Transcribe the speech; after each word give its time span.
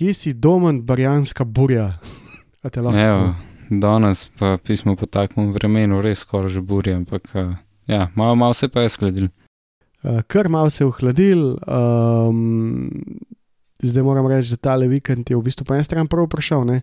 Kje 0.00 0.14
si 0.14 0.32
domen, 0.32 0.82
barjanska 0.82 1.44
burja? 1.44 1.98
Evo, 3.04 3.34
danes 3.70 4.30
pa 4.38 4.56
pismo 4.64 4.94
po 4.96 5.04
takem 5.06 5.50
vremenu, 5.52 5.98
res 6.00 6.22
skoraj 6.24 6.54
že 6.54 6.62
burja, 6.64 6.94
ampak 6.96 7.28
uh, 7.34 7.50
ja, 7.86 8.06
malo, 8.14 8.34
malo 8.34 8.56
se 8.56 8.68
pa 8.68 8.80
je 8.80 8.88
skladil. 8.88 9.26
Uh, 10.02 10.22
kar 10.26 10.48
malo 10.48 10.70
se 10.70 10.84
je 10.84 10.88
ohladil, 10.88 11.42
um, 11.68 12.88
zdaj 13.82 14.02
moram 14.02 14.30
reči, 14.32 14.54
da 14.56 14.56
tale 14.70 14.88
vikend 14.88 15.30
je 15.30 15.36
v 15.36 15.42
bistvu 15.44 15.68
po 15.68 15.76
eni 15.76 15.84
strani 15.84 16.08
prav 16.08 16.30
prišel, 16.32 16.64
ne? 16.64 16.80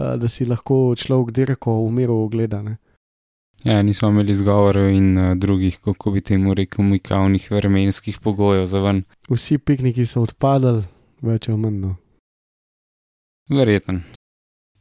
Uh, 0.00 0.16
da 0.16 0.24
si 0.24 0.48
lahko 0.48 0.96
človek 0.96 1.36
dirko 1.36 1.76
v 1.84 1.92
miru 1.92 2.16
ogleda. 2.24 2.62
Ne? 2.62 2.78
Ja, 3.68 3.82
nismo 3.82 4.08
imeli 4.08 4.32
zgovorov 4.32 4.88
in 4.96 5.12
uh, 5.18 5.34
drugih, 5.36 5.76
kako 5.84 6.16
bi 6.16 6.24
temu 6.24 6.56
rekel, 6.56 6.88
mikavnih 6.88 7.52
vremenskih 7.52 8.16
pogojev 8.24 8.64
za 8.64 8.80
ven. 8.80 9.04
Vsi 9.28 9.60
pikniki 9.60 10.08
so 10.08 10.24
odpadali, 10.24 10.88
več 11.20 11.52
ali 11.52 11.60
manj. 11.60 11.96
Verjeten. 13.50 14.02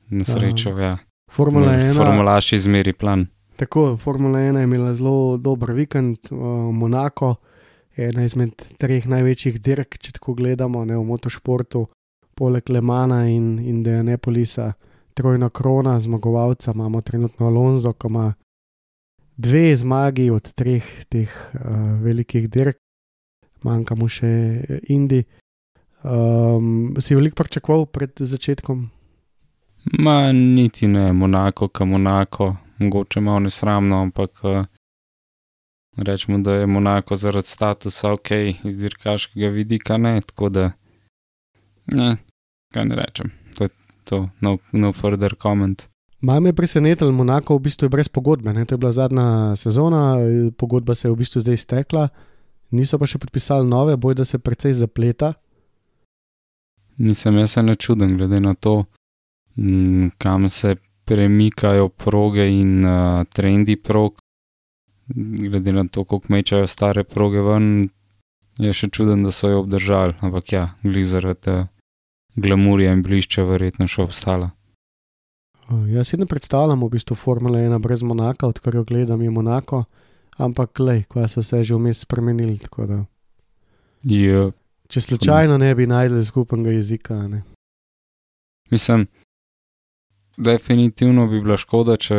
Na 0.09 0.23
srečo, 0.23 0.69
Um, 0.71 0.79
ja. 0.79 0.97
Formula 1.31 1.71
1, 1.71 1.93
Formulaš 1.97 2.53
izmeri 2.53 2.93
plan. 2.93 3.27
tako, 3.55 3.97
Formula 3.97 4.39
1 4.39 4.57
je 4.57 4.63
imela 4.63 4.95
zelo 4.95 5.37
dober 5.37 5.71
vikend, 5.71 6.17
uh, 6.31 6.37
Monako, 6.73 7.35
ena 7.97 8.23
izmed 8.25 8.51
treh 8.77 9.05
največjih 9.07 9.61
dirk, 9.61 9.97
če 9.97 10.11
tako 10.11 10.33
gledamo, 10.33 10.85
ne, 10.85 10.97
v 10.97 11.03
motošportu, 11.03 11.87
poleg 12.35 12.69
Lemana 12.69 13.25
in 13.29 13.59
Indianapolisa, 13.59 14.73
trojna 15.13 15.49
krona, 15.49 15.99
zmagovalca 15.99 16.71
imamo 16.75 17.01
trenutno 17.01 17.47
Alonso, 17.47 17.93
ki 17.93 18.07
ima 18.07 18.33
dve 19.37 19.75
zmagi 19.75 20.29
od 20.29 20.53
treh 20.53 20.83
teh 21.09 21.29
uh, 21.53 22.01
velikih 22.03 22.49
dirk, 22.49 22.77
manjka 23.63 23.95
mu 23.95 24.07
še 24.09 24.61
Indi. 24.87 25.23
Um, 26.05 26.95
si 26.99 27.15
veliko 27.15 27.35
pričakoval 27.35 27.85
pred 27.85 28.11
začetkom? 28.19 28.89
Ma 29.99 30.31
niti 30.31 30.87
ne, 30.87 31.13
Monako, 31.13 31.67
ka 31.67 31.85
Monako, 31.85 32.55
mogoče 32.77 33.21
malo 33.21 33.39
nesramno, 33.39 34.01
ampak 34.01 34.43
uh, 34.43 34.65
rečemo, 35.97 36.37
da 36.37 36.53
je 36.53 36.67
Monako 36.67 37.15
zaradi 37.15 37.47
statusa 37.47 38.11
ok, 38.11 38.31
iz 38.63 38.77
dirkaškega 38.77 39.47
vidika 39.47 39.97
ne, 39.97 40.21
tako 40.21 40.49
da 40.49 40.71
ne, 41.85 42.17
kaj 42.73 42.85
ne 42.85 42.95
rečem. 42.95 43.31
To 43.57 43.63
je 43.63 43.69
to, 44.03 44.29
no, 44.41 44.57
no 44.71 44.93
further 44.93 45.35
comment. 45.41 45.87
Malo 46.21 46.39
me 46.39 46.49
je 46.49 46.53
presenetilo, 46.53 47.11
Monako 47.11 47.57
v 47.57 47.59
bistvu 47.59 47.85
je 47.85 47.89
brez 47.89 48.07
pogodbe. 48.07 48.53
Ne? 48.53 48.65
To 48.65 48.73
je 48.73 48.77
bila 48.77 48.91
zadnja 48.91 49.55
sezona, 49.55 50.17
eh, 50.19 50.51
pogodba 50.57 50.95
se 50.95 51.07
je 51.07 51.11
v 51.11 51.15
bistvu 51.15 51.41
zdaj 51.41 51.53
iztekla, 51.53 52.07
niso 52.71 52.97
pa 52.97 53.05
še 53.05 53.17
podpisali 53.17 53.67
nove, 53.69 53.97
boj 53.97 54.15
da 54.15 54.25
se 54.25 54.37
precej 54.39 54.73
zapleta. 54.73 55.33
Nisem 56.97 57.37
jaz 57.37 57.51
se 57.51 57.63
ne 57.63 57.75
čuden, 57.75 58.17
glede 58.17 58.39
na 58.39 58.53
to, 58.53 58.85
m, 59.57 60.11
kam 60.17 60.49
se 60.49 60.75
premikajo 61.05 61.89
proge 61.89 62.47
in 62.49 62.85
uh, 62.85 63.23
trendi 63.33 63.75
prog, 63.75 64.15
glede 65.49 65.73
na 65.73 65.83
to, 65.83 66.03
koliko 66.03 66.33
mečajo 66.33 66.67
stare 66.67 67.03
proge 67.03 67.41
ven, 67.41 67.89
je 68.57 68.73
še 68.73 68.89
čuden, 68.89 69.23
da 69.23 69.31
so 69.31 69.51
jo 69.51 69.61
obdržali, 69.61 70.15
ampak 70.21 70.53
ja, 70.53 70.65
glih 70.83 71.05
zaradi 71.05 71.51
uh, 71.51 71.67
glamurja 72.35 72.93
in 72.93 73.03
blišča 73.03 73.43
verjetno 73.47 73.87
še 73.87 74.01
obstala. 74.07 74.51
Uh, 75.69 75.85
Jaz 75.91 76.11
si 76.11 76.19
ne 76.21 76.27
predstavljam 76.29 76.83
v 76.83 76.91
bistvu 76.97 77.17
Formule 77.19 77.63
1 77.67 77.79
brez 77.83 78.03
Monaka, 78.03 78.47
odkar 78.47 78.75
jo 78.75 78.83
gledam, 78.87 79.21
je 79.21 79.31
Monako, 79.33 79.85
ampak 80.37 80.79
le, 80.79 81.03
ko 81.09 81.27
so 81.27 81.43
se 81.43 81.63
že 81.63 81.75
vmes 81.75 82.01
spremenili. 82.05 82.59
Je, 84.03 84.51
Če 84.87 85.01
slučajno 85.01 85.57
ne 85.57 85.75
bi 85.75 85.87
najdel 85.87 86.23
skupnega 86.23 86.71
jezika. 86.71 87.27
Ne? 87.27 87.43
mislim, 88.71 89.07
definitivno 90.37 91.27
bi 91.27 91.41
bila 91.41 91.57
škoda, 91.57 91.97
če, 91.97 92.17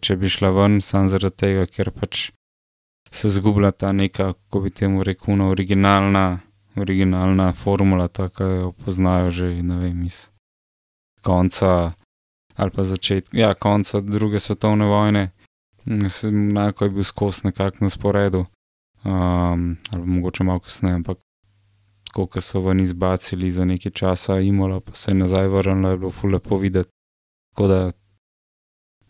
če 0.00 0.16
bi 0.16 0.28
šla 0.28 0.50
ven, 0.50 0.80
samo 0.80 1.08
zaradi 1.08 1.36
tega, 1.36 1.66
ker 1.66 1.90
pač 1.94 2.30
se 3.10 3.30
zgublja 3.32 3.72
ta 3.72 3.92
neka, 3.92 4.32
kako 4.34 4.60
bi 4.66 4.70
temu 4.70 5.04
rekel, 5.06 5.34
ona 5.34 5.48
originalna, 5.48 6.24
originalna 6.76 7.52
formula, 7.52 8.08
tako 8.08 8.44
jo 8.44 8.72
poznajo 8.84 9.30
že, 9.30 9.52
vem, 9.62 10.02
iz 10.04 10.26
konca 11.22 11.92
ali 12.56 12.72
pa 12.72 12.84
začetka, 12.88 13.36
ja, 13.36 13.54
konca 13.54 14.00
druge 14.00 14.40
svetovne 14.40 14.86
vojne. 14.88 15.30
Enako 15.86 16.84
je 16.84 16.90
bil 16.90 17.04
skos 17.04 17.42
nekako 17.44 17.84
na 17.84 17.90
sporedu, 17.92 18.46
um, 19.04 19.76
ali 19.92 20.06
mogoče 20.06 20.44
malo 20.44 20.62
kasneje, 20.64 20.94
ampak 20.94 21.18
ko 22.26 22.40
so 22.40 22.62
ven 22.64 22.80
izbacili 22.80 23.50
za 23.50 23.64
nekaj 23.64 23.92
časa, 23.92 24.38
imola 24.40 24.80
pa 24.80 24.94
se 24.96 25.10
je 25.10 25.14
nazaj 25.14 25.48
vrnila, 25.48 25.90
je 25.90 25.96
bilo 25.96 26.10
ful 26.10 26.32
lepo 26.32 26.56
videti. 26.56 26.88
Tako 27.52 27.66
da, 27.68 27.90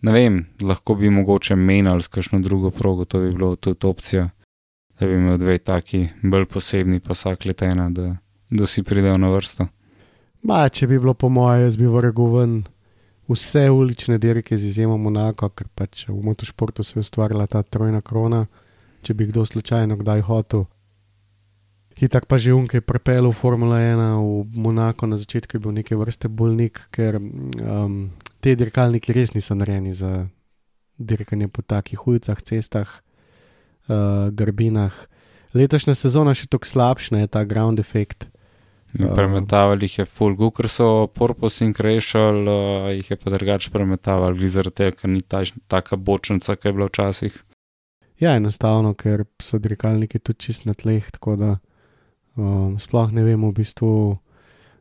ne 0.03 0.13
vem, 0.13 0.41
lahko 0.63 0.95
bi 0.95 1.11
mogoče 1.11 1.57
menjali 1.57 2.03
s 2.03 2.09
kakšno 2.09 2.41
drugo 2.43 2.71
progo, 2.71 3.05
to 3.05 3.21
bi 3.21 3.31
bilo 3.31 3.57
tudi 3.57 3.87
opcija, 3.87 4.29
da 4.99 5.07
bi 5.07 5.15
imel 5.15 5.39
dve 5.39 5.59
taki 5.59 6.09
bolj 6.23 6.47
posebni, 6.47 7.01
pa 7.01 7.15
vsak 7.15 7.45
letena, 7.45 7.91
da, 7.91 8.17
da 8.51 8.65
vsi 8.65 8.83
pridejo 8.83 9.19
na 9.19 9.31
vrsto. 9.31 9.69
Ma, 10.43 10.69
če 10.69 10.87
bi 10.87 10.99
bilo 10.99 11.15
po 11.15 11.29
moje, 11.29 11.63
jaz 11.63 11.77
bi 11.79 11.87
vrgel 11.87 12.35
ven 12.35 12.57
vse 13.29 13.71
ulične 13.71 14.19
dirke 14.19 14.57
z 14.57 14.65
izjemo 14.65 14.97
Monako, 14.97 15.49
ker 15.49 15.69
pač 15.75 16.09
v 16.09 16.21
motošportu 16.23 16.85
se 16.85 16.99
je 16.99 17.01
ustvarila 17.01 17.47
ta 17.47 17.63
trojna 17.63 18.01
krona. 18.01 18.47
Če 19.03 19.15
bi 19.15 19.27
kdo 19.27 19.47
slučajno 19.47 19.97
kdaj 19.97 20.21
hotel. 20.27 20.65
Hitak 21.97 22.29
pa 22.29 22.37
že 22.37 22.53
unkaj 22.53 22.85
prepel 22.85 23.25
v 23.25 23.33
Formula 23.33 23.81
1 23.81 23.97
v 24.21 24.53
Monako 24.53 25.09
na 25.09 25.17
začetku 25.17 25.57
je 25.57 25.63
bil 25.65 25.73
neke 25.73 25.97
vrste 25.97 26.29
bolnik, 26.29 26.93
ker 26.93 27.17
um, 27.17 28.13
te 28.45 28.53
dirkalniki 28.53 29.17
res 29.17 29.33
niso 29.33 29.57
narejeni 29.57 29.97
za 29.97 30.29
dirkanje 31.01 31.49
po 31.49 31.65
takih 31.65 31.97
ulicah, 32.05 32.37
cestah, 32.45 33.01
uh, 33.89 34.29
grbinah. 34.29 34.93
Letošnja 35.57 35.97
sezona 35.97 36.37
še 36.37 36.53
tako 36.53 36.69
slabša, 36.69 37.17
je 37.17 37.33
ta 37.33 37.49
ground 37.49 37.81
effect. 37.81 38.29
Ja. 38.93 39.17
Premetavali 39.17 39.89
jih 39.89 40.05
je 40.05 40.07
full, 40.07 40.37
ker 40.53 40.69
so 40.69 41.09
Porpos 41.09 41.65
in 41.65 41.73
Krešal, 41.73 42.45
uh, 42.45 42.93
jih 42.93 43.09
je 43.09 43.17
pa 43.17 43.33
drugače 43.33 43.73
premetavali, 43.73 44.49
zaradi 44.53 44.85
tega, 44.85 45.01
ker 45.01 45.09
ni 45.09 45.25
ta, 45.25 45.41
taka 45.65 45.97
bočnica, 45.97 46.61
ki 46.61 46.69
je 46.69 46.77
bila 46.77 46.93
včasih. 46.93 47.41
Ja, 48.21 48.37
enostavno, 48.37 48.93
ker 48.93 49.25
so 49.41 49.57
dirkalniki 49.61 50.21
tudi 50.21 50.45
čist 50.45 50.69
na 50.69 50.77
tleh, 50.77 51.09
tako 51.13 51.41
da 51.41 51.51
um, 52.37 52.79
sploh 52.79 53.13
ne 53.13 53.25
vem, 53.25 53.41
v 53.41 53.53
bistvu 53.53 54.19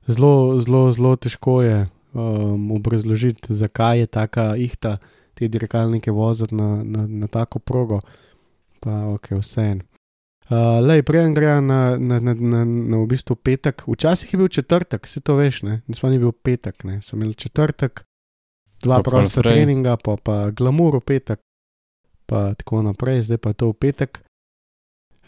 zelo, 0.08 0.60
zelo, 0.60 0.92
zelo 0.92 1.16
težko 1.16 1.62
je 1.64 1.88
um, 2.14 2.72
obrazložiti, 2.72 3.54
zakaj 3.54 4.00
je 4.00 4.08
taka 4.08 4.56
ihta 4.56 4.98
te 5.36 5.48
dirkalnike 5.48 6.12
voziti 6.12 6.56
na, 6.56 6.84
na, 6.84 7.08
na 7.08 7.28
tako 7.28 7.60
progo. 7.60 8.00
Pa 8.80 9.08
ok, 9.16 9.36
vse 9.42 9.62
en. 9.62 9.84
Uh, 10.46 10.78
Lej, 10.78 11.02
prej 11.02 11.34
gre 11.34 11.58
na, 11.58 11.98
na, 11.98 12.20
na, 12.22 12.34
na, 12.38 12.62
na 12.66 12.98
v 13.02 13.08
bistvu 13.10 13.36
petek. 13.36 13.82
Včasih 13.90 14.34
je 14.34 14.38
bil 14.38 14.48
četrtek, 14.48 15.08
se 15.08 15.20
to 15.20 15.36
veš, 15.36 15.64
ne? 15.66 15.82
Nismo 15.90 16.10
ni 16.10 16.22
bil 16.22 16.32
petek, 16.32 16.84
ne? 16.86 17.02
Sem 17.02 17.18
imel 17.18 17.34
četrtek, 17.34 18.06
dva 18.86 19.02
Pa 19.02 19.10
prosta 19.10 19.42
treninga, 19.42 19.98
pa 19.98 20.16
pa 20.22 20.52
glamur 20.54 21.00
v 21.02 21.02
petek, 21.02 21.42
pa 22.30 22.54
tako 22.54 22.84
naprej, 22.86 23.26
zdaj 23.26 23.42
pa 23.42 23.56
je 23.56 23.58
to 23.58 23.72
v 23.74 23.78
petek. 23.80 24.22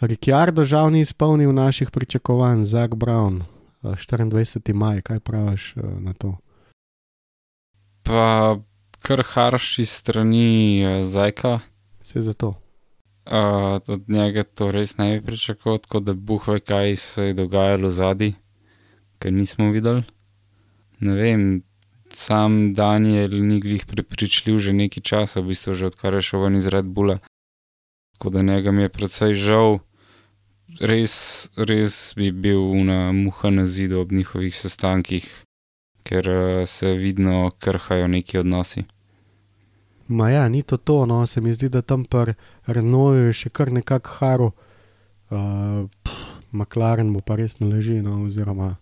Ricciardo 0.01 0.61
žal 0.61 0.91
ni 0.93 1.01
izpolnil 1.01 1.49
naših 1.53 1.89
pričakovanj, 1.91 2.63
Zak 2.63 2.93
Brown, 2.95 3.41
uh, 3.81 3.97
24. 3.97 4.73
maj, 4.73 5.01
kaj 5.01 5.19
praviš 5.19 5.73
uh, 5.77 5.83
na 5.99 6.13
to? 6.13 6.37
Pa 8.03 8.59
kar 9.01 9.23
harši 9.25 9.85
strani 9.85 10.85
uh, 10.85 11.01
Zajka. 11.01 11.59
Vse 12.01 12.21
za 12.21 12.33
to. 12.33 12.53
Uh, 13.25 13.81
od 13.87 14.09
njega 14.09 14.43
to 14.43 14.69
res 14.71 14.97
ne 14.97 15.17
bi 15.17 15.25
pričakoval, 15.25 15.77
tako 15.77 15.99
da 15.99 16.13
buh 16.13 16.47
ve, 16.47 16.59
kaj 16.59 16.95
se 16.95 17.23
je 17.23 17.33
dogajalo 17.33 17.89
zadaj, 17.89 18.31
ker 19.19 19.33
nismo 19.33 19.71
videli. 19.71 20.03
Ne 20.99 21.13
vem, 21.13 21.63
sam 22.13 22.73
Daniel 22.73 23.33
ni 23.33 23.59
glih 23.59 23.85
prepričljiv 23.85 24.59
že 24.59 24.73
nekaj 24.73 25.03
časa, 25.03 25.41
v 25.41 25.49
bistvu 25.49 25.73
že 25.73 25.89
odkar 25.89 26.13
je 26.13 26.21
šel 26.21 26.45
ven 26.45 26.55
iz 26.55 26.69
Red 26.69 26.85
Bulla. 26.85 27.17
Tako 28.13 28.29
da 28.29 28.41
njega 28.41 28.71
mi 28.71 28.81
je 28.81 28.89
predvsej 28.89 29.33
žal. 29.33 29.79
Res, 30.67 31.47
res 31.55 32.13
bi 32.19 32.27
bil 32.31 32.59
na 32.85 33.11
muha 33.15 33.49
na 33.49 33.65
zidu 33.65 34.01
ob 34.01 34.11
njihovih 34.11 34.55
sestankih, 34.55 35.25
ker 36.03 36.29
eh, 36.29 36.65
se 36.65 36.91
vidno 36.99 37.51
krhajo 37.59 38.07
neki 38.07 38.37
odnosi. 38.43 38.83
Ma 40.07 40.29
ja, 40.29 40.47
ni 40.49 40.63
to 40.63 40.77
to, 40.77 41.05
no, 41.05 41.25
se 41.27 41.41
mi 41.41 41.53
zdi, 41.53 41.69
da 41.69 41.81
tam 41.81 42.05
pri 42.05 42.35
Renoju 42.67 43.27
je 43.27 43.33
še 43.33 43.49
kar 43.49 43.71
nekako 43.71 44.19
haro. 44.19 44.51
Uh, 45.27 45.87
McLaren 46.51 47.09
mu 47.11 47.19
pa 47.19 47.35
res 47.35 47.59
ne 47.59 47.67
leži, 47.67 47.99
no, 47.99 48.23
oziroma. 48.23 48.77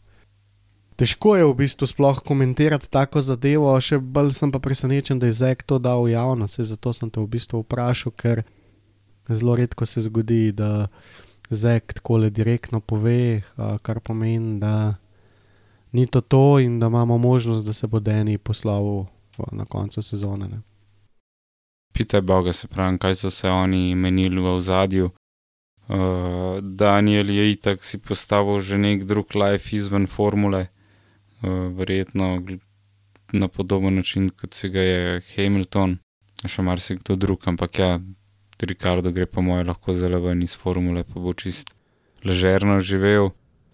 Težko 0.95 1.33
je 1.35 1.47
v 1.49 1.55
bistvu 1.59 1.89
sploh 1.89 2.21
komentirati 2.23 2.87
tako 2.93 3.19
zadevo, 3.25 3.73
še 3.81 3.97
bolj 3.99 4.35
sem 4.37 4.53
pa 4.53 4.61
presenečen, 4.63 5.19
da 5.19 5.27
je 5.27 5.39
Zek 5.41 5.65
to 5.67 5.79
dal 5.81 6.05
v 6.05 6.13
javnost, 6.13 6.61
zato 6.61 6.93
sem 6.93 7.09
te 7.09 7.19
v 7.19 7.27
bistvu 7.27 7.65
vprašal, 7.65 8.13
ker 8.15 8.45
zelo 9.27 9.57
redko 9.57 9.89
se 9.89 10.05
zgodi, 10.05 10.53
da 10.55 10.87
Zek 11.49 11.93
tako 11.93 12.17
le 12.17 12.29
direktno 12.29 12.79
pove, 12.79 13.41
uh, 13.57 13.77
kar 13.81 13.99
pomeni, 13.99 14.59
da 14.59 14.95
ni 15.91 16.07
to 16.07 16.21
to 16.21 16.59
in 16.59 16.79
da 16.79 16.87
imamo 16.87 17.17
možnost, 17.17 17.65
da 17.65 17.73
se 17.73 17.87
bo 17.87 17.99
Deni 17.99 18.37
poslal 18.37 19.05
na 19.51 19.65
koncu 19.65 20.01
sezone. 20.01 20.47
Ne. 20.47 20.61
Pitaj 21.93 22.21
Boga, 22.21 22.53
se 22.53 22.67
pravi, 22.67 22.97
kaj 22.97 23.15
so 23.15 23.29
se 23.31 23.49
oni 23.49 23.95
menili 23.95 24.41
v 24.41 24.59
zadju. 24.59 25.09
Uh, 25.87 26.59
Daniel 26.61 27.29
je 27.29 27.51
itak 27.51 27.83
si 27.83 27.97
postavil 27.97 28.61
že 28.61 28.77
nek 28.77 29.03
drug 29.03 29.35
life 29.35 29.75
izven 29.75 30.07
formule, 30.07 30.67
uh, 31.41 31.49
verjetno 31.77 32.41
na 33.33 33.47
podoben 33.47 33.95
način, 33.95 34.29
kot 34.29 34.53
si 34.53 34.69
ga 34.69 34.81
je 34.81 35.21
Hamilton, 35.35 35.97
še 36.45 36.61
marsikdo 36.61 37.15
drug, 37.15 37.47
ampak 37.47 37.79
ja, 37.79 37.99
Ricardo 38.61 39.11
gre 39.11 39.25
po 39.25 39.41
moje 39.41 39.63
lahko 39.63 39.93
zelo 39.93 40.19
ven 40.19 40.43
iz 40.43 40.55
formule, 40.57 41.03
pa 41.03 41.19
bo 41.19 41.33
čist 41.33 41.73
ležerno 42.23 42.79
živel. 42.79 43.29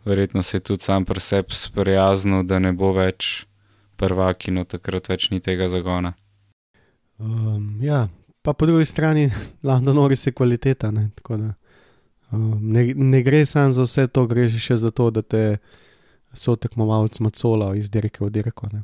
Verjetno 0.05 0.41
se 0.41 0.57
je 0.57 0.61
tudi 0.61 0.83
sam 0.83 1.05
pri 1.05 1.19
sebi 1.19 1.53
sprijaznil, 1.53 2.43
da 2.43 2.59
ne 2.59 2.73
bo 2.73 2.91
več 2.93 3.45
prvak 3.95 4.47
in 4.47 4.57
od 4.57 4.67
takrat 4.67 5.09
več 5.09 5.29
ni 5.29 5.39
tega 5.39 5.67
zagona. 5.67 6.13
Um, 7.21 7.77
ja, 7.81 8.07
pa 8.41 8.53
po 8.53 8.65
drugi 8.65 8.85
strani, 8.85 9.29
London 9.67 9.95
Norris 9.95 10.27
je 10.27 10.33
kvaliteta. 10.33 10.91
Ne, 10.91 11.09
da, 11.29 11.53
um, 12.31 12.57
ne, 12.73 12.93
ne 12.93 13.21
gre 13.23 13.45
samo 13.45 13.73
za 13.77 13.85
vse 13.85 14.07
to, 14.07 14.25
gre 14.27 14.49
še 14.49 14.79
za 14.81 14.91
to, 14.91 15.11
da 15.11 15.21
te 15.21 15.57
so 16.33 16.55
tekmovalci 16.55 17.23
macola 17.23 17.75
iz 17.75 17.91
dirke 17.93 18.25
v 18.25 18.31
dirko. 18.33 18.71
Ne. 18.73 18.83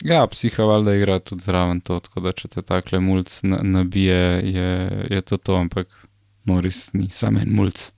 Ja, 0.00 0.26
psiha 0.26 0.64
valjda 0.64 0.94
igra 0.94 1.18
tudi 1.18 1.42
zraven 1.44 1.80
to, 1.80 2.00
tako 2.00 2.20
da 2.20 2.32
če 2.32 2.48
te 2.48 2.62
takle 2.62 3.00
mulj 3.00 3.24
nabije, 3.42 4.40
je, 4.54 4.70
je 5.10 5.20
to 5.20 5.36
to, 5.36 5.56
ampak 5.56 5.88
Norris 6.44 6.92
ni 6.92 7.10
samo 7.10 7.40
en 7.40 7.52
mulj. 7.52 7.90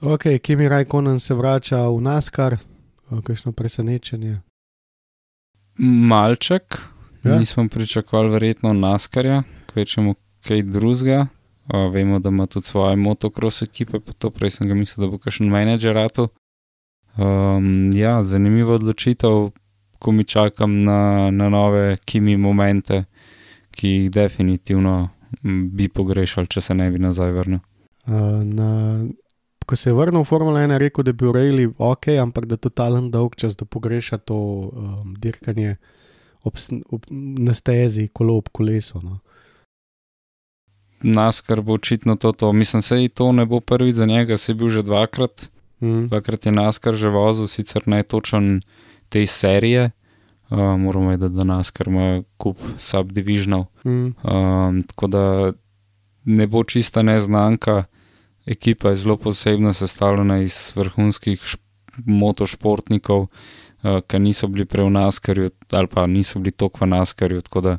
Ok, 0.00 0.24
Kimi 0.42 0.68
Rajkonen 0.68 1.20
se 1.20 1.34
vrača 1.34 1.84
v 1.88 2.00
Naskar, 2.00 2.56
kakšno 3.22 3.52
presenečenje. 3.52 4.40
Malček, 5.78 6.78
ja. 7.22 7.38
nismo 7.38 7.68
pričakovali 7.68 8.30
verjetno 8.30 8.72
Naskarja, 8.72 9.42
kvečemo 9.66 10.14
kaj 10.46 10.62
drugega. 10.62 11.26
Vemo, 11.92 12.18
da 12.18 12.28
ima 12.28 12.46
tudi 12.46 12.66
svoje 12.66 12.96
motocross 12.96 13.62
ekipe, 13.62 14.00
pa 14.00 14.12
to 14.12 14.30
prej 14.30 14.50
sem 14.50 14.68
ga 14.68 14.74
mislil, 14.74 15.06
da 15.06 15.10
bo 15.12 15.18
kakšen 15.18 15.48
menedžer 15.48 15.94
ratu. 15.94 16.28
Um, 17.16 17.92
ja, 17.94 18.22
zanimiva 18.22 18.74
odločitev, 18.74 19.52
ko 20.02 20.12
mi 20.12 20.24
čakam 20.24 20.82
na, 20.84 21.30
na 21.30 21.48
nove 21.48 21.96
kimi 22.04 22.36
momente, 22.36 23.04
ki 23.70 23.88
jih 23.88 24.10
definitivno 24.10 24.96
bi 25.42 25.88
pogrešal, 25.88 26.48
če 26.50 26.60
se 26.60 26.74
ne 26.74 26.90
bi 26.90 27.00
nazaj 27.00 27.30
vrnil. 27.36 27.62
Uh, 28.02 28.42
na, 28.42 28.68
ko 29.66 29.78
se 29.78 29.90
je 29.90 29.96
vrnil 29.96 30.24
v 30.24 30.28
Formula 30.28 30.64
1, 30.66 30.74
je 30.74 30.82
rekel, 30.82 31.06
da 31.06 31.14
bi 31.14 31.28
urejali 31.30 31.68
ok, 31.78 32.08
ampak 32.22 32.50
da 32.50 32.58
je 32.58 32.66
totalen 32.66 33.10
dolg 33.14 33.38
čas, 33.38 33.56
da 33.56 33.64
pogreša 33.64 34.18
to 34.26 34.38
um, 34.38 35.14
dirkanje 35.22 35.76
ob, 36.42 36.58
ob, 36.90 37.06
na 37.46 37.54
stezi, 37.54 38.08
kolo 38.12 38.40
ob 38.42 38.50
kolesu. 38.52 39.00
No. 39.06 39.20
Nas, 41.02 41.40
kar 41.40 41.62
bo 41.62 41.78
očitno 41.78 42.16
to, 42.16 42.32
to. 42.32 42.52
mislim, 42.52 42.82
da 42.82 43.08
to 43.14 43.32
ne 43.32 43.46
bo 43.46 43.60
prvi 43.60 43.92
za 43.92 44.06
njega, 44.06 44.36
se 44.36 44.52
je 44.52 44.56
bil 44.56 44.68
že 44.68 44.82
dvakrat. 44.82 45.50
Mm. 45.80 46.06
Dvakrat 46.10 46.46
je 46.46 46.52
nas, 46.52 46.78
kar 46.78 46.94
že 46.94 47.10
vozil, 47.10 47.46
sicer 47.46 47.82
ne 47.86 48.02
točen 48.02 48.60
te 49.12 49.26
serije. 49.26 49.90
Uh, 50.50 50.58
moramo 50.58 51.10
vedeti, 51.10 51.34
da 51.34 51.44
nas 51.44 51.70
kar 51.70 51.88
ima 51.88 52.22
kup 52.36 52.58
subdivisionov. 52.78 53.64
Mm. 53.84 54.12
Um, 54.22 54.82
tako 54.82 55.06
da 55.06 55.52
ne 56.24 56.46
bo 56.46 56.64
čista 56.64 57.02
neznanka. 57.02 57.84
Ekipa 58.46 58.88
je 58.88 58.96
zelo 58.96 59.16
posebna, 59.16 59.72
sestavljena 59.72 60.40
iz 60.42 60.72
vrhunskih 60.76 61.56
motošportnikov, 62.06 63.20
uh, 63.22 64.00
ki 64.06 64.18
niso 64.18 64.48
bili 64.48 64.64
prej 64.64 64.88
v 64.88 64.90
Naskarju 64.90 65.48
ali 65.72 65.88
pa 65.88 66.06
niso 66.06 66.38
bili 66.38 66.52
toliko 66.52 66.84
v 66.84 66.88
Naskarju. 66.88 67.40
Tako 67.40 67.60
da 67.60 67.78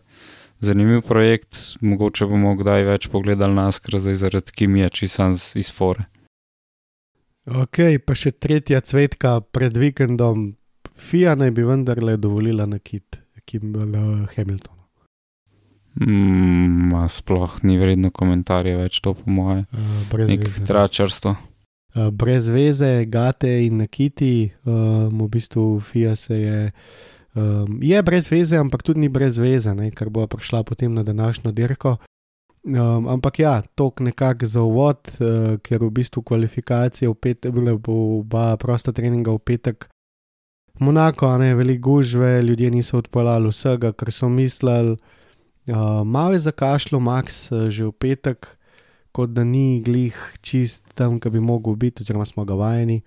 zanimiv 0.60 1.02
projekt, 1.02 1.58
mogoče 1.82 2.26
bomo 2.26 2.56
kdaj 2.56 2.84
več 2.84 3.08
pogledali 3.08 3.54
Naskar, 3.54 4.00
zdaj 4.00 4.14
zaradi 4.14 4.52
kimije, 4.56 4.90
čisam 4.90 5.34
iz 5.56 5.72
fore. 5.72 6.06
Ok, 7.44 7.80
pa 8.06 8.16
še 8.16 8.32
tretja 8.32 8.80
cvetka 8.80 9.42
pred 9.52 9.76
vikendom, 9.78 10.54
FIA 10.96 11.36
naj 11.36 11.52
bi 11.52 11.64
vendarle 11.64 12.18
dovolila 12.18 12.66
na 12.66 12.80
kit, 12.80 13.22
ki 13.46 13.58
je 13.58 13.60
bil 13.64 14.26
Hamilton. 14.36 14.74
Mm, 16.02 17.08
sploh 17.10 17.60
ni 17.64 17.78
vredno 17.78 18.10
komentarjev 18.10 18.80
več, 18.82 19.00
to 19.06 19.14
po 19.14 19.30
moje. 19.30 19.66
Uh, 19.74 20.24
Nek 20.26 20.48
tračarstvo. 20.66 21.36
Uh, 21.94 22.10
brez 22.10 22.50
veze, 22.50 23.06
gate 23.06 23.52
in 23.68 23.84
nakiti, 23.84 24.50
um, 24.66 25.22
v 25.22 25.30
bistvu 25.36 25.68
FIA 25.86 26.16
se 26.18 26.40
je. 26.40 26.72
Um, 27.34 27.78
je 27.82 28.02
brez 28.06 28.30
veze, 28.30 28.58
ampak 28.58 28.82
tudi 28.86 29.06
ni 29.06 29.10
brez 29.10 29.38
veze, 29.42 29.74
ne, 29.78 29.92
kar 29.94 30.10
bo 30.14 30.26
prišla 30.30 30.64
potem 30.66 30.94
na 30.94 31.06
današnjo 31.06 31.54
dirko. 31.54 31.98
Um, 32.64 33.08
ampak 33.12 33.40
ja, 33.40 33.62
tok 33.76 34.02
nekako 34.02 34.50
za 34.50 34.62
uvod, 34.66 35.14
uh, 35.20 35.60
ker 35.62 35.84
v 35.84 35.92
bistvu 35.94 36.24
kvalifikacije 36.26 37.10
v 37.10 37.14
petek, 37.14 37.54
bo 37.86 37.98
oba 38.22 38.54
prosta 38.58 38.94
treninga 38.96 39.34
v 39.34 39.42
petek 39.46 39.90
Monako, 40.80 41.38
ne 41.38 41.56
veliko 41.56 41.90
gužve, 41.90 42.42
ljudje 42.42 42.72
niso 42.72 42.98
odpeljali 42.98 43.50
vsega, 43.50 43.92
kar 43.92 44.12
so 44.12 44.30
mislili. 44.30 44.98
Uh, 45.68 45.76
malo 46.06 46.34
je 46.34 46.40
zakašlo, 46.40 47.00
Max, 47.00 47.52
uh, 47.52 47.70
že 47.70 47.86
v 47.86 47.92
petek, 47.92 48.48
kot 49.12 49.30
da 49.30 49.44
ni 49.44 49.82
glih 49.86 50.18
čist 50.42 50.84
tam, 50.98 51.20
ki 51.20 51.30
bi 51.30 51.40
mogel 51.40 51.76
biti, 51.76 52.02
oziroma 52.02 52.26
smo 52.26 52.46
ga 52.46 52.58
vajeni. 52.58 53.02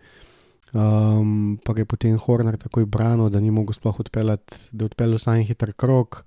Um, 0.72 1.58
pa 1.64 1.74
je 1.76 1.84
potem 1.84 2.14
Horner 2.18 2.56
takoj 2.56 2.86
branil, 2.86 3.28
da 3.30 3.40
ni 3.40 3.50
mogel 3.50 3.74
sploh 3.74 3.98
odpeljati, 4.00 4.54
da 4.72 4.84
je 4.84 4.92
odpeljal 4.92 5.18
samo 5.18 5.42
hiter 5.42 5.72
krok. 5.72 6.22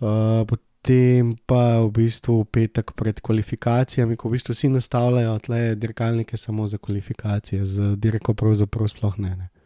Uh, 0.00 0.48
potem 0.48 1.36
pa 1.46 1.84
v 1.84 1.92
bistvu 1.92 2.44
petek 2.44 2.96
pred 2.96 3.20
kvalifikacijami, 3.20 4.16
ko 4.16 4.28
v 4.28 4.38
bistvu 4.38 4.56
vsi 4.56 4.72
nastavljajo 4.72 5.38
tle 5.44 5.62
dirkalnike 5.74 6.40
samo 6.40 6.66
za 6.66 6.78
kvalifikacije, 6.78 7.66
z 7.66 7.94
dirko 8.00 8.34
pravzaprav 8.34 8.88
sploh 8.88 9.18
ne. 9.18 9.36
ne. 9.36 9.57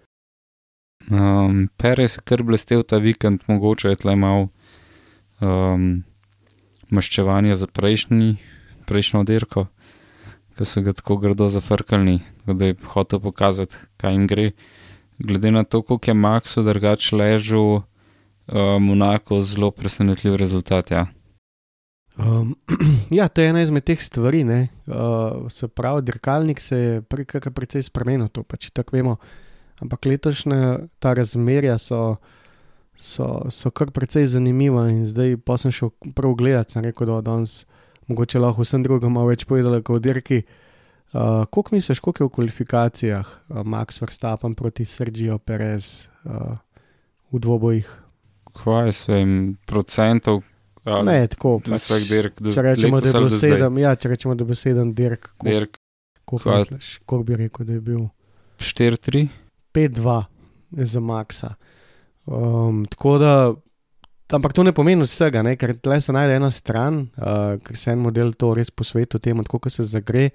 Um, 1.12 1.68
Perez 1.76 2.16
je 2.16 2.22
kar 2.24 2.40
blestev 2.42 2.86
ta 2.88 2.96
vikend, 2.96 3.42
mogoče 3.44 3.90
je 3.92 3.98
tle 4.00 4.14
malo 4.16 4.46
um, 5.44 6.00
maščevanja 6.88 7.58
za 7.60 7.68
prejšnji, 7.68 8.38
prejšnjo 8.88 9.20
dirko, 9.28 9.66
ki 10.56 10.68
so 10.68 10.80
ga 10.80 10.94
tako 10.96 11.18
grdo 11.20 11.50
zafrkali, 11.52 12.22
da 12.46 12.70
je 12.70 12.78
hotel 12.94 13.20
pokazati, 13.20 13.76
kaj 14.00 14.16
jim 14.16 14.24
gre. 14.30 14.46
Glede 15.20 15.52
na 15.52 15.66
to, 15.68 15.82
koliko 15.82 16.10
je 16.10 16.16
Maxu 16.16 16.64
drugače 16.64 17.16
ležal, 17.16 17.82
um, 18.48 18.88
Monako 18.88 19.42
zelo 19.44 19.70
presenetljiv 19.70 20.40
rezultat. 20.40 20.90
Ja. 20.96 21.06
Um, 22.16 22.56
ja, 23.18 23.28
to 23.28 23.44
je 23.44 23.52
ena 23.52 23.60
izmed 23.62 23.84
teh 23.84 24.00
stvari. 24.00 24.44
Uh, 24.48 25.52
se 25.52 25.68
pravi, 25.68 26.02
dirkalnik 26.08 26.60
se 26.60 26.76
je 26.78 27.02
precej 27.52 27.82
spremenil, 27.92 28.32
to 28.32 28.48
pač 28.48 28.70
tako 28.72 28.96
vemo. 28.96 29.20
Ampak 29.82 30.06
letošnje 30.06 30.88
ta 31.02 31.14
razmerja 31.18 31.78
so, 31.78 32.16
so, 32.94 33.28
so 33.50 33.70
kar 33.74 33.90
precej 33.90 34.28
zanimiva 34.36 34.86
in 34.92 35.04
zdaj 35.10 35.36
pa 35.44 35.58
sem 35.58 35.74
šel 35.74 35.90
prav 36.16 36.36
gledat, 36.38 36.70
sem 36.70 36.84
rekel, 36.86 37.10
da 37.10 37.20
danes 37.32 37.64
mogoče 38.10 38.42
lahko 38.42 38.66
vsem 38.66 38.82
drugim 38.82 39.14
malo 39.14 39.32
več 39.32 39.46
povedal, 39.48 39.80
kot 39.82 40.02
dirki. 40.04 40.42
Uh, 41.12 41.44
Kako 41.44 41.74
misliš, 41.74 42.00
koliko 42.00 42.24
je 42.24 42.28
v 42.28 42.34
kvalifikacijah 42.38 43.26
uh, 43.26 43.58
Max 43.68 44.00
Verstappen 44.00 44.54
proti 44.56 44.86
Sergio 44.88 45.36
Perez 45.38 46.06
uh, 46.24 46.56
v 47.32 47.42
dvobojih? 47.42 47.90
Kaj 48.62 48.92
se 48.96 49.18
jim 49.18 49.58
procentov? 49.66 50.40
Ne, 50.82 51.26
tako. 51.30 51.58
Pač, 51.62 51.90
dirk, 52.08 52.40
če 52.40 52.64
rečemo, 52.64 52.98
da 53.00 53.10
je 53.10 53.14
bilo 53.14 53.30
sedem, 53.30 53.76
ja, 53.78 53.92
če 53.94 54.14
rečemo, 54.14 54.34
da 54.34 54.42
je 54.42 54.48
bil 54.50 54.58
sedem 54.58 54.94
dirk, 54.96 55.28
koliko 56.24 56.56
misliš, 56.56 56.96
koliko 57.06 57.28
bi 57.28 57.38
rekel, 57.44 57.68
da 57.68 57.76
je 57.76 57.84
bil? 57.86 58.02
4-3. 58.58 59.28
5-2 59.74 60.22
za 60.70 61.00
Maxa. 61.00 61.54
Um, 62.26 62.84
tako 62.86 63.18
da, 63.18 63.54
ampak 64.32 64.52
to 64.52 64.62
ne 64.62 64.72
pomeni 64.72 65.04
vsega, 65.04 65.42
ne? 65.42 65.56
ker 65.56 65.74
tle 65.76 66.00
se 66.00 66.12
najde 66.12 66.38
ena 66.38 66.50
stran, 66.50 67.06
uh, 67.18 67.58
ker 67.64 67.76
se 67.76 67.92
en 67.92 68.02
model 68.02 68.32
to 68.38 68.54
res 68.54 68.70
posveti 68.70 69.20
temu, 69.20 69.44
kako 69.44 69.70
se 69.70 69.84
zagre. 69.84 70.30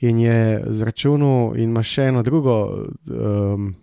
In 0.00 0.16
je 0.22 0.62
zračunal, 0.80 1.58
in 1.60 1.74
ima 1.74 1.82
še 1.84 2.06
eno 2.08 2.22
drugo, 2.24 2.54
um, 3.12 3.74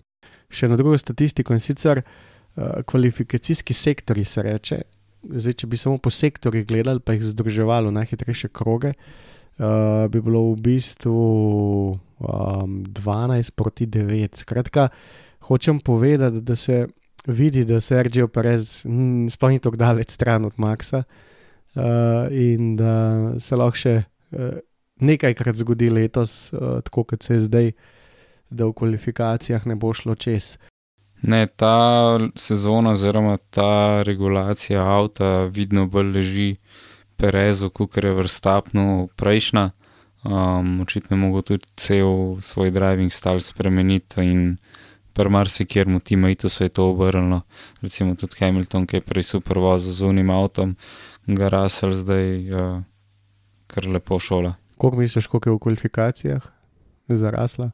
še 0.50 0.65
eno 0.65 0.77
drugo 0.79 0.98
statistiko, 0.98 1.53
in 1.53 1.62
sicer 1.62 2.01
uh, 2.01 2.79
kvalifikacijski 2.89 3.74
sektori 3.74 4.25
se 4.25 4.41
reče. 4.41 4.79
Zdaj, 5.27 5.53
če 5.62 5.67
bi 5.69 5.77
samo 5.77 6.00
po 6.01 6.10
sektorjih 6.10 6.65
gledali, 6.65 7.03
pa 7.05 7.13
jih 7.13 7.27
združevali 7.36 7.91
v 7.91 7.98
najhitrejše 8.00 8.50
kroge, 8.50 8.96
uh, 8.96 9.37
bi 9.57 10.21
bilo 10.21 10.41
v 10.51 10.61
bistvu 10.61 11.21
um, 12.19 12.83
12 12.85 13.51
proti 13.55 13.87
9. 13.87 14.37
Skratka, 14.43 14.89
hočem 15.49 15.79
povedati, 15.79 16.41
da 16.41 16.55
se 16.55 16.87
vidi, 17.27 17.65
da 17.65 17.79
se 17.79 17.95
Sergio 17.95 18.27
Perez 18.27 18.85
sploh 19.29 19.51
ni 19.51 19.59
tako 19.59 19.77
daleč 19.77 20.13
stran 20.13 20.45
od 20.45 20.53
Maxa 20.57 21.03
uh, 21.03 21.83
in 22.31 22.75
da 22.77 22.93
se 23.39 23.55
lahko 23.55 23.77
še. 23.77 24.01
Uh, 24.31 24.59
nekajkrat 24.99 25.55
zgodi 25.55 25.89
letos, 25.89 26.53
uh, 26.53 26.81
tako 26.81 27.03
kot 27.03 27.23
se 27.23 27.33
je 27.33 27.39
zdaj, 27.39 27.71
da 28.49 28.65
v 28.65 28.73
kvalifikacijah 28.73 29.65
ne 29.67 29.75
bo 29.75 29.93
šlo 29.93 30.15
čez. 30.15 30.57
Ne, 31.21 31.47
ta 31.47 32.19
sezona 32.35 32.93
oziroma 32.93 33.37
ta 33.49 34.03
regulacija 34.05 34.81
avta 34.81 35.45
vidno 35.45 35.87
bolj 35.87 36.11
leži 36.13 36.51
Perezu, 37.17 37.69
kot 37.69 37.97
je 37.97 38.13
vrstapno 38.13 39.07
prejšnja. 39.15 39.71
Um, 40.24 40.81
očitno 40.81 41.15
je 41.15 41.21
mogel 41.21 41.41
tudi 41.41 41.65
cel 41.75 42.41
svoj 42.41 42.71
driving 42.71 43.12
style 43.12 43.41
spremeniti 43.41 44.21
in 44.21 44.57
pri 45.13 45.29
marsikjer 45.29 45.88
mu 45.88 46.00
tima 46.00 46.29
itu 46.29 46.50
se 46.50 46.65
je 46.65 46.69
to 46.69 46.89
obrnilo. 46.89 47.41
Recimo 47.81 48.15
tudi 48.15 48.36
Hamilton, 48.39 48.86
ki 48.86 48.97
je 48.97 49.01
prej 49.01 49.24
super 49.24 49.57
vozil 49.59 49.93
z 49.93 50.05
unim 50.05 50.29
avtom, 50.29 50.75
ga 51.27 51.50
Russell 51.50 51.93
zdaj 51.93 52.53
uh, 52.53 52.81
kar 53.67 53.88
lepo 53.88 54.19
šola. 54.19 54.53
Koliko 54.77 54.97
misliš, 54.97 55.27
koliko 55.27 55.50
je 55.50 55.53
v 55.53 55.59
kvalifikacijah 55.59 56.43
zarasla? 57.07 57.71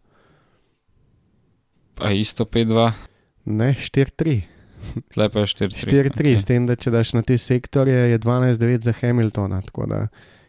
Pa 1.96 2.12
isto 2.12 2.46
5-2. 2.46 2.92
Ne, 3.46 3.76
4-3. 3.80 4.53
Lepo 5.20 5.40
je 5.40 5.46
4-3. 5.46 5.86
4-3, 5.88 6.10
okay. 6.10 6.38
s 6.40 6.46
tem, 6.46 6.68
da 6.68 6.76
če 6.76 6.92
daš 6.94 7.14
na 7.18 7.22
te 7.22 7.38
sektorje, 7.38 8.10
je 8.14 8.20
12-9 8.20 8.90
za 8.90 8.94
Hamiltona. 9.02 9.62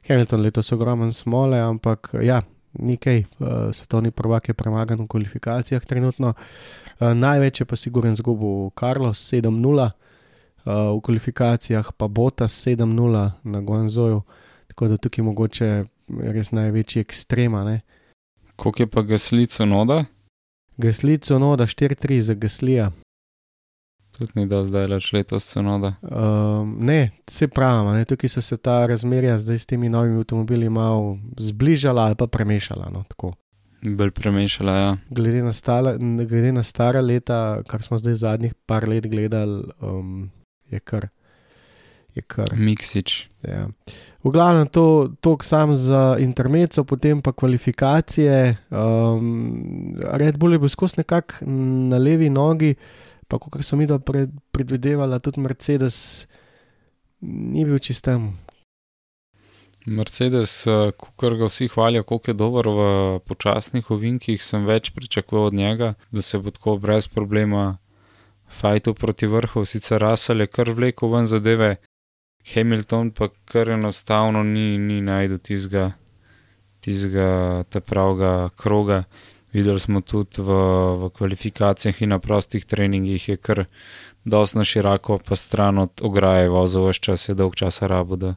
Hamilton 0.08 0.40
letos 0.44 0.72
ogromen 0.72 1.12
smole, 1.12 1.60
ampak 1.60 2.10
ja, 2.22 2.42
nekaj, 2.78 3.24
uh, 3.38 3.48
svetovni 3.72 4.10
prvak 4.10 4.48
je 4.48 4.54
premagan 4.54 5.00
v 5.04 5.08
kvalifikacijah 5.08 5.84
trenutno. 5.86 6.34
Uh, 6.34 7.12
največ 7.14 7.60
je 7.60 7.66
pa 7.66 7.76
siguren 7.76 8.14
zgubo 8.14 8.70
Carlos 8.80 9.20
7-0, 9.32 9.50
uh, 9.54 9.90
v 10.66 11.00
kvalifikacijah 11.00 11.92
pa 11.96 12.08
Bota 12.08 12.44
7-0 12.44 13.30
na 13.42 13.60
Guanzoju. 13.60 14.22
Tako 14.66 14.88
da 14.88 14.96
tukaj 14.96 15.24
mogoče 15.24 15.84
res 16.34 16.50
največji 16.52 17.00
ekstrema. 17.00 17.80
Koliko 18.56 18.82
je 18.82 18.86
pa 18.86 19.02
gaslico 19.02 19.66
noda? 19.66 20.04
Gaslico 20.76 21.38
noda 21.38 21.66
4-3 21.66 22.20
za 22.20 22.34
gaslija. 22.34 22.90
Tudi 24.18 24.33
ni 24.35 24.47
da 24.47 24.61
zdaj 24.64 24.87
leč 24.87 25.12
letos 25.12 25.47
sonoda. 25.50 25.94
Um, 26.02 26.76
ne, 26.80 27.11
se 27.30 27.49
pravi, 27.49 28.04
tukaj 28.04 28.30
so 28.30 28.42
se 28.42 28.56
ta 28.56 28.85
razmerja 28.87 29.38
zdaj 29.38 29.59
s 29.59 29.66
temi 29.66 29.88
novimi 29.88 30.23
avtomobili 30.23 30.68
malo 30.71 31.18
zbližala 31.38 32.06
ali 32.06 32.14
pa 32.14 32.26
premešala. 32.26 32.90
No, 32.92 33.04
Bolj 33.85 34.11
premešala, 34.11 34.73
ja. 34.73 34.97
Glede 35.11 35.42
na, 35.42 35.52
stala, 35.52 35.97
glede 35.99 36.52
na 36.52 36.62
stara 36.62 37.00
leta, 37.00 37.62
kar 37.68 37.83
smo 37.83 37.99
zdaj 37.99 38.14
zadnjih 38.14 38.54
par 38.66 38.88
let 38.88 39.06
gledali, 39.06 39.64
um, 39.80 40.30
je 40.71 40.80
kar 40.80 41.09
je 42.14 42.23
kar. 42.23 42.54
Miksič. 42.56 43.28
Ja. 43.42 43.66
V 44.23 44.30
glavnem 44.30 44.71
to, 44.71 45.11
to 45.21 45.37
sam 45.42 45.76
za 45.76 46.16
intermezzo, 46.18 46.85
potem 46.85 47.21
pa 47.23 47.33
kvalifikacije. 47.33 48.56
Um, 48.71 49.99
Red 49.99 50.38
Bull 50.38 50.54
je 50.54 50.59
bil 50.59 50.68
skozi 50.68 51.02
nekako 51.02 51.44
na 51.90 51.99
levi 51.99 52.30
nogi, 52.30 52.75
pa 53.28 53.38
kot 53.38 53.64
so 53.64 53.76
mi 53.76 53.86
pred, 53.86 54.30
predvidevali, 54.52 55.20
tudi 55.20 55.40
Mercedes 55.40 56.26
ni 57.20 57.64
bil 57.64 57.78
čistem. 57.78 58.32
Mercedes, 59.86 60.66
eh, 60.66 60.92
kar 61.20 61.34
ga 61.36 61.44
vsi 61.44 61.68
hvalijo, 61.68 62.02
koliko 62.02 62.30
je 62.30 62.34
dober 62.34 62.68
v 62.68 62.84
počasnih 63.28 63.90
ovinkih, 63.90 64.42
sem 64.42 64.64
več 64.64 64.90
pričakoval 64.90 65.46
od 65.46 65.54
njega, 65.54 65.94
da 66.10 66.22
se 66.22 66.38
bo 66.38 66.50
tako 66.50 66.76
brez 66.76 67.08
problema 67.08 67.76
fajtu 68.48 68.94
proti 68.94 69.26
vrhu. 69.26 69.64
Sicer 69.64 70.00
Russell 70.00 70.40
je 70.40 70.46
kar 70.46 70.70
vlekel 70.70 71.12
ven 71.12 71.26
zadeve, 71.26 71.76
Hamilton 72.54 73.10
pa 73.10 73.28
kar 73.44 73.70
enostavno 73.70 74.42
ni, 74.42 74.78
ni 74.78 75.00
najdel 75.00 75.38
tistega, 75.38 75.92
tistega 76.80 77.64
te 77.68 77.80
pravega 77.80 78.50
kroga. 78.56 79.04
Videli 79.54 79.80
smo 79.80 80.00
tudi 80.02 80.42
v, 80.42 80.58
v 80.99 81.11
kvalifikacijah 81.14 82.02
in 82.02 82.11
na 82.11 82.18
prostih 82.18 82.64
treningih, 82.66 83.28
je 83.28 83.37
kar 83.37 83.64
dosti 84.25 84.64
široko, 84.64 85.20
pa 85.23 85.37
stran 85.37 85.78
od 85.78 86.02
ograje 86.02 86.49
vozil, 86.50 86.88
vse 86.88 87.00
čas 87.00 87.28
je 87.28 87.37
dolg 87.38 87.54
časa 87.54 87.87
rabo, 87.87 88.16
da, 88.16 88.34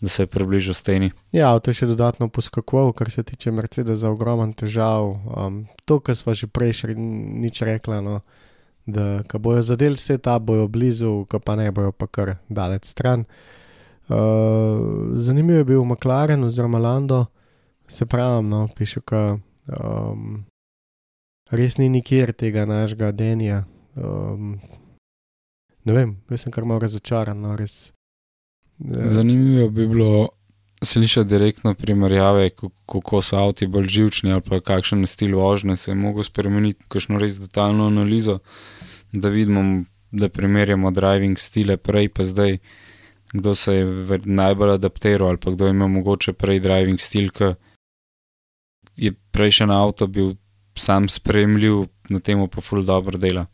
da 0.00 0.08
se 0.08 0.22
je 0.22 0.30
približal 0.30 0.74
steni. 0.74 1.10
Ja, 1.32 1.50
to 1.58 1.74
je 1.74 1.82
še 1.82 1.90
dodatno 1.90 2.28
poskakoval, 2.28 2.92
kar 2.94 3.10
se 3.10 3.26
tiče 3.26 3.50
Mercedes, 3.50 4.04
za 4.04 4.10
ogromen 4.14 4.54
težav. 4.54 5.18
Um, 5.26 5.66
to, 5.84 5.98
kar 5.98 6.16
smo 6.16 6.34
že 6.38 6.46
prej 6.46 6.84
še 6.84 6.94
nič 6.94 7.62
rekli. 7.66 7.98
No 8.02 8.22
da 8.86 9.22
ko 9.30 9.38
bojo 9.38 9.62
zadeli 9.62 9.94
vse 9.94 10.18
ta, 10.18 10.38
bojo 10.38 10.68
blizu, 10.68 11.26
ko 11.30 11.38
pa 11.38 11.56
ne 11.56 11.70
bojo 11.70 11.92
pa 11.92 12.06
kar 12.06 12.36
daleč 12.48 12.84
stran. 12.84 13.24
Uh, 14.08 15.14
zanimiv 15.14 15.56
je 15.56 15.64
bil 15.64 15.84
McLaren 15.84 16.44
oziroma 16.44 16.78
Lando, 16.78 17.26
se 17.88 18.06
pravi, 18.06 18.42
no, 18.46 18.68
piše, 18.76 19.00
da 19.10 19.38
um, 19.78 20.44
res 21.52 21.78
ni 21.78 21.88
nikjer 21.92 22.32
tega 22.32 22.66
našega 22.66 23.12
denja. 23.12 23.64
Um, 23.94 24.56
ne 25.84 25.96
vem, 25.96 26.14
jaz 26.32 26.46
sem 26.46 26.52
kar 26.54 26.64
malo 26.64 26.82
razočaran. 26.82 27.40
No, 27.44 27.56
res, 27.56 27.92
uh, 28.80 29.08
Zanimivo 29.12 29.68
bi 29.70 29.86
bilo 29.86 30.28
slišati 30.82 31.28
direktno 31.28 31.74
primerjave, 31.74 32.50
kako 32.86 33.20
so 33.22 33.36
avtomobili 33.36 33.72
bolj 33.72 33.88
živčni 33.88 34.32
ali 34.32 34.42
pa 34.42 34.60
kakšen 34.60 35.06
stil 35.06 35.36
vožnje 35.38 35.76
se 35.76 35.90
je 35.90 35.94
mogel 35.94 36.22
spremeniti, 36.22 36.84
kakšno 36.88 37.18
res 37.18 37.38
detaljno 37.40 37.86
analizo, 37.86 38.38
da 39.12 39.28
vidimo, 39.28 39.84
da 40.10 40.28
primerjamo 40.28 40.90
driving 40.90 41.38
stile 41.38 41.76
prej 41.76 42.08
pa 42.08 42.22
zdaj, 42.22 42.58
kdo 43.32 43.54
se 43.54 43.74
je 43.74 44.20
najbolj 44.24 44.74
adaptiral 44.74 45.28
ali 45.28 45.38
pa 45.38 45.50
kdo 45.50 45.68
ima 45.68 45.86
mogoče 45.88 46.32
prej 46.32 46.60
driving 46.60 47.00
stil, 47.00 47.30
ki 47.30 47.54
je 48.96 49.14
prejšnji 49.30 49.72
avto 49.72 50.06
bil 50.06 50.34
sam 50.74 51.08
spremljiv, 51.08 51.86
na 52.08 52.20
tem 52.20 52.40
pa 52.48 52.60
ful 52.60 52.82
dobro 52.84 53.18
dela. 53.18 53.46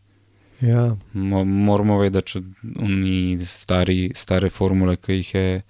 Ja. 0.61 0.97
Moramo 1.13 1.99
vedeti, 1.99 2.41
da 2.63 2.85
ni 2.85 3.39
stari, 3.47 4.11
stare 4.15 4.51
formule, 4.51 4.97
ki 4.97 5.21
jih 5.21 5.35
je 5.35 5.63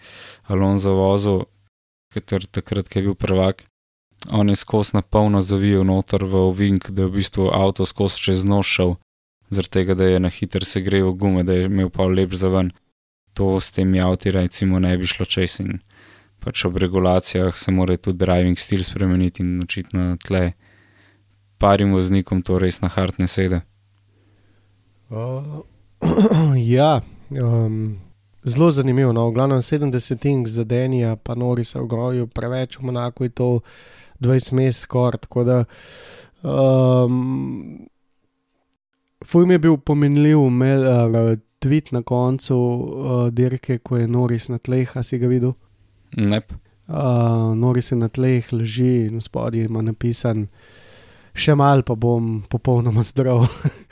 Alonso 0.48 0.94
vozil, 0.96 1.42
ker 2.12 2.46
takrat 2.50 2.96
je 2.96 3.02
bil 3.02 3.14
prvak. 3.14 3.64
On 4.32 4.48
je 4.48 4.56
skozi 4.56 4.96
na 4.96 5.02
polno 5.02 5.40
zavijal 5.40 5.84
noter 5.84 6.24
v 6.24 6.40
ovink, 6.48 6.90
da 6.90 7.02
je 7.02 7.08
v 7.08 7.20
bistvu 7.20 7.50
avto 7.52 7.86
skozi 7.86 8.22
čez 8.22 8.44
nož 8.44 8.66
šel, 8.66 8.94
zaradi 9.50 9.74
tega, 9.76 9.94
da 9.94 10.08
je 10.08 10.20
na 10.20 10.28
hiter 10.28 10.64
se 10.64 10.80
greval 10.80 11.12
gume, 11.12 11.44
da 11.44 11.52
je 11.52 11.68
imel 11.68 11.90
pa 11.90 12.08
lep 12.08 12.32
za 12.34 12.48
ven. 12.48 12.72
To 13.34 13.60
s 13.60 13.72
temi 13.72 14.00
avti, 14.00 14.30
recimo, 14.30 14.78
ne 14.78 14.96
bi 14.98 15.06
šlo 15.06 15.26
čez 15.28 15.60
in 15.60 15.78
pač 16.42 16.64
ob 16.64 16.76
regulacijah 16.76 17.56
se 17.56 17.70
mora 17.70 17.96
tudi 17.96 18.18
driving 18.18 18.58
stil 18.58 18.82
spremeniti 18.84 19.42
in 19.42 19.62
očitno 19.62 20.16
tle 20.24 20.52
parim 21.58 21.92
voznikom 21.92 22.42
to 22.42 22.58
res 22.58 22.80
na 22.80 22.88
hartne 22.88 23.26
sede. 23.26 23.60
Uh, 25.10 25.62
ja, 26.56 27.00
um, 27.30 27.98
zelo 28.44 28.70
zanimivo. 28.70 29.12
No. 29.12 29.28
V 29.30 29.34
glavnem 29.34 29.62
70 29.62 30.26
ing 30.26 30.48
za 30.48 30.64
Denija, 30.64 31.16
pa 31.16 31.34
nori 31.34 31.64
se 31.64 31.78
v 31.80 31.86
groju, 31.86 32.26
preveč 32.26 32.78
v 32.78 32.90
Monaku 32.90 33.24
je 33.24 33.30
to 33.30 33.50
20 34.20 34.52
mes 34.52 34.78
skoraj. 34.78 35.18
Tako 35.26 35.44
da. 35.44 35.64
Um, 36.42 37.88
Fujm 39.24 39.50
je 39.50 39.58
bil 39.58 39.76
pomenljiv, 39.76 40.38
imel 40.38 40.82
uh, 40.86 41.38
tweet 41.58 41.92
na 41.92 42.02
koncu 42.02 42.56
uh, 42.56 43.28
dirke, 43.34 43.78
ko 43.78 43.96
je 43.96 44.08
Noris 44.08 44.48
na 44.48 44.58
tleh, 44.58 44.96
a 44.96 45.02
si 45.02 45.18
ga 45.18 45.26
videl? 45.26 45.52
Ne. 46.16 46.40
Uh, 46.88 47.54
Noris 47.58 47.92
je 47.92 47.98
na 47.98 48.08
tleh, 48.08 48.46
leži 48.52 49.08
in 49.08 49.20
spodaj 49.20 49.66
ima 49.66 49.82
napisan, 49.82 50.46
še 51.34 51.56
mal 51.58 51.82
pa 51.82 51.94
bom 51.94 52.42
popolnoma 52.48 53.02
zdrav. 53.02 53.46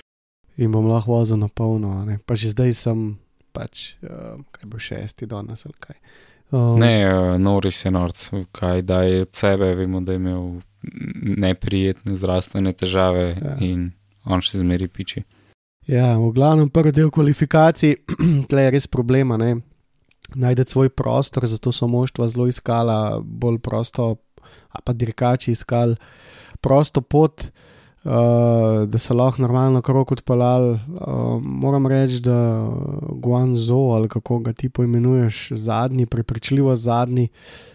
in 0.56 0.72
bom 0.72 0.88
lahko 0.88 1.20
vozil 1.20 1.36
na 1.36 1.48
polno. 1.48 2.04
Ne. 2.04 2.18
Pa 2.24 2.36
že 2.36 2.52
zdaj 2.52 2.72
sem, 2.74 3.16
pač, 3.52 3.96
uh, 4.04 4.40
kaj 4.52 4.64
bo 4.68 4.80
šesti 4.80 5.28
danes 5.28 5.66
ali 5.68 5.76
kaj. 5.80 5.98
Um, 6.54 6.78
ne, 6.80 6.94
uh, 7.04 7.34
Noris 7.40 7.84
je 7.84 7.90
norc, 7.90 8.28
kaj 8.56 8.82
da 8.86 9.02
je 9.02 9.22
od 9.26 9.32
sebe, 9.34 9.74
vemo, 9.74 10.00
da 10.00 10.14
je 10.14 10.22
imel 10.22 10.60
neprijetne 11.42 12.14
zdravstvene 12.14 12.72
težave 12.72 13.34
ja. 13.34 13.56
in 13.60 13.90
on 14.24 14.42
še 14.42 14.62
zmeri 14.62 14.86
piči. 14.88 15.24
Ja, 15.90 16.14
v 16.18 16.30
glavnem 16.34 16.70
prvi 16.70 16.92
del 16.94 17.10
kvalifikacij, 17.14 17.96
tle 18.50 18.66
je 18.66 18.74
res 18.74 18.86
problema, 18.90 19.38
ne. 19.38 19.58
Najde 20.34 20.64
svoj 20.66 20.90
prostor, 20.90 21.46
zato 21.46 21.70
so 21.70 21.86
moštva 21.90 22.26
zelo 22.30 22.48
iskala 22.50 23.18
bolj 23.22 23.60
prosto, 23.62 24.16
a 24.74 24.82
pa 24.82 24.94
dirkači 24.94 25.54
iskali 25.54 25.94
prosto 26.56 27.00
pot, 27.00 27.44
uh, 28.04 28.84
da 28.88 28.98
so 28.98 29.14
lahko 29.14 29.42
normalno 29.42 29.82
krok 29.82 30.12
odpeljali. 30.12 30.72
Uh, 30.72 31.42
moram 31.42 31.86
reči, 31.86 32.20
da 32.20 32.68
Guangzhou 33.22 33.94
ali 33.94 34.08
kako 34.08 34.38
ga 34.38 34.52
ti 34.52 34.68
poimenuješ, 34.68 35.48
zadnji, 35.52 36.06
prepričljivo 36.06 36.76
zadnji, 36.76 37.28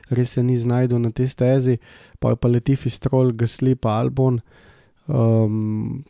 res 0.09 0.33
se 0.33 0.43
ni 0.43 0.57
znašel 0.57 1.01
na 1.01 1.11
tej 1.11 1.27
stezi, 1.27 1.77
pa 2.19 2.29
je 2.29 2.35
pa 2.35 2.47
Letifi 2.47 2.89
strol, 2.89 3.31
Gasli 3.31 3.75
pa 3.75 3.99
Albon. 3.99 4.39
Um, 5.07 6.03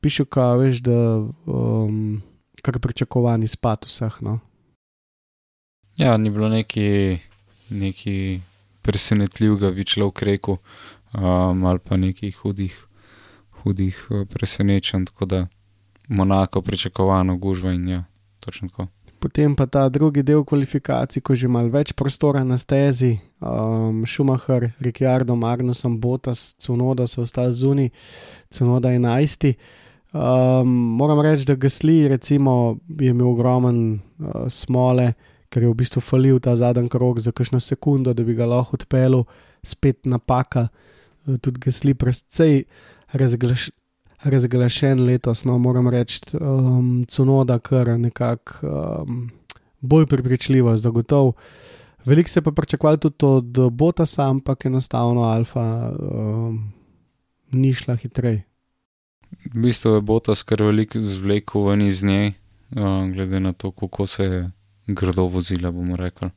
piše, 0.00 0.24
ka, 0.24 0.54
veš, 0.54 0.82
da 0.86 0.98
um, 1.46 2.22
kar 2.62 2.78
pričakovani 2.78 3.48
spad 3.48 3.86
vseh. 3.86 4.20
No? 4.20 4.38
Ja, 5.98 6.16
ni 6.16 6.30
bilo 6.30 6.48
neki, 6.48 7.18
neki 7.70 8.40
presenetljivega, 8.82 9.68
vičlo 9.74 10.08
v 10.08 10.12
kreku, 10.12 10.56
um, 11.14 11.64
ali 11.64 11.78
pa 11.78 11.96
nekih 11.96 12.36
hudih, 12.36 12.86
hudih 13.62 14.06
uh, 14.10 14.26
presenečenj, 14.28 15.04
tako 15.04 15.26
da 15.26 15.46
Monako 16.08 16.62
pričakovano 16.62 17.36
gužva 17.36 17.72
in 17.72 17.88
ja, 17.88 18.04
točno 18.40 18.68
tako. 18.68 18.86
Potem 19.18 19.56
pa 19.56 19.66
ta 19.66 19.88
drugi 19.88 20.22
del 20.22 20.44
kvalifikacij, 20.44 21.22
ko 21.22 21.34
že 21.34 21.48
malo 21.50 21.68
več 21.74 21.92
prostora 21.92 22.44
na 22.46 22.58
stezi, 22.58 23.18
um, 23.42 24.04
Schumacher, 24.06 24.70
Ricciardo, 24.78 25.34
Magnusom, 25.36 25.98
Botas, 26.00 26.54
Cunoda 26.62 27.06
so 27.06 27.22
ostali 27.26 27.52
zunaj, 27.52 27.90
Cunoda 28.54 28.94
11. 28.94 29.54
Um, 30.14 30.70
moram 30.96 31.20
reči, 31.20 31.44
da 31.44 31.58
Gasli 31.58 32.06
recimo, 32.08 32.78
je 32.88 33.10
imel 33.10 33.28
ogromen 33.28 33.98
uh, 33.98 34.46
smole, 34.48 35.12
ker 35.50 35.66
je 35.66 35.72
v 35.72 35.78
bistvu 35.82 36.00
falil 36.00 36.38
ta 36.40 36.54
zadnji 36.56 36.88
krok 36.88 37.18
za 37.18 37.34
kakšno 37.34 37.60
sekundo, 37.60 38.14
da 38.14 38.22
bi 38.22 38.38
ga 38.38 38.46
lahko 38.46 38.78
odpeljal, 38.78 39.26
spet 39.66 40.06
napaka. 40.06 40.68
Uh, 40.70 40.97
tudi 41.36 41.60
Gasli 41.60 41.94
precej 41.94 42.64
razglaš, 43.12 43.70
razglašen 44.22 45.04
letos, 45.04 45.44
no 45.44 45.58
moram 45.58 45.88
reči, 45.88 46.20
um, 46.40 47.04
Cunoda 47.08 47.58
kar 47.58 47.98
nekako 48.00 48.66
um, 48.66 49.30
bolj 49.80 50.06
prepričljivo, 50.06 50.76
zagotovo. 50.76 51.32
Veliko 52.04 52.28
se 52.28 52.42
pa 52.42 52.50
pričakovalo 52.50 52.96
tudi 52.96 53.24
od 53.60 53.72
Botasa, 53.72 54.28
ampak 54.30 54.64
enostavno 54.64 55.22
Alfa 55.22 55.92
um, 55.98 56.72
ni 57.50 57.74
šla 57.74 57.96
hitreje. 57.96 58.42
V 59.54 59.60
bistvu 59.60 59.90
je 59.90 60.00
Botas 60.00 60.42
kar 60.42 60.62
veliko 60.62 60.98
zvlekel 60.98 61.64
ven 61.68 61.82
iz 61.82 62.04
nje, 62.04 62.32
uh, 62.70 63.10
glede 63.12 63.40
na 63.40 63.52
to, 63.52 63.70
kako 63.70 64.06
se 64.06 64.24
je 64.24 64.50
grdo 64.86 65.22
vozila, 65.22 65.70
bomo 65.70 65.96
rekli. 65.96 66.30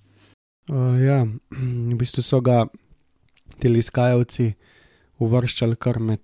Uh, 0.69 1.01
ja, 1.01 1.25
v 1.91 1.95
bistvu 1.95 2.23
so 2.23 2.41
ga 2.41 2.65
teliskajalci 3.59 4.53
uvrščali 5.21 5.75
kar 5.75 5.99
med 5.99 6.19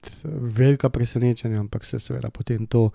velika 0.57 0.89
presenečenja, 0.89 1.59
ampak 1.59 1.85
se 1.85 1.99
seveda 1.99 2.29
potem 2.29 2.65
to 2.67 2.89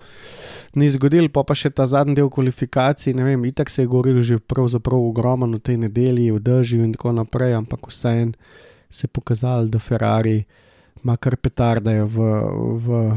ni 0.75 0.89
zgodilo. 0.89 1.29
Pa 1.29 1.43
pa 1.43 1.55
še 1.55 1.69
ta 1.69 1.85
zadnji 1.85 2.15
del 2.15 2.29
kvalifikacij, 2.29 3.13
ne 3.15 3.23
vem, 3.23 3.45
itak 3.45 3.69
se 3.69 3.81
je 3.81 3.87
govorilo 3.87 4.21
že 4.21 4.39
pravzaprav 4.39 4.99
ogromno 4.99 5.57
v 5.57 5.61
tej 5.61 5.77
nedelji, 5.77 6.31
v 6.31 6.39
držju 6.39 6.83
in 6.83 6.93
tako 6.93 7.11
naprej, 7.13 7.53
ampak 7.55 7.87
vseeno 7.87 8.33
se 8.89 9.05
je 9.05 9.11
pokazalo, 9.11 9.67
da 9.67 9.79
Ferrari 9.79 10.43
ima 11.03 11.17
kar 11.17 11.35
petarde 11.37 12.03
v. 12.03 12.33
v 12.77 13.07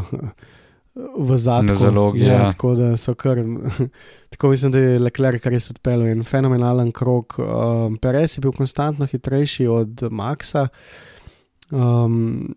V 0.96 1.36
zadnjem 1.36 1.76
zalogi. 1.76 2.24
Ja, 2.24 2.32
Ja. 2.32 2.44
tako 2.52 2.70
da 2.74 2.96
so 2.96 3.12
kar. 3.14 3.36
Tako 4.32 4.48
mislim, 4.48 4.72
da 4.72 4.78
je 4.78 4.98
Leclerc 4.98 5.44
res 5.44 5.66
odpeljal 5.70 6.06
en 6.08 6.22
fenomenalen 6.24 6.88
krok. 6.92 7.36
Um, 7.38 7.98
Perez 8.00 8.38
je 8.38 8.40
bil 8.40 8.52
konstantno 8.52 9.04
hitrejši 9.04 9.66
od 9.68 10.06
Maxa. 10.10 10.68
Um, 11.70 12.54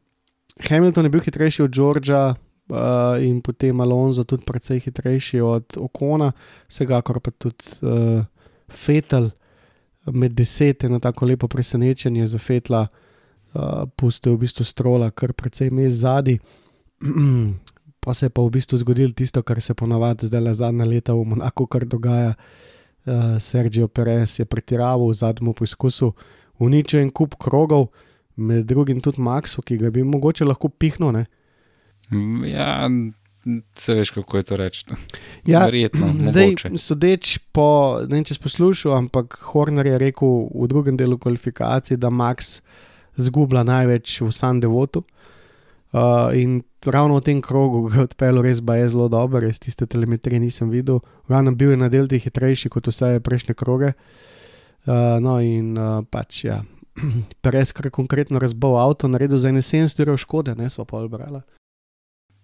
Hamilton 0.67 1.05
je 1.05 1.09
bil 1.09 1.21
hitrejši 1.23 1.63
od 1.63 1.71
Georgea 1.71 2.33
uh, 2.33 2.75
in 3.23 3.41
potem 3.41 3.79
Alonso 3.79 4.23
tudi 4.23 4.45
precej 4.45 4.79
hitrejši 4.79 5.41
od 5.41 5.77
Okona, 5.77 6.31
vsekakor 6.67 7.19
pa 7.19 7.31
tudi 7.31 7.63
uh, 7.81 8.25
Fetel 8.69 9.31
med 10.11 10.31
deset 10.33 10.83
je 10.83 10.89
na 10.89 10.99
tako 10.99 11.25
lepo 11.25 11.47
presenečenje 11.47 12.27
za 12.27 12.37
Fetla, 12.37 12.87
uh, 13.53 13.83
pustil 13.95 14.33
v 14.33 14.45
bistvu 14.45 14.65
strola, 14.65 15.11
kar 15.11 15.33
precej 15.33 15.69
mest 15.69 16.01
zadnji. 16.01 16.39
pa 18.03 18.13
se 18.13 18.25
je 18.25 18.29
pa 18.29 18.41
v 18.41 18.49
bistvu 18.49 18.77
zgodilo 18.77 19.13
tisto, 19.13 19.43
kar 19.43 19.61
se 19.61 19.73
ponavadi 19.73 20.27
zdaj 20.27 20.41
le 20.41 20.53
zadnja 20.53 20.85
leta 20.85 21.13
v 21.13 21.25
Monaku, 21.25 21.67
kar 21.67 21.85
dogaja. 21.85 22.33
Uh, 23.05 23.39
Sergio 23.39 23.87
Perez 23.87 24.39
je 24.39 24.45
pretiraval 24.45 25.07
v 25.07 25.13
zadnjem 25.13 25.53
poskusu, 25.53 26.13
uničil 26.59 26.99
en 26.99 27.09
kup 27.09 27.35
krogov, 27.39 27.89
med 28.39 28.65
drugim 28.69 29.01
tudi 29.03 29.21
Maxu, 29.21 29.61
ki 29.61 29.77
ga 29.77 29.91
bi 29.91 30.03
mogoče 30.03 30.47
lahko 30.47 30.69
pihnil. 30.69 31.11
Ne? 31.15 31.25
Mm, 32.11 32.45
Ja, 32.49 32.89
se 33.75 33.93
veš, 33.95 34.11
kako 34.11 34.37
je 34.37 34.43
to 34.43 34.57
reči. 34.59 34.83
Ja, 35.45 35.65
Verjetno, 35.65 36.13
Zdaj, 36.31 36.47
mogoče. 36.47 36.71
sodeč 36.77 37.37
po, 37.51 37.99
ne 38.07 38.19
vem, 38.19 38.25
če 38.27 38.35
si 38.37 38.43
poslušal, 38.43 38.95
ampak 38.97 39.37
Horner 39.51 39.87
je 39.87 39.97
rekel 40.01 40.49
v 40.49 40.67
drugem 40.71 40.97
delu 40.99 41.17
kvalifikacij, 41.17 41.97
da 41.97 42.09
Max 42.09 42.59
zgublja 43.19 43.63
največ 43.63 44.21
v 44.21 44.31
Sandevotu. 44.31 45.03
Uh, 45.89 46.29
in 46.37 46.59
ravno 46.85 47.17
v 47.17 47.23
tem 47.25 47.39
krogu 47.41 47.87
ga 47.89 47.95
je 47.95 48.03
odpeljal 48.11 48.43
res 48.45 48.59
ba 48.61 48.75
je 48.77 48.91
zelo 48.93 49.07
dober, 49.09 49.41
jaz 49.43 49.57
tiste 49.57 49.87
telemetrije 49.89 50.37
nisem 50.39 50.69
videl. 50.69 50.99
Ravno 51.27 51.55
bil 51.57 51.71
je 51.73 51.79
na 51.81 51.89
delti 51.89 52.19
hitrejši 52.21 52.69
kot 52.69 52.91
vse 52.91 53.17
prejšnje 53.25 53.55
kroge. 53.57 53.95
Uh, 54.85 55.17
no 55.17 55.39
in 55.41 55.73
uh, 55.77 56.03
pač 56.05 56.43
ja, 56.45 56.59
Perez 57.43 57.73
kar 57.75 57.89
konkretno 57.89 58.39
razbil 58.39 58.77
avto, 58.77 59.07
naredil 59.07 59.37
za 59.37 59.51
70 59.51 60.11
ur 60.11 60.17
škode, 60.17 60.55
ne 60.55 60.69
so 60.69 60.85
pa 60.85 60.97
odbrali. 60.97 61.41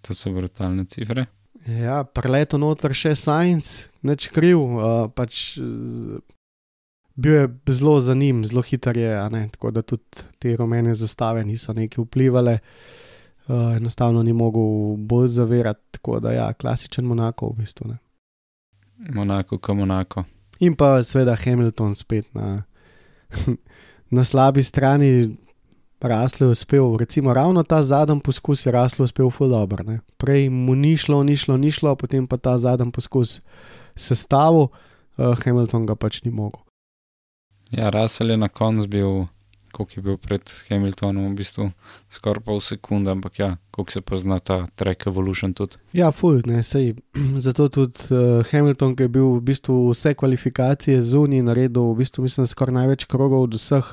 To 0.06 0.14
so 0.14 0.32
brutalne 0.32 0.86
cifre. 0.86 1.26
Ja, 1.66 2.04
preleto 2.04 2.60
noter 2.62 2.94
še 2.94 3.16
Science, 3.18 3.90
neč 4.06 4.28
kriv, 4.30 4.60
uh, 4.62 5.08
pač 5.10 5.58
z, 5.58 6.20
bil 7.18 7.34
je 7.34 7.48
zelo 7.74 7.98
za 8.04 8.14
njim, 8.14 8.44
zelo 8.46 8.62
hiter 8.62 8.98
je, 8.98 9.10
ne, 9.34 9.48
tako 9.56 9.72
da 9.74 9.82
tudi 9.82 10.28
te 10.40 10.54
rumene 10.60 10.94
zastave 10.94 11.42
niso 11.46 11.74
neki 11.74 12.04
vplivali, 12.04 12.60
uh, 13.50 13.74
enostavno 13.80 14.22
ni 14.24 14.34
mogel 14.34 14.94
bolj 15.10 15.32
zavirati, 15.40 15.82
tako 15.98 16.20
da 16.22 16.36
ja, 16.36 16.52
klasičen 16.54 17.08
Monako 17.10 17.50
v 17.50 17.64
bistvu. 17.64 17.90
Ne. 17.96 17.98
Monako, 19.16 19.58
kot 19.58 19.78
Monako. 19.78 20.28
In 20.60 20.76
pa 20.78 21.00
seveda 21.04 21.36
Hamilton 21.36 21.96
spet 21.96 22.30
na, 22.38 22.62
na 24.10 24.24
slabi 24.24 24.64
strani. 24.64 25.36
Raslo 26.06 26.48
je 26.48 26.52
uspel, 26.52 26.98
recimo 26.98 27.34
ravno 27.34 27.64
ta 27.64 27.84
zadnji 27.84 28.20
poskus 28.22 28.66
je 28.66 28.72
raslo 28.72 29.06
uspel 29.06 29.30
ful 29.30 29.50
dobro. 29.50 29.84
ne. 29.84 30.00
Prej 30.18 30.50
mu 30.50 30.76
ni 30.76 30.98
šlo, 30.98 31.24
ni 31.24 31.38
šlo, 31.38 31.58
ni 31.58 31.72
šlo, 31.72 31.96
potem 31.96 32.28
pa 32.28 32.38
ta 32.38 32.58
zadnji 32.58 32.92
poskus 32.92 33.42
sestavil, 33.96 34.68
uh, 35.18 35.34
Hamilton 35.46 35.86
ga 35.86 35.96
pač 35.96 36.22
ni 36.24 36.32
mogel. 36.32 36.62
Ja, 37.72 37.90
Russell 37.90 38.30
je 38.30 38.38
na 38.38 38.50
koncu 38.50 38.88
bil, 38.88 39.26
koliko 39.76 39.94
je 39.96 40.04
bil 40.04 40.18
pred 40.18 40.52
Hamiltonom, 40.70 41.34
v 41.34 41.42
bistvu 41.42 41.66
skoraj 42.10 42.44
pol 42.48 42.62
sekunde, 42.64 43.12
ampak 43.12 43.40
ja, 43.40 43.50
koliko 43.76 43.92
se 43.92 44.02
pozna 44.02 44.40
ta 44.40 44.68
track 44.76 45.08
evolution 45.08 45.54
tudi. 45.54 45.76
Ja, 45.94 46.14
ful, 46.16 46.40
ne, 46.48 46.64
sej. 46.64 46.96
Zato 47.46 47.68
tudi 47.68 48.08
uh, 48.16 48.40
Hamilton, 48.52 48.96
ki 48.96 49.10
je 49.10 49.14
bil 49.18 49.28
v 49.36 49.44
bistvu 49.52 49.76
vse 49.92 50.16
kvalifikacije 50.16 51.02
zunaj, 51.04 51.44
naredil 51.52 51.92
v 51.92 52.00
bistvu, 52.00 52.24
mislim, 52.24 52.48
skoraj 52.48 52.80
največ 52.80 53.08
krogov 53.12 53.50
od 53.50 53.60
vseh. 53.60 53.92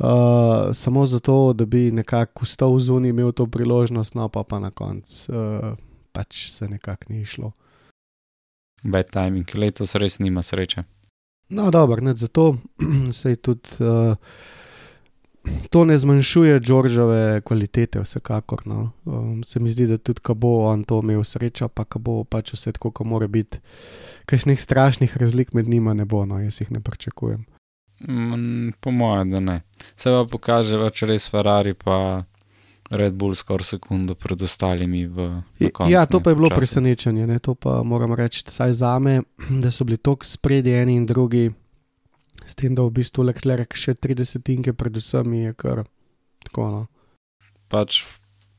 Uh, 0.00 0.72
samo 0.72 1.04
zato, 1.06 1.52
da 1.52 1.66
bi 1.68 1.90
nekako 1.92 2.48
vstal 2.48 2.78
zunaj, 2.80 3.12
imel 3.12 3.34
to 3.36 3.44
priložnost, 3.44 4.16
no 4.16 4.30
pa, 4.32 4.46
pa 4.48 4.56
na 4.58 4.70
koncu 4.72 5.28
uh, 5.28 5.76
pač 6.12 6.48
se 6.48 6.68
nekako 6.68 7.12
ni 7.12 7.24
šlo. 7.24 7.52
Bad 8.82 9.12
timing, 9.12 9.44
letos 9.54 9.92
res 10.00 10.16
nima 10.24 10.40
sreče. 10.42 10.86
No, 11.50 11.68
dobro, 11.70 12.00
ne, 12.00 12.14
zato 12.16 12.56
se 13.18 13.36
tudi 13.36 13.84
uh, 13.84 14.16
to 15.70 15.84
ne 15.84 15.98
zmanjšuje 15.98 16.60
Džoržove 16.60 17.40
kvalitete, 17.40 18.00
vsekakor. 18.00 18.62
No. 18.64 18.92
Um, 19.04 19.44
se 19.44 19.60
mi 19.60 19.70
zdi, 19.70 19.86
da 19.86 19.96
tudi, 19.96 20.20
ko 20.20 20.34
bo 20.34 20.66
on 20.68 20.84
to 20.84 21.00
imel 21.02 21.24
srečo, 21.24 21.68
pa 21.68 21.84
ko 21.84 21.98
bo 21.98 22.24
pač 22.24 22.52
vse 22.54 22.72
tako, 22.72 22.90
kot 22.90 23.06
mora 23.06 23.26
biti, 23.26 23.58
kakšnih 24.26 24.60
strašnih 24.60 25.16
razlik 25.16 25.52
med 25.52 25.68
njima 25.68 25.94
ne 25.94 26.04
bo, 26.04 26.24
no, 26.26 26.38
jaz 26.38 26.60
jih 26.60 26.70
ne 26.70 26.80
pričakujem. 26.80 27.44
Mm, 28.08 28.72
po 28.80 28.90
mojem, 28.90 29.30
da 29.30 29.40
ne. 29.40 29.60
Se 29.96 30.10
pa 30.10 30.24
pokaže 30.30 30.78
več 30.80 31.02
res 31.02 31.28
Ferrari, 31.28 31.74
pa 31.74 32.24
Red 32.90 33.14
Bull 33.14 33.34
skoraj 33.34 33.64
sekundo 33.76 34.14
pred 34.18 34.40
ostalimi 34.42 35.04
v 35.06 35.26
na 35.60 35.68
koncu, 35.70 35.92
Ja, 35.92 36.06
to 36.06 36.20
pa 36.20 36.30
je 36.30 36.36
bilo 36.36 36.48
času. 36.48 36.58
presenečenje, 36.58 37.26
ne? 37.26 37.38
to 37.38 37.54
pa 37.54 37.82
moram 37.82 38.14
reči, 38.14 38.42
vsaj 38.46 38.72
za 38.72 38.98
me, 38.98 39.20
da 39.62 39.70
so 39.70 39.84
bili 39.84 39.96
tako 39.96 40.26
spredi 40.26 40.72
eni 40.74 40.96
in 40.96 41.06
drugi, 41.06 41.50
s 42.50 42.58
tem, 42.58 42.74
da 42.74 42.84
v 42.86 42.98
bistvu 43.00 43.24
Leclerc 43.30 43.76
še 43.78 43.94
30 43.94 44.44
tinke 44.46 44.74
pred 44.74 44.96
vsemi 44.98 45.46
je 45.46 45.56
kar 45.58 45.84
tako. 46.46 46.68
No. 46.74 46.82
Pač 47.70 48.02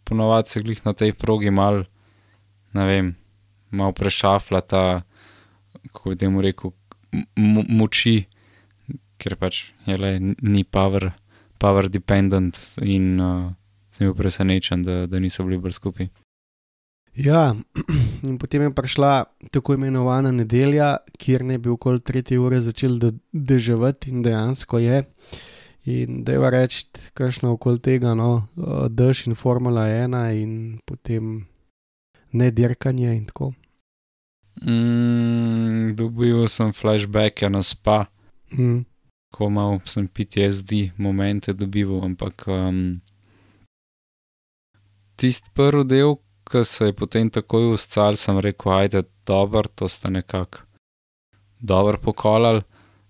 ponovadi 0.07 0.51
se 0.51 0.63
glih 0.63 0.79
na 0.87 0.95
tej 0.97 1.13
progi 1.13 1.51
mal, 1.51 1.83
ne 2.77 2.85
vem, 2.87 3.15
malo 3.71 3.95
prešafla 3.95 4.61
ta, 4.63 4.83
kako 5.91 6.13
bi 6.13 6.19
temu 6.19 6.43
rekel, 6.43 6.73
moči, 7.35 8.25
ker 9.21 9.35
pač 9.39 9.71
je 9.85 9.97
le 9.99 10.17
ni 10.19 10.63
power, 10.63 11.11
power 11.61 11.89
dependent 11.91 12.57
in 12.81 13.19
uh, 13.21 13.51
sem 13.91 14.07
bil 14.07 14.15
presenečen, 14.17 14.83
da, 14.87 15.05
da 15.07 15.19
niso 15.19 15.43
bili 15.45 15.59
bolj 15.61 15.75
skupaj. 15.77 16.07
Ja, 17.15 17.55
in 18.27 18.37
potem 18.39 18.61
je 18.61 18.73
prišla 18.73 19.25
tako 19.51 19.73
imenovana 19.75 20.31
nedelja, 20.31 20.97
kjer 21.19 21.43
ne 21.43 21.57
bi 21.57 21.69
okoli 21.69 21.99
3 21.99 22.37
ure 22.39 22.61
začel 22.61 22.99
de 22.99 23.11
deževati 23.33 24.09
in 24.11 24.21
dejansko 24.23 24.79
je. 24.79 25.03
In 25.85 26.23
da 26.23 26.31
je 26.31 26.49
reči, 26.51 26.85
kakšno 27.13 27.51
okoli 27.57 27.79
tega, 27.79 28.13
no, 28.15 28.47
dež 28.89 29.25
in 29.27 29.35
Formula 29.35 29.87
1 29.89 30.13
in 30.37 30.79
potem 30.85 31.47
ne 32.31 32.51
dirkanje 32.51 33.15
in 33.15 33.25
tako. 33.25 33.51
Mm, 34.61 35.95
dobil 35.95 36.47
sem 36.47 36.71
flashbacke 36.73 37.49
na 37.49 37.61
spa, 37.63 38.05
Mm. 38.51 38.83
ko 39.31 39.49
mal 39.49 39.79
sem 39.85 40.07
PTSD 40.07 40.91
momente 40.97 41.53
dobival, 41.53 42.03
ampak 42.03 42.47
um, 42.47 42.99
tisti 45.15 45.47
prvi 45.55 45.85
del, 45.87 46.17
ki 46.51 46.65
se 46.67 46.89
je 46.89 46.93
potem 46.93 47.29
takoj 47.31 47.71
uscal, 47.73 48.17
sem 48.19 48.39
rekel, 48.39 48.73
ajde, 48.73 49.03
dobro, 49.27 49.63
to 49.75 49.87
ste 49.87 50.09
nekako 50.11 50.65
dobro 51.59 51.97
pokolali, 52.01 52.61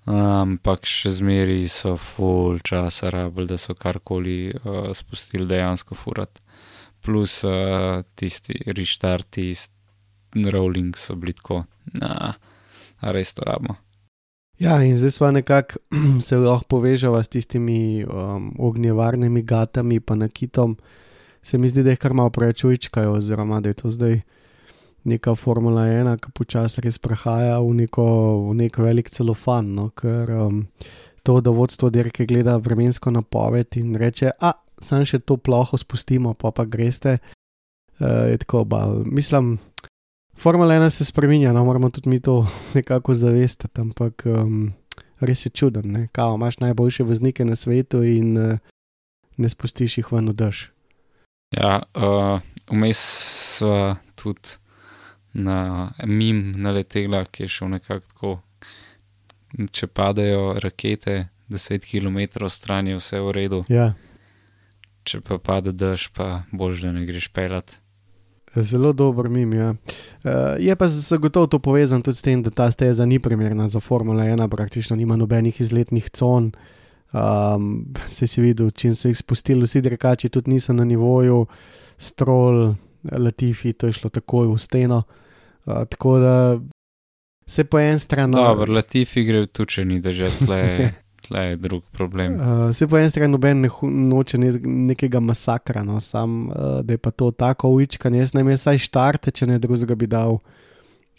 ampak 0.05 0.85
še 0.85 1.13
zmeri 1.17 1.65
so 1.69 1.95
full 1.97 2.59
časa 2.63 3.09
rabili, 3.13 3.47
da 3.53 3.57
so 3.57 3.75
karkoli 3.77 4.53
uh, 4.53 4.91
spustili 4.93 5.47
dejansko 5.49 5.95
furat. 5.95 6.41
Plus 7.01 7.41
uh, 7.47 8.03
tisti 8.15 8.59
reštarti, 8.67 9.53
rolling 10.53 10.97
so 10.97 11.15
bili 11.15 11.33
tako, 11.33 11.63
na, 11.97 12.35
a 13.01 13.11
res 13.11 13.33
to 13.33 13.45
rabimo. 13.47 13.79
Ja, 14.61 14.77
in 14.85 14.97
zdaj 14.97 15.11
smo 15.11 15.31
nekako 15.31 15.79
se 16.27 16.37
lahko 16.37 16.67
povežava 16.77 17.23
s 17.23 17.29
tistimi 17.33 18.05
um, 18.05 18.51
ognjevarnimi 18.59 19.41
gatami, 19.41 19.99
pa 19.99 20.15
nakitom. 20.15 20.77
Se 21.43 21.57
mi 21.57 21.69
zdi, 21.69 21.83
da 21.83 21.93
jih 21.93 21.99
kar 21.99 22.13
malo 22.13 22.29
preveč 22.29 22.63
učkajo, 22.63 23.17
oziroma 23.17 23.59
da 23.61 23.69
je 23.69 23.79
to 23.81 23.89
zdaj 23.89 24.21
neka 25.03 25.35
Formula 25.35 25.87
1, 25.89 26.17
ki 26.21 26.31
počasi 26.37 26.81
res 26.85 26.99
prehaja 27.01 27.57
v 27.61 27.73
neko, 27.85 28.05
v 28.51 28.57
nek 28.61 28.77
velik 28.77 29.09
celofan. 29.09 29.73
No? 29.73 29.89
Ker 29.97 30.29
um, 30.29 30.65
to, 31.25 31.39
da 31.41 31.53
vodstvo 31.53 31.89
dirke 31.89 32.27
gleda 32.29 32.57
vremensko 32.61 33.13
napoved 33.13 33.77
in 33.81 33.95
reče, 33.97 34.35
a 34.37 34.53
sam 34.81 35.05
še 35.05 35.21
to 35.25 35.37
ploho 35.37 35.77
spustimo, 35.77 36.33
pa 36.37 36.53
pa 36.53 36.65
greste. 36.65 37.17
Uh, 38.01 38.29
je 38.29 38.41
tako, 38.45 38.65
ba, 38.65 38.85
mislim. 39.05 39.57
Formula 40.41 40.73
1 40.73 40.89
se 40.89 41.05
spremenja, 41.05 41.53
no 41.53 41.65
moramo 41.65 41.91
tudi 41.93 42.09
mi 42.09 42.19
to 42.19 42.45
nekako 42.77 43.13
zavestiti, 43.17 43.81
ampak 43.81 44.25
um, 44.25 44.73
res 45.21 45.45
je 45.45 45.53
čuden. 45.53 45.89
Ne? 45.93 46.07
Kao, 46.13 46.37
imaš 46.37 46.61
najboljše 46.61 47.05
voznike 47.05 47.45
na 47.45 47.57
svetu 47.57 48.03
in 48.05 48.37
uh, 48.37 48.57
ne 49.37 49.49
spustiš 49.49 49.97
jih 49.97 50.13
ven 50.13 50.29
v 50.33 50.37
dež. 50.37 50.69
Ja, 51.51 51.81
uh, 51.95 52.39
vmes 52.71 52.99
sva 53.57 53.97
tudi 54.15 54.55
na 55.33 55.91
mim 56.05 56.53
naletela, 56.57 57.25
ki 57.25 57.43
je 57.43 57.47
šel 57.47 57.75
nekako 57.75 58.07
tako. 58.07 58.39
Če 59.71 59.87
padajo 59.91 60.53
rakete 60.63 61.27
10 61.51 61.83
km 61.83 62.47
stran, 62.47 62.87
je 62.87 62.95
vse 62.95 63.19
v 63.19 63.31
redu. 63.35 63.63
Ja. 63.67 63.91
Če 65.03 65.19
pa 65.25 65.37
pade 65.43 65.73
dež, 65.75 66.07
pa 66.15 66.45
bož, 66.55 66.85
da 66.85 66.93
ne 66.95 67.03
greš 67.05 67.27
pelat. 67.35 67.75
Zelo 68.55 68.93
dober 68.93 69.27
mim. 69.31 69.53
Ja. 69.53 69.73
Uh, 70.23 70.55
je 70.59 70.75
pa 70.75 70.87
zagotovo 70.87 71.47
to 71.47 71.59
povezano 71.59 72.03
tudi 72.03 72.19
s 72.19 72.23
tem, 72.23 72.43
da 72.43 72.51
ta 72.51 72.71
steza 72.71 73.05
ni 73.05 73.19
primerna 73.19 73.67
za 73.67 73.79
Formula 73.79 74.23
1, 74.23 74.47
praktično 74.47 74.95
nima 74.95 75.15
nobenih 75.15 75.61
izletnih 75.61 76.09
con. 76.15 76.51
Um, 77.11 77.85
se 78.07 78.27
si 78.27 78.41
videl, 78.41 78.69
čim 78.71 78.95
so 78.95 79.09
jih 79.09 79.17
spustili, 79.17 79.65
vsi 79.67 79.81
drekači 79.81 80.29
tudi 80.29 80.53
niso 80.53 80.73
na 80.73 80.85
nivoju, 80.87 81.45
strol, 81.97 82.75
latifi, 83.11 83.73
to 83.73 83.87
je 83.87 83.93
šlo 83.99 84.09
takoj 84.09 84.47
v 84.47 84.57
steno. 84.57 85.03
Uh, 85.65 85.83
tako 85.89 86.19
da 86.19 86.59
se 87.47 87.63
po 87.63 87.79
en 87.79 87.99
strani. 87.99 88.35
Dobro, 88.35 88.73
latifi 88.73 89.25
gre 89.27 89.45
tu, 89.47 89.65
če 89.65 89.83
ni 89.85 89.99
držati, 89.99 90.45
tle, 90.45 90.61
tle 91.27 91.43
je 91.49 91.57
drug 91.59 91.83
problem. 91.91 92.37
Uh, 92.39 92.63
se 92.75 92.87
po 92.87 92.97
en 92.97 93.11
strani 93.11 93.31
noben 93.35 93.65
ne 93.65 93.71
noče 93.83 94.39
ne, 94.39 94.53
nekega 94.95 95.19
masakra, 95.19 95.83
no, 95.83 95.99
sam, 95.99 96.47
uh, 96.47 96.79
da 96.79 96.95
je 96.95 96.97
pa 96.97 97.11
to 97.11 97.31
tako 97.35 97.73
uičkanje. 97.75 98.23
Jaz 98.23 98.33
ne 98.39 98.45
vem, 98.47 98.57
saj 98.57 98.79
štarte, 98.87 99.35
če 99.35 99.49
ne 99.51 99.59
drugega 99.59 99.99
bi 99.99 100.07
dal 100.07 100.39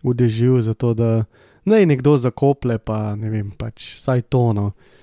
v 0.02 0.16
dežju, 0.16 0.62
zato 0.64 0.94
da 0.96 1.12
naj 1.68 1.84
nekdo 1.86 2.16
zakople, 2.16 2.80
pa 2.80 3.12
ne 3.12 3.28
vem, 3.28 3.52
pač 3.52 3.92
saj 4.00 4.24
tono. 4.32 4.72
Uh, 4.72 4.98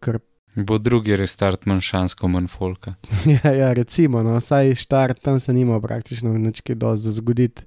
ker 0.00 0.18
Bo 0.54 0.76
drugi 0.78 1.16
restart 1.16 1.64
manj 1.64 1.80
šans, 1.80 2.14
ko 2.14 2.28
manj 2.28 2.50
folka. 2.52 2.94
ja, 3.44 3.52
ja, 3.52 3.72
recimo, 3.72 4.20
no, 4.22 4.40
saj 4.40 4.74
štart 4.74 5.22
tam 5.24 5.40
se 5.40 5.52
nima 5.52 5.80
praktično 5.80 6.32
nič 6.38 6.60
kaj 6.60 6.76
dosti 6.76 7.04
za 7.04 7.12
zgoditi. 7.16 7.64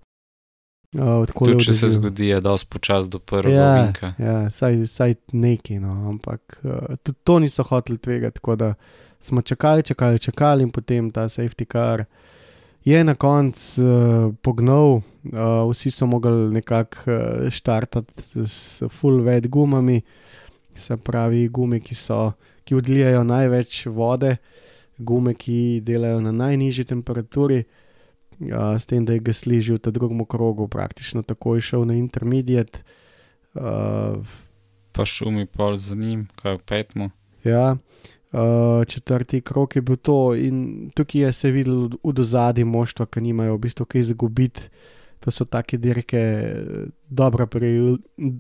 Uh, 0.96 1.26
Tudi 1.28 1.66
če 1.66 1.74
se 1.76 1.88
zgodi, 1.92 2.30
je 2.30 2.38
dosti 2.40 2.70
počas 2.72 3.10
do 3.12 3.20
prvega 3.20 3.58
Ja, 3.58 3.72
vinka. 3.82 4.14
ja 4.22 4.36
saj, 4.54 4.86
saj 4.88 5.16
neki, 5.34 5.80
no, 5.84 5.96
ampak 6.14 6.60
uh, 6.64 6.94
tudi 7.04 7.18
to 7.24 7.40
niso 7.40 7.66
hoteli 7.68 7.98
tvegati, 7.98 8.38
tako 8.38 8.56
da 8.56 8.74
smo 9.20 9.42
čakali, 9.42 9.84
čakali, 9.84 10.20
čakali 10.20 10.64
in 10.64 10.72
potem 10.72 11.10
ta 11.12 11.26
safety 11.28 11.66
car 11.72 12.06
je 12.86 13.04
na 13.04 13.16
koncu 13.16 13.82
uh, 13.84 14.36
pognal, 14.42 15.02
uh, 15.02 15.02
vsi 15.72 15.92
so 15.92 16.06
mogli 16.06 16.54
nekako 16.54 17.12
uh, 17.12 17.50
štartati 17.50 18.46
s 18.46 18.84
full 18.90 19.26
wet 19.26 19.50
gumami, 19.50 20.02
se 20.76 20.98
pravi 20.98 21.48
gume, 21.48 21.80
ki 21.80 21.96
so, 21.96 22.34
ki 22.64 22.76
odlijajo 22.76 23.24
največ 23.24 23.86
vode, 23.86 24.38
gume, 24.98 25.34
ki 25.34 25.82
delajo 25.84 26.22
na 26.22 26.32
najnižji 26.32 26.86
temperaturi. 26.86 27.64
Uh, 28.40 28.76
s 28.76 28.86
tem, 28.86 29.06
da 29.06 29.16
je 29.16 29.24
gasli 29.24 29.62
že 29.62 29.74
v 29.74 29.80
tem 29.80 29.94
drugem 29.96 30.26
krogu, 30.28 30.68
praktično 30.68 31.24
takoj 31.24 31.62
šel 31.62 31.86
na 31.88 31.96
intermediate. 31.96 32.84
Uh, 33.56 34.20
Pa 34.92 35.06
šumi 35.06 35.46
pol 35.46 35.78
za 35.78 35.96
njim, 35.96 36.28
kaj 36.36 36.58
v 36.58 36.62
petmu. 36.68 37.10
ja, 37.44 37.76
uh, 38.32 38.84
četrti 38.88 39.42
krok 39.42 39.76
je 39.76 39.82
bil 39.82 39.96
to, 39.96 40.36
in 40.36 40.92
tukaj 40.96 41.22
je 41.22 41.32
se 41.34 41.52
videl 41.52 41.90
v 42.04 42.14
dozadi 42.14 42.64
moštva, 42.64 43.06
ki 43.06 43.22
nimajo 43.22 43.56
v 43.56 43.60
bistvu 43.60 43.86
kaj 43.86 44.02
izgubiti. 44.02 44.70
To 45.20 45.32
so 45.32 45.46
take 45.46 45.78
dirke, 45.78 46.22
dobra 47.10 47.48
pri, 47.48 47.98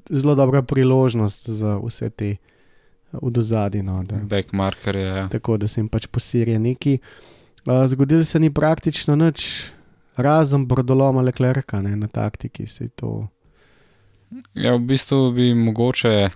zelo 0.09 0.35
dobra 0.35 0.61
priložnost 0.61 1.49
za 1.49 1.79
vse 1.81 2.09
te 2.09 2.29
eh, 2.35 2.37
v 3.21 3.31
dozadi. 3.31 3.83
No, 3.83 4.03
Backmarker 4.23 4.95
je. 4.95 5.05
Ja. 5.05 5.29
tako 5.29 5.57
da 5.57 5.67
se 5.67 5.79
jim 5.81 5.89
pač 5.89 6.07
posirje 6.07 6.59
neki. 6.59 6.99
Uh, 7.65 7.85
zgodilo 7.87 8.23
se 8.23 8.39
ni 8.39 8.53
praktično 8.53 9.15
nič, 9.15 9.71
razen 10.15 10.67
brodoloma 10.67 11.21
Leclerca 11.21 11.81
ne, 11.81 11.95
na 11.95 12.07
taktiki. 12.07 12.65
To. 12.95 13.27
ja, 14.53 14.75
v 14.75 14.79
bistvu 14.79 15.31
bi 15.31 15.53
mogoče 15.53 16.29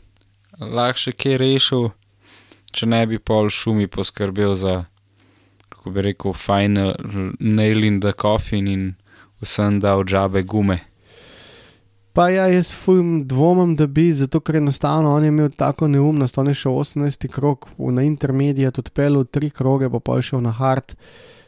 lahko 0.59 1.13
kaj 1.17 1.37
rešil, 1.37 1.89
če 2.71 2.85
ne 2.85 3.03
bi 3.07 3.19
pol 3.19 3.49
šumi 3.49 3.87
poskrbel 3.87 4.55
za, 4.55 4.83
kako 5.69 5.91
bi 5.91 6.01
rekel, 6.09 6.33
final 6.33 6.95
nail 7.39 7.83
in 7.83 7.99
the 7.99 8.13
coffin 8.13 8.67
in 8.67 8.95
vsem 9.41 9.79
dal 9.79 10.03
džabe 10.03 10.43
gume. 10.43 10.79
Pa 12.13 12.29
ja, 12.29 12.47
jaz 12.47 12.71
fujim 12.73 13.27
dvomim, 13.27 13.75
da 13.75 13.87
bi, 13.87 14.13
zato 14.13 14.39
ker 14.39 14.55
enostavno 14.55 15.13
on 15.15 15.23
je 15.23 15.27
imel 15.27 15.49
tako 15.55 15.87
neumnost, 15.87 16.37
on 16.37 16.47
je 16.47 16.53
šel 16.53 16.71
18 16.71 17.27
krog 17.27 17.67
v- 17.77 17.91
na 17.91 18.01
intermedijat, 18.03 18.79
odpeljal 18.79 19.23
tri 19.25 19.49
kroge, 19.49 19.89
pa 19.89 19.99
pa 19.99 20.15
je 20.15 20.21
šel 20.21 20.41
na 20.41 20.51
hard. 20.51 20.95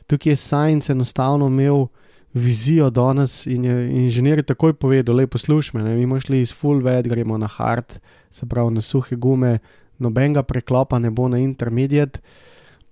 Tukaj 0.07 0.31
je 0.31 0.35
Science 0.35 0.91
enostavno 0.91 1.47
imel 1.47 1.87
vizijo 2.33 2.89
danes 2.89 3.45
in 3.45 3.65
je 3.65 3.89
inženir 3.89 4.43
takoj 4.43 4.73
povedal, 4.73 5.15
le 5.15 5.27
poslušaj 5.27 5.81
me, 5.81 5.89
ne, 5.89 5.95
mi 5.95 6.05
bomo 6.05 6.19
šli 6.19 6.41
iz 6.41 6.53
full 6.53 6.81
wet, 6.81 7.07
gremo 7.07 7.37
na 7.37 7.47
hard, 7.47 7.99
se 8.29 8.45
pravi 8.45 8.73
na 8.73 8.81
suhe 8.81 9.15
gume, 9.15 9.59
nobenega 9.99 10.43
preklopa 10.43 10.99
ne 10.99 11.09
bo 11.09 11.27
na 11.27 11.37
intermedijat 11.37 12.21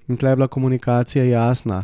in 0.08 0.18
tle 0.18 0.30
je 0.30 0.36
bila 0.36 0.48
komunikacija 0.48 1.24
jasna. 1.24 1.84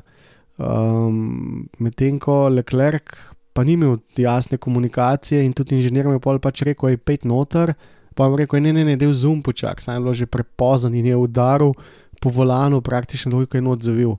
Um, 0.57 1.67
Medtem 1.79 2.19
ko 2.19 2.47
Leclerc 2.49 3.35
pa 3.55 3.63
ni 3.63 3.73
imel 3.73 3.97
jasne 4.19 4.57
komunikacije 4.57 5.45
in 5.45 5.53
tudi 5.53 5.75
inženir 5.75 6.07
mi 6.07 6.17
je 6.17 6.23
pol 6.23 6.39
pač 6.43 6.65
rekel, 6.67 6.89
je 6.91 6.99
pet 6.99 7.23
noter, 7.23 7.71
pa 8.15 8.27
mu 8.27 8.35
rekel, 8.39 8.59
ne, 8.59 8.73
ne, 8.75 8.83
ne, 8.83 8.97
del 8.99 9.13
zoom 9.15 9.39
počak, 9.43 9.79
saj 9.83 9.95
je 9.95 10.03
bilo 10.03 10.13
že 10.13 10.27
prepozen 10.27 10.95
in 10.95 11.07
je 11.07 11.15
udaril 11.15 11.71
po 12.19 12.31
volanu, 12.35 12.81
praktično 12.81 13.31
dolgo 13.31 13.55
je 13.55 13.61
not 13.63 13.83
zavil. 13.83 14.17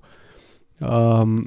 Um, 0.81 1.45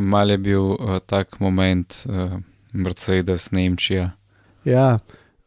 Mal 0.00 0.30
je 0.30 0.38
bil 0.38 0.76
uh, 0.76 0.98
tak 1.06 1.40
moment 1.40 2.04
uh, 2.08 2.36
Mercedes 2.72 3.50
Nemčija. 3.52 4.10
ja, 4.64 4.98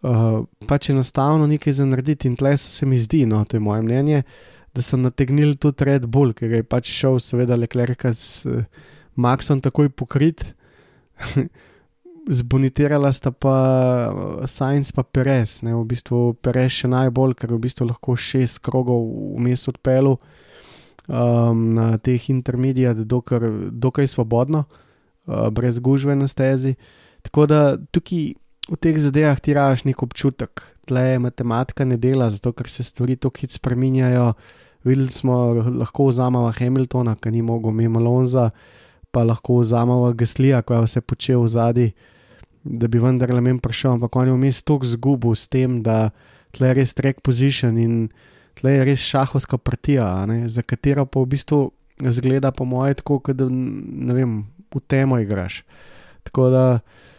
uh, 0.02 0.46
pač 0.68 0.90
enostavno 0.90 1.48
nekaj 1.48 1.74
za 1.74 1.86
narediti 1.86 2.28
in 2.28 2.36
tle 2.36 2.58
se 2.58 2.86
mi 2.86 2.98
zdi, 2.98 3.26
no, 3.26 3.46
to 3.46 3.58
je 3.58 3.62
moje 3.62 3.82
mnenje, 3.82 4.24
da 4.74 4.82
so 4.82 4.98
nategnili 4.98 5.56
tudi 5.56 5.86
Red 5.86 6.08
Bull, 6.10 6.34
ker 6.34 6.52
je 6.52 6.64
pač 6.66 6.90
šel, 6.90 7.20
seveda, 7.22 7.58
Leclerc 7.60 8.08
s 8.10 8.46
uh, 8.50 8.66
Maxom 9.16 9.62
takoj 9.62 9.92
pokrit. 9.94 10.46
zbonitirala 12.30 13.12
sta 13.14 13.32
pa 13.32 13.58
uh, 14.10 14.48
Science 14.48 14.94
pa 14.94 15.04
Perez. 15.04 15.62
Ne, 15.62 15.76
v 15.76 15.84
bistvu 15.88 16.34
Perez 16.40 16.72
še 16.72 16.88
najbolj, 16.92 17.36
ker 17.36 17.52
je 17.52 17.58
v 17.58 17.64
bistvu 17.68 17.88
lahko 17.90 18.16
šest 18.16 18.62
krogov 18.64 19.04
vmes 19.38 19.68
odpelu 19.68 20.16
um, 20.16 21.74
na 21.76 21.98
teh 22.00 22.30
intermedijat, 22.32 23.04
dokaj, 23.04 23.72
dokaj 23.72 24.08
svobodno, 24.08 24.66
uh, 25.28 25.50
brez 25.52 25.80
gužve 25.84 26.16
na 26.16 26.28
stezi. 26.32 26.76
Tako 27.24 27.48
da 27.48 27.60
tukaj 27.92 28.34
v 28.72 28.80
teh 28.80 29.00
zadevah 29.00 29.40
ti 29.44 29.56
raš 29.56 29.84
nek 29.84 30.04
občutek, 30.04 30.64
tle 30.86 31.20
matematika 31.20 31.86
ne 31.86 31.98
dela, 31.98 32.30
zato 32.30 32.52
ker 32.52 32.70
se 32.70 32.84
stvari 32.84 33.16
tako 33.16 33.42
hitro 33.42 33.60
spreminjajo. 33.60 34.34
Videli 34.84 35.10
smo, 35.10 35.54
lahko 35.80 36.10
vzamemo 36.10 36.52
Hamiltona, 36.52 37.16
ki 37.16 37.32
ni 37.32 37.42
mogel 37.42 37.72
mimo 37.72 38.02
Lonza, 38.04 38.50
pa 39.12 39.24
lahko 39.24 39.62
vzamemo 39.62 40.12
Gaslija, 40.14 40.62
ko 40.62 40.76
je 40.76 40.88
vse 40.88 41.02
počel 41.02 41.48
zadnji, 41.48 41.94
da 42.64 42.88
bi 42.88 43.00
vendarle 43.00 43.42
meni 43.42 43.60
prišel, 43.64 43.96
ampak 43.96 44.16
on 44.16 44.28
je 44.28 44.36
vmes 44.36 44.62
tako 44.64 44.88
zgubil 44.88 45.36
s 45.36 45.48
tem, 45.48 45.82
da 45.84 46.12
tle 46.56 46.72
je 46.72 46.80
res 46.82 46.94
track 46.94 47.24
position 47.24 47.78
in 47.80 48.10
tle 48.60 48.76
je 48.76 48.84
res 48.92 49.08
šahovska 49.08 49.58
partija, 49.58 50.10
za 50.48 50.62
katero 50.62 51.06
pa 51.06 51.24
v 51.24 51.32
bistvu 51.32 51.62
zgleda, 52.04 52.52
po 52.52 52.68
mojem, 52.68 53.00
tako, 53.00 53.22
da 53.32 53.48
ne 53.48 54.14
vem, 54.14 54.38
v 54.74 54.84
temo 54.88 55.20
igraš. 55.22 55.64
Tako 56.28 56.50
da. 56.52 56.68
Uh, 56.74 57.13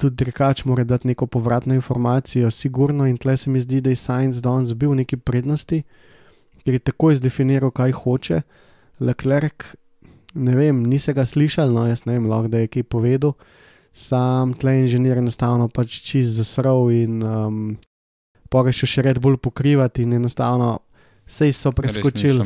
tudi 0.00 0.24
rekač 0.24 0.64
mora 0.64 0.84
dati 0.84 1.08
neko 1.08 1.26
povratno 1.26 1.74
informacijo, 1.74 2.50
sigurno, 2.50 3.06
in 3.06 3.16
tle 3.16 3.36
se 3.36 3.50
mi 3.50 3.60
zdi, 3.60 3.80
da 3.80 3.90
je 3.90 3.96
Science 3.96 4.40
danes 4.40 4.72
bil 4.74 4.94
neki 4.94 5.16
prednosti, 5.16 5.82
ker 6.64 6.74
je 6.74 6.80
takoj 6.80 7.18
zdefiniral, 7.20 7.70
kaj 7.70 7.92
hoče. 7.92 8.42
Leclerc, 9.00 9.74
ne 10.34 10.56
vem, 10.56 10.84
nisi 10.86 11.12
ga 11.12 11.26
slišal, 11.26 11.72
no 11.74 11.84
jaz 11.88 12.06
ne 12.06 12.16
vem, 12.16 12.30
lahko 12.30 12.48
da 12.48 12.62
je 12.62 12.70
kaj 12.72 12.86
povedal, 12.88 13.34
sam 13.92 14.54
tle 14.56 14.78
inženir 14.80 15.20
enostavno 15.20 15.68
pač 15.68 16.00
čist 16.00 16.38
zasrl 16.38 16.88
in 16.94 17.20
um, 17.20 17.58
pogrešil 18.48 18.88
še 18.88 19.04
red 19.04 19.20
bolj 19.20 19.36
pokrivati 19.42 20.06
in 20.06 20.16
enostavno. 20.20 20.78
Sej 21.32 21.52
so 21.54 21.70
preskočili. 21.72 22.42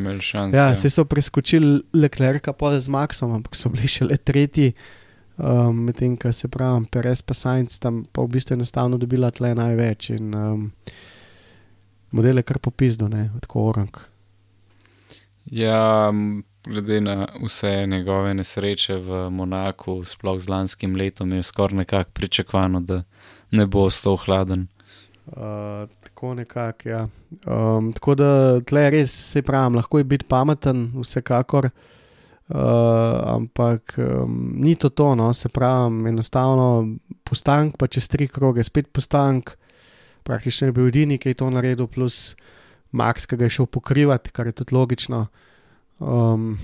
Ja, 0.53 0.69
sej 0.77 0.93
so 0.93 1.07
preskočili 1.09 1.81
Leclerca 1.97 2.53
pod 2.53 2.77
Maxom, 2.93 3.33
ampak 3.39 3.57
so 3.57 3.71
bili 3.73 3.89
še 3.91 4.05
le 4.05 4.19
tretji 4.21 4.75
um, 5.37 5.77
medtem 5.85 6.17
ko 6.17 6.33
se 6.33 6.49
pravi, 6.49 6.87
Perez 6.91 7.23
pa 7.23 7.35
Science 7.35 7.81
tam 7.81 8.05
pa 8.13 8.23
v 8.23 8.37
bistvu 8.37 8.57
enostavno 8.57 8.99
dobila 8.99 9.31
tle 9.31 9.55
največ 9.55 10.11
in 10.17 10.35
um, 10.35 10.71
modele 12.11 12.43
kar 12.43 12.59
popisdo, 12.59 13.09
ne, 13.09 13.31
tako 13.41 13.67
orang. 13.71 13.99
Ja, 15.47 16.13
glede 16.67 17.01
na 17.01 17.29
vse 17.45 17.87
njegove 17.87 18.35
nesreče 18.35 18.97
v 18.97 19.27
Monaku, 19.31 20.01
sploh 20.05 20.39
z 20.41 20.49
lanskim 20.51 20.97
letom, 20.97 21.33
je 21.33 21.43
skoraj 21.43 21.77
nekako 21.77 22.11
pričakovano, 22.15 22.81
da 22.81 23.03
ne 23.51 23.67
bo 23.67 23.87
ostal 23.87 24.17
hladen. 24.17 24.67
Uh, 25.27 25.87
tako 26.03 26.35
nekako, 26.35 26.89
ja. 26.89 27.09
Um, 27.47 27.93
tako 27.93 28.15
da 28.15 28.61
tle 28.61 28.91
res 28.91 29.15
se 29.33 29.43
pravi, 29.43 29.77
lahko 29.77 29.99
je 29.99 30.05
biti 30.05 30.27
pameten, 30.29 30.91
vsekakor. 31.03 31.67
Uh, 31.67 31.96
ampak 32.49 33.99
um, 33.99 34.55
ni 34.55 34.77
to 34.77 34.89
to, 34.89 35.15
no, 35.15 35.33
se 35.35 35.49
pravi, 35.49 36.09
enostavno 36.09 36.97
postank, 37.25 37.75
pa 37.77 37.87
čez 37.91 38.07
tri 38.09 38.29
kroge, 38.29 38.63
spet 38.63 38.93
postank, 38.95 39.57
praktično 40.23 40.69
je 40.69 40.73
bil 40.73 40.87
edini, 40.87 41.19
ki 41.19 41.35
je 41.35 41.41
to 41.43 41.51
naredil, 41.51 41.91
plus 41.91 42.37
Max, 42.95 43.27
ki 43.27 43.37
ga 43.37 43.49
je 43.49 43.57
šel 43.59 43.67
pokrivati, 43.67 44.31
kar 44.31 44.47
je 44.47 44.55
tudi 44.63 44.75
logično. 44.75 45.27
Um, 45.99 46.55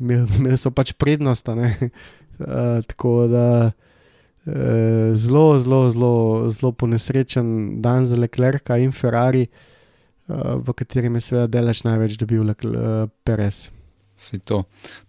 Imeli 0.00 0.56
so 0.60 0.70
pač 0.72 0.92
prednost, 0.92 1.48
uh, 1.48 1.64
tako 2.90 3.26
da 3.32 3.48
uh, 3.72 4.54
zelo, 5.16 5.58
zelo, 5.60 5.82
zelo, 5.90 6.14
zelo 6.52 6.72
ponesrečen 6.72 7.80
dan 7.80 8.06
za 8.06 8.16
Leclerca 8.16 8.76
in 8.76 8.92
Ferrari, 8.92 9.48
uh, 10.28 10.60
v 10.60 10.76
katerem 10.76 11.16
je 11.16 11.28
seveda 11.32 11.48
delač 11.48 11.84
največ 11.88 12.20
dobil 12.20 12.44
uh, 12.52 13.08
Perez. 13.24 13.70
Si 14.20 14.38
to. 14.38 14.64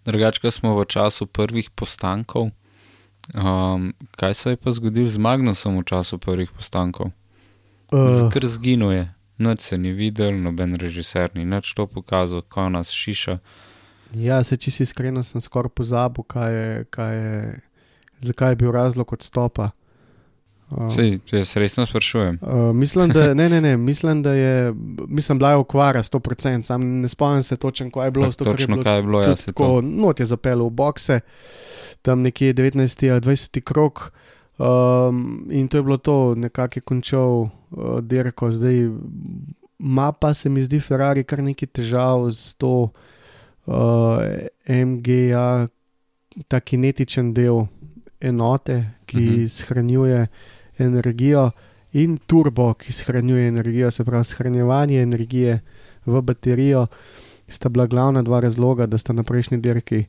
Drugače, 0.08 0.50
smo 0.50 0.72
v 0.78 0.86
času 0.88 1.26
prvih 1.26 1.68
postankov. 1.70 2.48
Um, 3.34 3.92
kaj 4.16 4.34
se 4.34 4.50
je 4.50 4.56
pa 4.56 4.72
zgodilo 4.72 5.08
z 5.08 5.20
Magnusom 5.20 5.76
v 5.78 5.84
času 5.84 6.18
prvih 6.18 6.50
postankov? 6.50 7.12
Uh. 7.92 8.08
Skr 8.16 8.46
zginuje, 8.46 9.12
noč 9.38 9.60
se 9.60 9.78
ni 9.78 9.92
videl, 9.92 10.32
noben 10.32 10.74
režiser 10.80 11.28
ni 11.36 11.44
več 11.44 11.74
to 11.76 11.86
pokazal, 11.86 12.40
ko 12.40 12.70
nas 12.72 12.88
šiša. 12.88 13.36
Ja, 14.16 14.40
se 14.44 14.56
če 14.56 14.72
si 14.72 14.82
iskren, 14.88 15.20
sem 15.24 15.44
skoraj 15.44 15.76
pozabil, 15.76 16.24
kaj 16.24 16.56
je, 16.56 16.72
kaj 16.90 17.12
je, 17.16 17.60
zakaj 18.32 18.56
je 18.56 18.60
bil 18.64 18.72
razlog 18.72 19.12
odstopa. 19.12 19.70
Sej, 20.90 21.18
jaz 21.30 21.56
resno 21.56 21.86
sprašujem. 21.86 22.38
Uh, 22.42 22.74
mislim, 22.76 23.10
da, 23.10 23.34
ne, 23.34 23.48
ne, 23.48 23.60
ne, 23.60 23.76
mislim, 23.76 24.22
da 24.22 24.32
je 24.32 24.74
mislim, 25.08 25.38
bila 25.38 25.50
je 25.50 25.56
okvara 25.56 26.02
100%, 26.02 26.62
sam 26.62 27.00
ne 27.00 27.08
spomnim 27.08 27.42
se 27.42 27.56
točno, 27.56 27.90
kaj 27.90 28.06
je 28.06 28.10
bilo. 28.10 28.26
Tak, 28.32 28.36
točno, 28.36 28.62
je 28.62 28.66
bilo, 28.66 28.82
kaj 28.82 28.96
je 28.96 29.02
bilo, 29.02 29.22
jaz 29.22 29.40
se 29.40 29.52
tako. 29.52 29.80
Not 29.82 30.20
je 30.20 30.26
zapeljal 30.26 30.66
v 30.66 30.70
bokse, 30.70 31.20
tam 32.02 32.22
nekje 32.22 32.54
19. 32.54 33.10
ali 33.12 33.20
20. 33.20 33.60
krok. 33.60 34.12
Um, 34.58 35.48
in 35.50 35.68
to 35.68 35.76
je 35.76 35.82
bilo 35.82 35.96
to, 35.96 36.34
nekako 36.34 36.78
je 36.78 36.80
končal 36.80 37.30
uh, 37.30 37.50
dirko. 38.00 38.52
Zdaj, 38.52 38.90
mapa 39.78 40.34
se 40.34 40.48
mi 40.48 40.62
zdi 40.62 40.80
Ferrari 40.80 41.24
kar 41.24 41.42
nekaj 41.42 41.68
težav 41.68 42.30
z 42.30 42.54
to 42.54 42.90
uh, 43.66 43.74
MGA, 44.68 45.68
ta 46.48 46.60
kinetičen 46.60 47.34
del 47.34 47.66
enote, 48.20 48.84
ki 49.06 49.16
uh 49.16 49.22
mhm. 49.22 49.34
-huh. 49.34 49.48
shranjuje 49.48 50.26
energijo, 50.82 51.50
in 51.92 52.16
turbo, 52.26 52.72
ki 52.74 52.92
shranjuje 52.92 53.48
energijo, 53.48 53.90
se 53.90 54.04
pravi, 54.04 54.24
shranjevanje 54.24 55.02
energije 55.02 55.60
v 56.06 56.22
baterijo, 56.22 56.86
sta 57.48 57.68
bila 57.68 57.86
glavna 57.86 58.22
dva 58.22 58.40
razloga, 58.40 58.86
da 58.86 58.98
sta 58.98 59.12
na 59.12 59.22
prejšnji 59.22 59.58
dirki, 59.60 60.04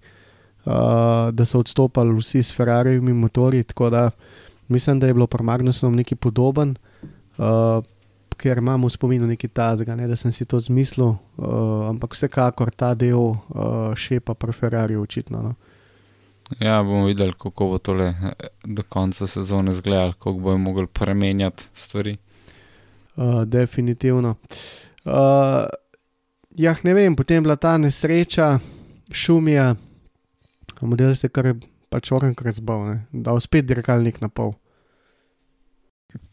uh, 0.65 0.73
da 1.31 1.45
so 1.45 1.59
odstopali 1.59 2.15
vsi 2.15 2.43
s 2.43 2.55
Ferrarijevimi 2.55 3.13
motorji. 3.13 3.63
Tako 3.63 3.89
da 3.89 4.11
mislim, 4.67 4.99
da 4.99 5.07
je 5.07 5.13
bilo 5.13 5.27
pri 5.27 5.43
Magnusom 5.43 5.95
nekaj 5.95 6.15
podoben. 6.15 6.75
Uh, 7.37 7.83
Ker 8.37 8.57
imamo 8.57 8.87
v 8.87 8.91
spominu 8.91 9.27
nekaj 9.27 9.49
tazga, 9.53 9.95
ne, 9.95 10.07
da 10.07 10.15
sem 10.15 10.31
si 10.31 10.45
to 10.45 10.59
zmislil, 10.59 11.13
uh, 11.37 11.89
ampak 11.89 12.15
vsekakor 12.15 12.71
ta 12.71 12.93
del 12.93 13.19
uh, 13.19 13.37
šepa 13.95 14.33
pri 14.33 14.51
Ferrari, 14.51 14.95
očitno. 14.95 15.41
No. 15.41 15.53
Ja, 16.59 16.83
bomo 16.83 17.05
videli, 17.05 17.33
kako 17.33 17.67
bo 17.67 17.77
tole 17.77 18.05
eh, 18.05 18.47
do 18.63 18.83
konca 18.83 19.27
sezone 19.27 19.71
izgledalo, 19.71 20.13
kako 20.13 20.33
bojo 20.33 20.57
mogli 20.57 20.87
premenjati 20.87 21.67
stvari. 21.73 22.17
Uh, 23.15 23.43
definitivno. 23.45 24.35
Uh, 25.05 25.13
ja, 26.55 26.75
ne 26.83 26.93
vem, 26.93 27.15
potem 27.15 27.35
je 27.35 27.41
bila 27.41 27.55
ta 27.55 27.77
nesreča, 27.77 28.59
šumija, 29.11 29.75
model 30.81 31.15
se 31.15 31.29
kar 31.29 31.53
pač 31.89 32.11
oren 32.11 32.35
razbal, 32.41 32.97
da 33.11 33.33
bo 33.33 33.39
spet 33.39 33.65
dirkalnik 33.65 34.21
na 34.21 34.29
pol. 34.29 34.53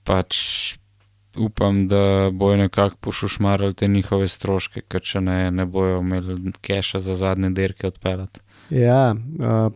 Pač 0.05 0.37
upam, 1.37 1.87
da 1.89 2.31
bojo 2.33 2.57
nekako 2.57 2.97
pošušmarali 3.01 3.75
te 3.75 3.89
njihove 3.89 4.29
stroške, 4.29 4.83
ker 4.89 5.03
če 5.03 5.21
ne, 5.21 5.51
ne 5.51 5.67
bojo 5.67 6.01
imeli 6.01 6.53
keša 6.61 6.99
za 6.99 7.15
zadnje 7.15 7.51
dirke 7.51 7.87
odpeljati. 7.87 8.41
Ja, 8.71 9.17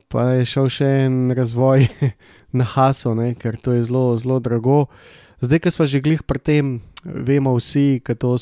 pa 0.09 0.28
je 0.38 0.46
šel 0.46 0.68
še 0.70 0.88
en 1.09 1.33
razvoj 1.35 1.88
na 2.59 2.66
Haso, 2.74 3.14
ne, 3.18 3.33
ker 3.35 3.59
to 3.59 3.74
je 3.74 3.83
zelo, 3.88 4.14
zelo 4.20 4.38
drago. 4.38 4.87
Zdaj, 5.42 5.61
ko 5.64 5.70
smo 5.74 5.87
že 5.90 6.00
glih 6.04 6.22
pri 6.22 6.38
tem, 6.38 6.68
vemo 7.02 7.57
vsi, 7.59 7.98
da 8.07 8.14
to 8.14 8.37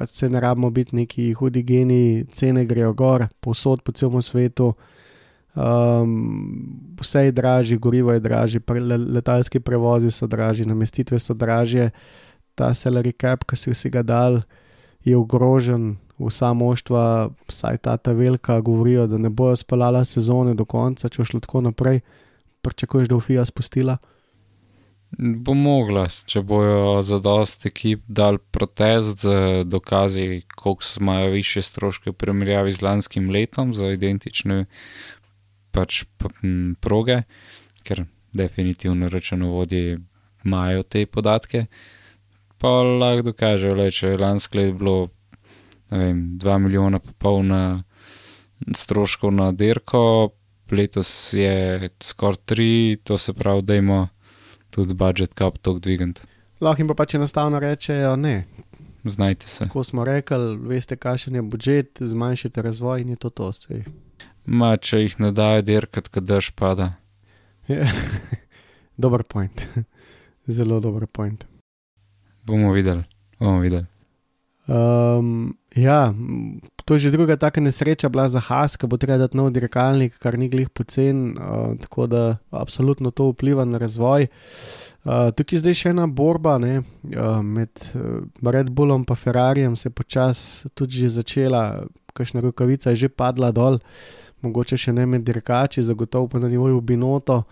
pač 0.00 0.16
se 0.16 0.30
ne 0.32 0.40
rabimo 0.40 0.70
biti 0.72 0.96
neki 0.96 1.34
hudi 1.36 1.62
geni, 1.62 2.24
cene 2.32 2.64
grejo 2.64 2.94
gor, 2.96 3.26
posod 3.44 3.84
po 3.84 3.92
celem 3.92 4.24
svetu. 4.24 4.72
Um, 5.52 6.96
vse 6.96 7.26
je 7.26 7.36
dražje, 7.36 7.76
gorivo 7.76 8.14
je 8.16 8.24
dražje, 8.24 8.60
letalski 8.96 9.60
prevozi 9.60 10.10
so 10.10 10.26
dražji, 10.26 10.64
namestitve 10.64 11.20
so 11.20 11.36
dražje. 11.36 11.90
Ta 12.56 12.72
salary 12.74 13.12
cap, 13.12 13.44
ki 13.44 13.56
si 13.56 13.74
vsi 13.74 13.92
ga 13.92 14.02
dal, 14.02 14.40
je 15.04 15.16
ogrožen, 15.16 15.96
vsa 16.18 16.52
moštva, 16.52 17.30
vsaj 17.48 17.78
ta 17.78 17.96
ta 17.96 18.12
velika, 18.12 18.60
govorijo, 18.60 19.06
da 19.06 19.18
ne 19.18 19.28
bojo 19.28 19.56
spalala 19.56 20.04
sezone 20.04 20.54
do 20.54 20.64
konca, 20.64 21.08
če 21.08 21.24
šlo 21.24 21.40
tako 21.40 21.60
naprej. 21.60 22.00
Pričakuješ, 22.60 23.08
da 23.08 23.16
bo 23.16 23.20
FIA 23.20 23.44
spustila? 23.44 23.96
Bo 25.18 25.54
mogla, 25.58 26.04
če 26.06 26.42
bojo 26.46 27.00
za 27.02 27.18
dosti 27.18 27.68
ekip 27.68 28.02
dal 28.06 28.38
protest 28.38 29.24
z 29.24 29.64
dokazi, 29.66 30.42
koliko 30.54 30.84
imajo 31.00 31.30
više 31.30 31.62
stroške 31.62 32.12
v 32.12 32.18
primerjavi 32.20 32.72
z 32.72 32.82
lanskim 32.82 33.30
letom 33.30 33.74
za 33.74 33.90
identične 33.90 34.66
pač, 35.74 36.04
proge, 36.80 37.22
ker 37.82 38.04
definitivno 38.32 39.08
računovodje 39.08 39.98
imajo 40.44 40.82
te 40.82 41.06
podatke. 41.06 41.66
Pa 42.60 42.68
lahko 42.84 43.30
dokažejo, 43.30 43.76
da 43.78 43.88
če 43.90 44.12
je 44.12 44.20
lansko 44.20 44.58
leto 44.58 44.76
bilo 44.78 44.96
vem, 45.90 46.24
2 46.38 46.58
milijona 46.60 47.00
pa 47.00 47.14
pol 47.18 47.42
na 47.48 47.62
stroškov 48.76 49.32
na 49.32 49.50
dirko, 49.56 50.32
letos 50.70 51.32
je 51.32 51.88
skoraj 52.04 52.42
tri, 52.44 52.72
to 53.04 53.18
se 53.18 53.32
pravi, 53.32 53.64
da 53.64 53.80
ima 53.80 54.00
tudi 54.70 54.94
budžet 54.94 55.34
kap 55.34 55.56
tok 55.58 55.80
dvigant. 55.80 56.20
Lahko 56.60 56.84
jim 56.84 56.90
pa 56.92 56.98
pač 57.00 57.16
enostavno 57.16 57.58
rečejo, 57.58 58.12
ne, 58.20 58.44
Znajte 59.04 59.48
se. 59.48 59.68
Ko 59.68 59.84
smo 59.84 60.04
rekli, 60.04 60.56
veste, 60.56 60.96
kakšen 60.96 61.34
je 61.34 61.42
budžet, 61.42 61.98
zmanjšite 62.00 62.62
razvoj 62.62 63.00
in 63.00 63.08
je 63.08 63.16
to 63.16 63.30
to. 63.30 63.52
Sej. 63.52 63.84
Ma, 64.44 64.76
če 64.76 65.00
jih 65.00 65.16
ne 65.20 65.32
dajo 65.32 65.62
dirkat, 65.62 66.08
kad 66.08 66.24
dež 66.28 66.50
pada. 66.56 66.92
dober 69.02 69.24
point. 69.24 69.64
Zelo 70.56 70.80
dober 70.80 71.06
point. 71.06 71.46
Bomo 72.46 72.72
videli, 72.72 73.04
bomo 73.38 73.60
videli. 73.60 73.86
Um, 74.70 75.58
ja, 75.74 76.14
to 76.84 76.94
je 76.94 77.00
že 77.00 77.10
druga 77.10 77.36
taka 77.36 77.60
nesreča 77.60 78.08
bila 78.08 78.28
za 78.28 78.38
Has, 78.38 78.76
ki 78.78 78.86
bo 78.86 78.94
treba 78.96 79.18
dati 79.18 79.34
nov 79.36 79.50
dirkalnik, 79.50 80.14
kar 80.22 80.38
ni 80.38 80.46
glih 80.48 80.70
pocen, 80.70 81.34
uh, 81.34 81.74
tako 81.74 82.06
da 82.06 82.38
absolutno 82.50 83.10
to 83.10 83.32
vpliva 83.32 83.64
na 83.64 83.78
razvoj. 83.78 84.30
Uh, 85.02 85.34
tukaj 85.34 85.56
je 85.56 85.60
zdaj 85.64 85.74
še 85.74 85.90
ena 85.90 86.06
borba 86.06 86.54
ne, 86.62 86.84
uh, 87.16 87.42
med 87.42 87.72
uh, 87.98 88.22
Red 88.46 88.70
Bullom 88.70 89.02
in 89.02 89.16
Ferrarijem, 89.16 89.76
se 89.76 89.88
je 89.88 89.96
počasi 89.96 90.70
tudi 90.74 91.02
že 91.02 91.18
začela, 91.18 91.82
kakšna 92.14 92.40
rokavica 92.40 92.94
je 92.94 92.96
že 92.96 93.08
padla 93.08 93.50
dol, 93.50 93.80
mogoče 94.42 94.78
še 94.78 94.92
ne 94.92 95.06
med 95.06 95.26
dirkači, 95.26 95.82
zagotovo 95.82 96.28
pa 96.28 96.38
na 96.38 96.48
nivoju 96.48 96.80
Binoto. 96.80 97.42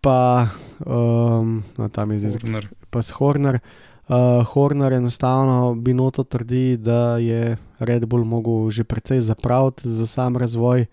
Pa, 0.00 0.48
um, 0.86 1.64
no, 1.76 1.88
tam 1.92 2.16
je 2.16 2.22
zdaj 2.22 2.40
Horner. 2.40 2.77
Pa 2.90 3.02
s 3.02 3.10
Horner. 3.10 3.60
Uh, 4.08 4.40
Horner 4.46 4.92
enostavno 4.92 5.74
Binoto 5.74 6.24
trdi, 6.24 6.76
da 6.76 7.18
je 7.18 7.56
Red 7.78 8.06
Bull 8.06 8.24
mogel 8.24 8.70
že 8.70 8.84
precej 8.84 9.20
zapraviti 9.20 9.88
za 9.88 10.06
sam 10.06 10.36
razvoj 10.36 10.86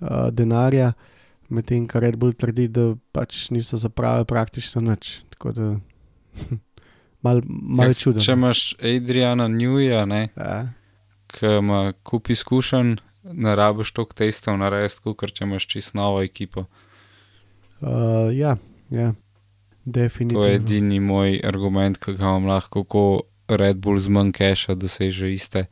uh, 0.00 0.08
denarja, 0.32 0.92
medtem 1.48 1.86
ko 1.88 2.00
Red 2.00 2.16
Bull 2.18 2.32
trdi, 2.34 2.66
da 2.68 2.94
pač 3.12 3.50
niso 3.50 3.78
zapravili 3.78 4.24
praktično 4.26 4.80
nič. 4.82 5.22
Tako 5.30 5.52
da 5.52 5.68
malo 7.22 7.40
mal 7.46 7.88
Ja, 7.88 7.94
čudno. 7.94 8.20
Če 8.22 8.32
imaš 8.32 8.74
Adriana 8.82 9.46
Newja, 9.48 10.04
ne, 10.04 10.28
Ja. 10.36 10.66
ki 11.30 11.46
ima 11.62 11.92
kup 12.02 12.30
izkušenj, 12.30 12.96
ne 13.22 13.54
rabiš 13.54 13.92
toliko 13.92 14.14
testov 14.18 14.58
narediti, 14.58 15.14
kot 15.14 15.30
če 15.32 15.44
imaš 15.46 15.66
čisto 15.70 15.98
novo 15.98 16.22
ekipo. 16.22 16.66
Uh, 17.80 18.28
ja, 18.34 18.56
ja, 18.90 19.12
To 19.92 20.00
definitivno. 20.00 20.46
je 20.46 20.54
edini 20.54 21.00
moj 21.00 21.40
argument, 21.44 21.98
ki 21.98 22.14
ga 22.14 22.24
imam 22.24 22.46
lahko, 22.46 22.84
kako 22.84 23.20
Red 23.48 23.76
Bull 23.76 23.98
z 23.98 24.08
manj 24.08 24.32
keša 24.32 24.74
doseže 24.74 25.32
iste 25.32 25.66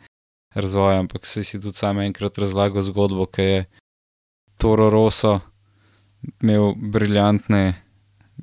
razvoje. 0.55 0.99
Ampak 0.99 1.27
se 1.27 1.45
si 1.45 1.61
tudi 1.61 1.77
sam 1.77 2.01
enkrat 2.01 2.39
razlagal 2.39 2.83
zgodbo, 2.83 3.27
ki 3.27 3.43
je 3.43 3.65
Toro 4.59 4.91
Rosso 4.91 5.41
imel 6.43 6.75
briljantne 6.77 7.75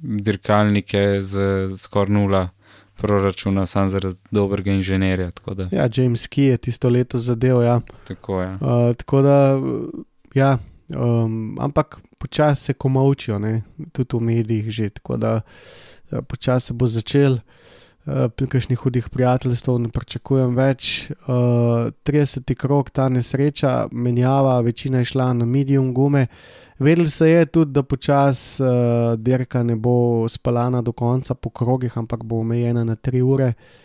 dirkalnike 0.01 1.21
z 1.21 1.67
skoraj 1.77 2.13
nula 2.13 2.49
proračuna, 2.95 3.65
sam 3.65 3.89
zaradi 3.89 4.15
dobrega 4.31 4.71
inženirja. 4.71 5.31
Ja, 5.71 5.89
James 5.95 6.27
Key 6.27 6.41
je 6.41 6.57
tisto 6.57 6.89
leto 6.89 7.17
zadev. 7.17 7.61
Ja. 7.61 7.81
tako 8.07 8.41
je. 8.41 8.53
Uh, 8.53 8.95
tako 8.97 9.21
da, 9.21 9.59
ja, 10.33 10.57
um, 10.89 11.57
ampak 11.59 11.99
počasi 12.17 12.63
se 12.63 12.73
komaučijo, 12.73 13.39
ne? 13.39 13.61
tudi 13.91 14.17
v 14.17 14.21
medijih 14.21 14.69
že. 14.69 14.89
Tako 14.89 15.17
da 15.17 15.41
uh, 15.41 16.19
počasi 16.27 16.73
bo 16.73 16.87
začel, 16.87 17.39
uh, 18.05 18.27
pri 18.35 18.47
kakšnih 18.47 18.79
hudih 18.79 19.09
prijateljstvih 19.09 19.79
ne 19.79 19.89
pričakujem 19.89 20.55
več. 20.55 21.11
Uh, 21.27 21.91
30. 22.05 22.55
krok, 22.55 22.89
ta 22.89 23.09
nesreča, 23.09 23.87
menjava, 23.91 24.59
večina 24.61 25.01
je 25.01 25.11
šla 25.13 25.33
na 25.33 25.45
medium 25.45 25.93
gume. 25.93 26.27
Vedeli 26.79 27.09
se 27.09 27.29
je 27.29 27.45
tudi, 27.45 27.71
da 27.71 27.83
počasi 27.83 28.63
uh, 28.63 29.15
dirka 29.17 29.63
ne 29.63 29.75
bo 29.75 30.27
spalana 30.27 30.81
do 30.81 30.91
konca 30.91 31.33
po 31.35 31.49
krogih, 31.49 31.97
ampak 31.97 32.23
bo 32.23 32.43
omejena 32.43 32.83
na 32.83 32.95
3 32.95 33.21
ure 33.21 33.47
uh, 33.47 33.84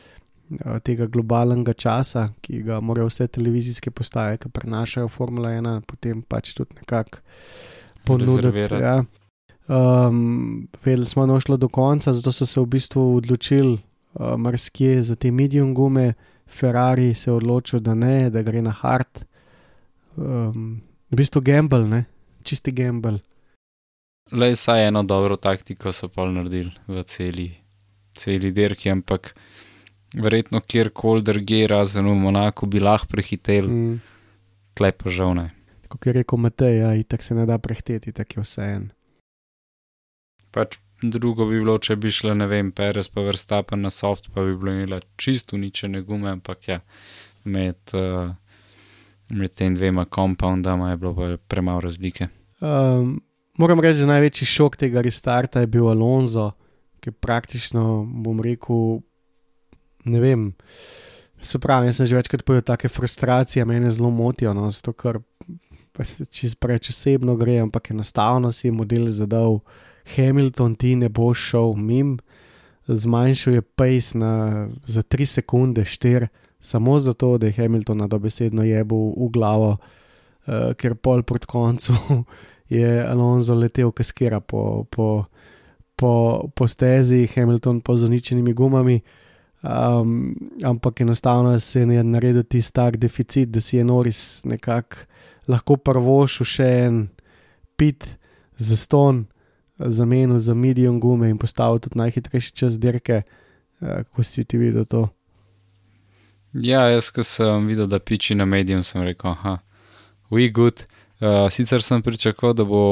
tega 0.82 1.06
globalnega 1.06 1.72
časa, 1.72 2.28
ki 2.42 2.62
ga 2.66 2.80
morajo 2.82 3.08
vse 3.10 3.28
televizijske 3.30 3.90
postaje, 3.90 4.38
ki 4.42 4.50
prenašajo 4.52 5.08
Formula 5.08 5.52
1, 5.54 5.80
potem 5.86 6.22
pač 6.22 6.54
tudi 6.58 6.80
nekako 6.80 7.22
ponuditi. 8.04 8.80
Ja. 8.82 9.00
Um, 9.70 10.68
vedeli 10.84 11.06
smo, 11.06 11.26
da 11.26 11.38
je 11.38 11.46
šlo 11.46 11.56
do 11.56 11.68
konca, 11.68 12.12
zato 12.12 12.32
so 12.32 12.46
se 12.46 12.60
v 12.60 12.66
bistvu 12.66 13.04
odločili 13.16 13.76
uh, 13.78 14.34
marsikje 14.36 15.02
za 15.02 15.14
te 15.14 15.30
medium 15.30 15.74
gume, 15.74 16.14
Ferrari 16.50 17.14
se 17.14 17.30
je 17.30 17.34
odločil, 17.34 17.80
da 17.80 17.94
ne, 17.94 18.30
da 18.30 18.42
gre 18.42 18.62
na 18.62 18.70
hard. 18.74 19.22
Um, 20.16 20.80
v 21.10 21.20
bistvu 21.22 21.40
gamble, 21.46 21.86
ne? 21.86 22.04
čisti 22.42 22.72
gamble. 22.72 23.20
Le 24.32 24.54
saj 24.56 24.88
eno 24.88 25.02
dobro 25.02 25.36
taktiko 25.36 25.92
so 25.92 26.08
pa 26.08 26.26
naredili 26.30 26.70
v 26.86 27.02
celi, 27.02 27.48
celi 28.16 28.52
dirki, 28.54 28.90
ampak 28.90 29.34
verjetno 30.14 30.60
kjerkoli 30.60 31.22
drugje, 31.22 31.66
razen 31.66 32.06
v 32.06 32.14
Monaku, 32.14 32.66
bi 32.66 32.80
lahko 32.80 33.06
prehitel, 33.06 33.68
Mm. 33.70 34.00
tle 34.74 34.92
pa 34.92 35.10
žal 35.10 35.34
ne. 35.34 35.50
Kot 35.88 36.06
je 36.06 36.12
rekel 36.12 36.38
Matej, 36.38 36.78
ja, 36.78 36.94
itak 36.94 37.22
se 37.22 37.34
ne 37.34 37.46
da 37.46 37.58
prehteti, 37.58 38.12
tako 38.12 38.40
je 38.40 38.42
vse 38.42 38.62
en. 38.62 38.90
Pač 40.50 40.78
drugo 41.02 41.46
bi 41.46 41.58
bilo, 41.60 41.78
če 41.78 41.96
bi 41.96 42.10
šlo, 42.12 42.34
ne 42.34 42.46
vem, 42.46 42.72
Perez 42.72 43.08
pa 43.08 43.22
vrstapen 43.24 43.80
na 43.80 43.90
soft, 43.90 44.30
pa 44.34 44.44
bi 44.44 44.54
bilo 44.56 44.72
imela 44.72 45.00
čisto 45.16 45.56
uničene 45.56 46.02
gume, 46.02 46.30
ampak 46.30 46.68
ja, 46.68 46.80
med, 47.44 47.78
uh, 47.94 48.34
med 49.30 49.54
tem 49.54 49.74
dvema 49.74 50.04
compoundama 50.14 50.90
je 50.90 50.96
bilo 50.96 51.14
pa 51.14 51.36
premalo 51.48 51.80
razlike. 51.80 52.28
Um, 52.60 53.20
moram 53.58 53.80
reči, 53.80 54.00
da 54.00 54.06
največji 54.06 54.46
šok 54.46 54.76
tega 54.76 55.00
restarta 55.02 55.60
je 55.60 55.66
bil 55.66 55.88
Alonso, 55.88 56.50
ki 57.00 57.10
praktično, 57.10 58.04
bom 58.04 58.42
rekel, 58.44 59.00
ne 60.04 60.20
vem. 60.20 60.52
Se 61.42 61.58
pravi, 61.58 61.88
jaz 61.88 61.96
sem 61.96 62.06
že 62.06 62.16
večkrat 62.16 62.44
povedal, 62.44 62.76
take 62.76 62.88
frustracije 62.88 63.64
me 63.64 63.90
zelo 63.90 64.10
motijo, 64.10 64.52
no, 64.54 64.70
zato 64.70 64.92
ker 64.92 65.20
čez 66.30 66.54
preveč 66.54 66.90
osebno 66.90 67.36
gre, 67.36 67.58
ampak 67.60 67.90
enostavno 67.90 68.52
si 68.52 68.68
je 68.68 68.72
model 68.72 69.08
zadal 69.10 69.60
Hamilton, 70.16 70.74
ti 70.74 70.96
ne 70.96 71.08
boš 71.08 71.38
šel 71.50 71.74
mim, 71.76 72.18
zmanjšal 72.88 73.54
je 73.54 73.62
pace 73.62 74.18
na, 74.18 74.68
za 74.84 75.02
3 75.02 75.26
sekunde, 75.26 75.84
4, 75.84 76.28
samo 76.60 76.98
zato, 76.98 77.38
da 77.38 77.46
je 77.46 77.52
Hamilton 77.52 78.08
dobesedno 78.08 78.62
jebel 78.62 79.12
v 79.16 79.28
glavo, 79.32 79.76
uh, 79.76 80.72
ker 80.76 80.94
pol 80.94 81.22
proti 81.22 81.46
koncu 81.46 81.94
je 82.68 83.06
Alonso 83.06 83.54
letel 83.54 83.92
kaskera 83.92 84.40
po, 84.40 84.84
po, 84.90 85.24
po, 85.96 86.48
po 86.54 86.68
stezi, 86.68 87.26
Hamilton 87.34 87.80
pa 87.80 87.96
z 87.96 88.04
uničenimi 88.04 88.52
gumami. 88.52 89.00
Um, 89.62 90.36
ampak 90.64 91.00
enostavno 91.00 91.60
se 91.60 91.80
je 91.80 92.04
naredil 92.04 92.42
tisti 92.42 92.72
tak 92.72 92.96
deficit, 92.96 93.48
da 93.48 93.60
si 93.60 93.76
je 93.76 93.84
Noris 93.84 94.44
nekako 94.44 94.96
lahko 95.48 95.76
prvošil 95.76 96.46
še 96.46 96.68
en 96.86 97.00
pit 97.76 98.06
za 98.56 98.76
ston, 98.76 99.26
zamenil 99.78 100.38
za 100.38 100.54
medium 100.54 101.00
gume 101.00 101.28
in 101.28 101.38
postavil 101.38 101.80
tudi 101.80 101.98
najhitrejši 101.98 102.52
čas 102.52 102.78
dirke. 102.78 103.22
Uh, 103.80 104.04
kako 104.04 104.24
si 104.24 104.44
ti 104.44 104.58
videl 104.60 104.84
to? 104.84 105.08
Ja, 106.52 106.88
jaz, 106.90 107.12
ko 107.14 107.22
sem 107.22 107.68
videl, 107.68 107.86
da 107.86 108.00
piči 108.02 108.34
na 108.34 108.44
medijum, 108.44 108.82
sem 108.82 109.04
rekel, 109.06 109.30
aha, 109.30 109.58
we 110.30 110.50
good. 110.50 110.82
Uh, 111.20 111.46
sicer 111.52 111.82
sem 111.82 112.02
pričakoval, 112.02 112.54
da 112.56 112.64
bo 112.64 112.82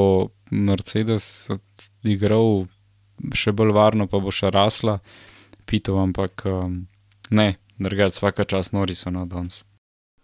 Mercedes 0.51 1.49
igral 2.05 2.69
še 3.35 3.53
bolj 3.57 3.73
varno, 3.75 4.07
pa 4.07 4.21
bo 4.23 4.31
še 4.31 4.53
rasla, 4.55 4.99
pitov, 5.69 6.01
ampak 6.01 6.47
um, 6.49 6.87
ne, 7.31 7.59
drugače 7.79 8.17
vsaka 8.17 8.45
čas 8.49 8.73
noriso 8.73 9.13
na 9.13 9.27
danes. 9.29 9.63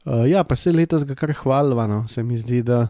Uh, 0.05 0.25
ja, 0.29 0.45
pa 0.45 0.57
se 0.57 0.73
letos 0.73 1.05
ga 1.05 1.15
kar 1.17 1.33
hvalvano, 1.33 2.05
se 2.09 2.23
mi 2.23 2.39
zdi, 2.41 2.63
da 2.63 2.89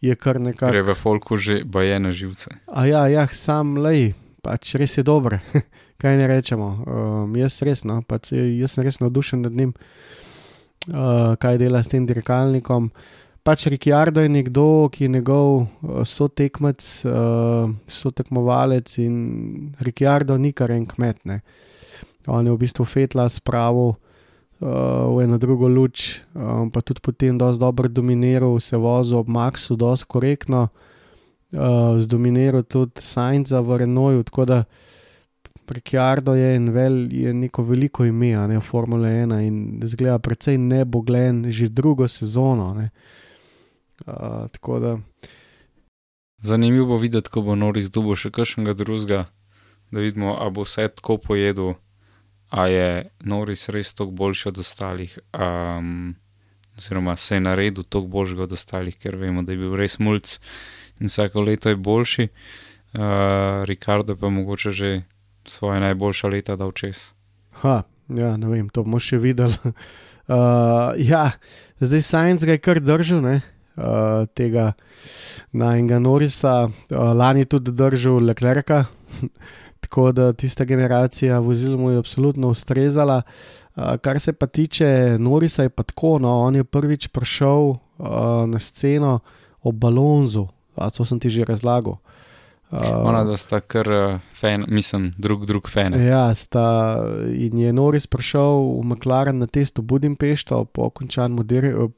je 0.00 0.16
kar 0.16 0.40
nekako. 0.40 0.72
Gre 0.72 0.82
v 0.82 0.94
folku 0.94 1.36
že 1.36 1.62
bajene 1.64 2.12
živce. 2.12 2.60
A 2.66 2.86
ja, 2.86 3.06
ja, 3.08 3.26
sam 3.32 3.76
lej, 3.80 4.14
pač 4.44 4.74
res 4.76 4.98
je 4.98 5.04
dober, 5.04 5.38
kaj 6.00 6.18
ne 6.20 6.28
rečemo. 6.28 6.68
Um, 6.84 7.36
jaz 7.40 7.60
res, 7.64 7.84
no, 7.88 8.02
pač 8.04 8.32
jaz 8.32 8.76
sem 8.76 8.84
res 8.84 9.00
navdušen 9.00 9.46
nad 9.48 9.56
njim, 9.56 9.72
uh, 10.92 11.36
kaj 11.40 11.60
dela 11.62 11.80
s 11.84 11.92
tem 11.92 12.08
dirkalnikom. 12.08 12.90
Pač 13.46 13.68
Ricciardo 13.70 14.24
je 14.24 14.28
nekdo, 14.28 14.90
ki 14.90 15.04
je 15.04 15.08
njegov 15.08 15.50
uh, 15.54 16.00
sotekmec, 16.02 16.82
uh, 17.06 17.70
sotekmovalec 17.86 18.96
in 18.98 19.14
Ricciardo 19.78 20.34
ni 20.34 20.50
kar 20.50 20.72
en 20.74 20.82
kmet. 20.82 21.20
Ne. 21.30 21.44
On 22.26 22.42
je 22.42 22.50
v 22.50 22.58
bistvu 22.58 22.82
fetla 22.82 23.28
spravo 23.30 23.84
uh, 23.94 23.98
v 25.14 25.22
eno 25.22 25.38
drugo 25.38 25.70
luč, 25.70 26.26
um, 26.34 26.72
pa 26.74 26.82
tudi 26.82 26.98
potem 26.98 27.38
dosti 27.38 27.62
dobro 27.62 27.86
dominiral, 27.86 28.58
se 28.58 28.74
vozil 28.74 29.20
ob 29.20 29.30
Maxu, 29.30 29.76
dosti 29.78 30.10
korektno 30.10 30.64
uh, 30.66 31.94
zdominiral 32.02 32.64
tudi 32.66 32.98
Sainza 32.98 33.60
v 33.62 33.78
Renoju, 33.84 34.24
tako 34.26 34.44
da 34.50 34.58
Ricciardo 35.70 36.34
je, 36.34 36.58
vel, 36.74 37.06
je 37.14 37.30
neko 37.30 37.62
veliko 37.62 38.02
ime, 38.02 38.34
ne 38.50 38.58
Formule 38.58 39.06
1 39.22 39.38
in 39.46 39.86
zgleda 39.86 40.18
precej 40.18 40.58
neboglen 40.58 41.46
že 41.46 41.70
drugo 41.70 42.10
sezono. 42.10 42.74
Ne. 42.74 42.90
Uh, 42.90 43.22
tako 44.04 44.78
da, 44.80 44.98
Zanimivo 46.38 46.86
bo 46.86 46.96
videti, 46.96 47.30
ko 47.30 47.40
bo 47.42 47.54
Noris 47.56 47.88
dubo 47.90 48.14
še 48.16 48.30
kakšnega 48.30 48.74
drugega, 48.76 49.24
da 49.90 50.02
vidimo, 50.02 50.34
a 50.36 50.50
bo 50.52 50.66
vse 50.66 50.88
tako 50.92 51.16
pojedel, 51.22 51.74
a 52.52 52.66
je 52.68 52.88
Noris 53.24 53.68
res 53.72 53.94
toliko 53.96 54.16
boljši 54.20 54.48
od 54.52 54.60
ostalih, 54.62 55.18
um, 55.32 56.14
oziroma 56.76 57.16
se 57.16 57.36
je 57.36 57.40
naredil 57.40 57.88
toliko 57.88 58.12
boljšega 58.18 58.46
od 58.46 58.52
ostalih, 58.52 58.98
ker 59.00 59.16
vemo, 59.16 59.42
da 59.42 59.56
je 59.56 59.62
bil 59.64 59.74
res 59.80 59.98
mulj 59.98 60.36
in 61.00 61.08
vsako 61.08 61.48
leto 61.48 61.72
je 61.72 61.76
boljši. 61.76 62.28
Uh, 62.96 63.64
Ricardo 63.68 64.16
pa 64.16 64.28
mogoče 64.28 64.70
že 64.72 65.02
svoje 65.46 65.80
najboljša 65.80 66.28
leta 66.28 66.56
dal 66.56 66.72
čez. 66.72 67.12
ha, 67.62 67.82
ja, 68.08 68.36
ne 68.36 68.48
vem, 68.48 68.68
to 68.68 68.84
bomo 68.84 69.00
še 69.00 69.18
videli. 69.18 69.56
Uh, 70.26 70.90
ja, 70.98 71.38
zdaj 71.78 72.02
Sajnc 72.02 72.42
ga 72.42 72.56
je 72.56 72.58
kar 72.58 72.80
držal, 72.82 73.20
ne, 73.22 73.34
uh, 73.76 74.26
tega 74.34 74.72
najnega 75.52 75.98
Norisa, 75.98 76.64
uh, 76.64 76.96
lani 77.16 77.44
tudi 77.44 77.72
držal 77.72 78.24
Leclerca, 78.24 78.84
tako 79.84 80.12
da 80.12 80.32
tista 80.32 80.64
generacija 80.64 81.38
vozil 81.38 81.76
mu 81.78 81.90
je 81.90 81.98
absolutno 81.98 82.48
ustrezala. 82.48 83.22
Uh, 83.76 83.96
kar 84.00 84.20
se 84.20 84.32
pa 84.32 84.46
tiče 84.46 85.16
Norisa, 85.18 85.62
je 85.62 85.68
pa 85.68 85.82
tako, 85.82 86.18
no, 86.18 86.40
on 86.40 86.56
je 86.56 86.64
prvič 86.64 87.08
prišel 87.08 87.68
uh, 87.68 87.78
na 88.46 88.58
sceno 88.58 89.18
ob 89.62 89.74
Balonzu, 89.74 90.46
a 90.74 90.90
to 90.90 91.04
sem 91.04 91.20
ti 91.20 91.30
že 91.30 91.44
razlagal. 91.44 91.96
Uh, 92.70 92.80
Ona, 93.04 93.24
da 93.24 93.36
sta 93.36 93.60
kar 93.60 93.88
uh, 93.88 94.20
fan, 94.34 94.64
mislim, 94.68 95.12
drug, 95.18 95.46
drug 95.46 95.68
fan. 95.70 95.94
Ja, 95.94 96.34
sta, 96.34 96.96
in 97.30 97.58
je 97.58 97.72
Noris 97.72 98.06
prišel 98.06 98.80
v 98.80 98.82
McLaren 98.84 99.38
na 99.38 99.46
testu 99.46 99.82
Budimpešto 99.82 100.64
po 100.64 100.90
končanem, 100.90 101.46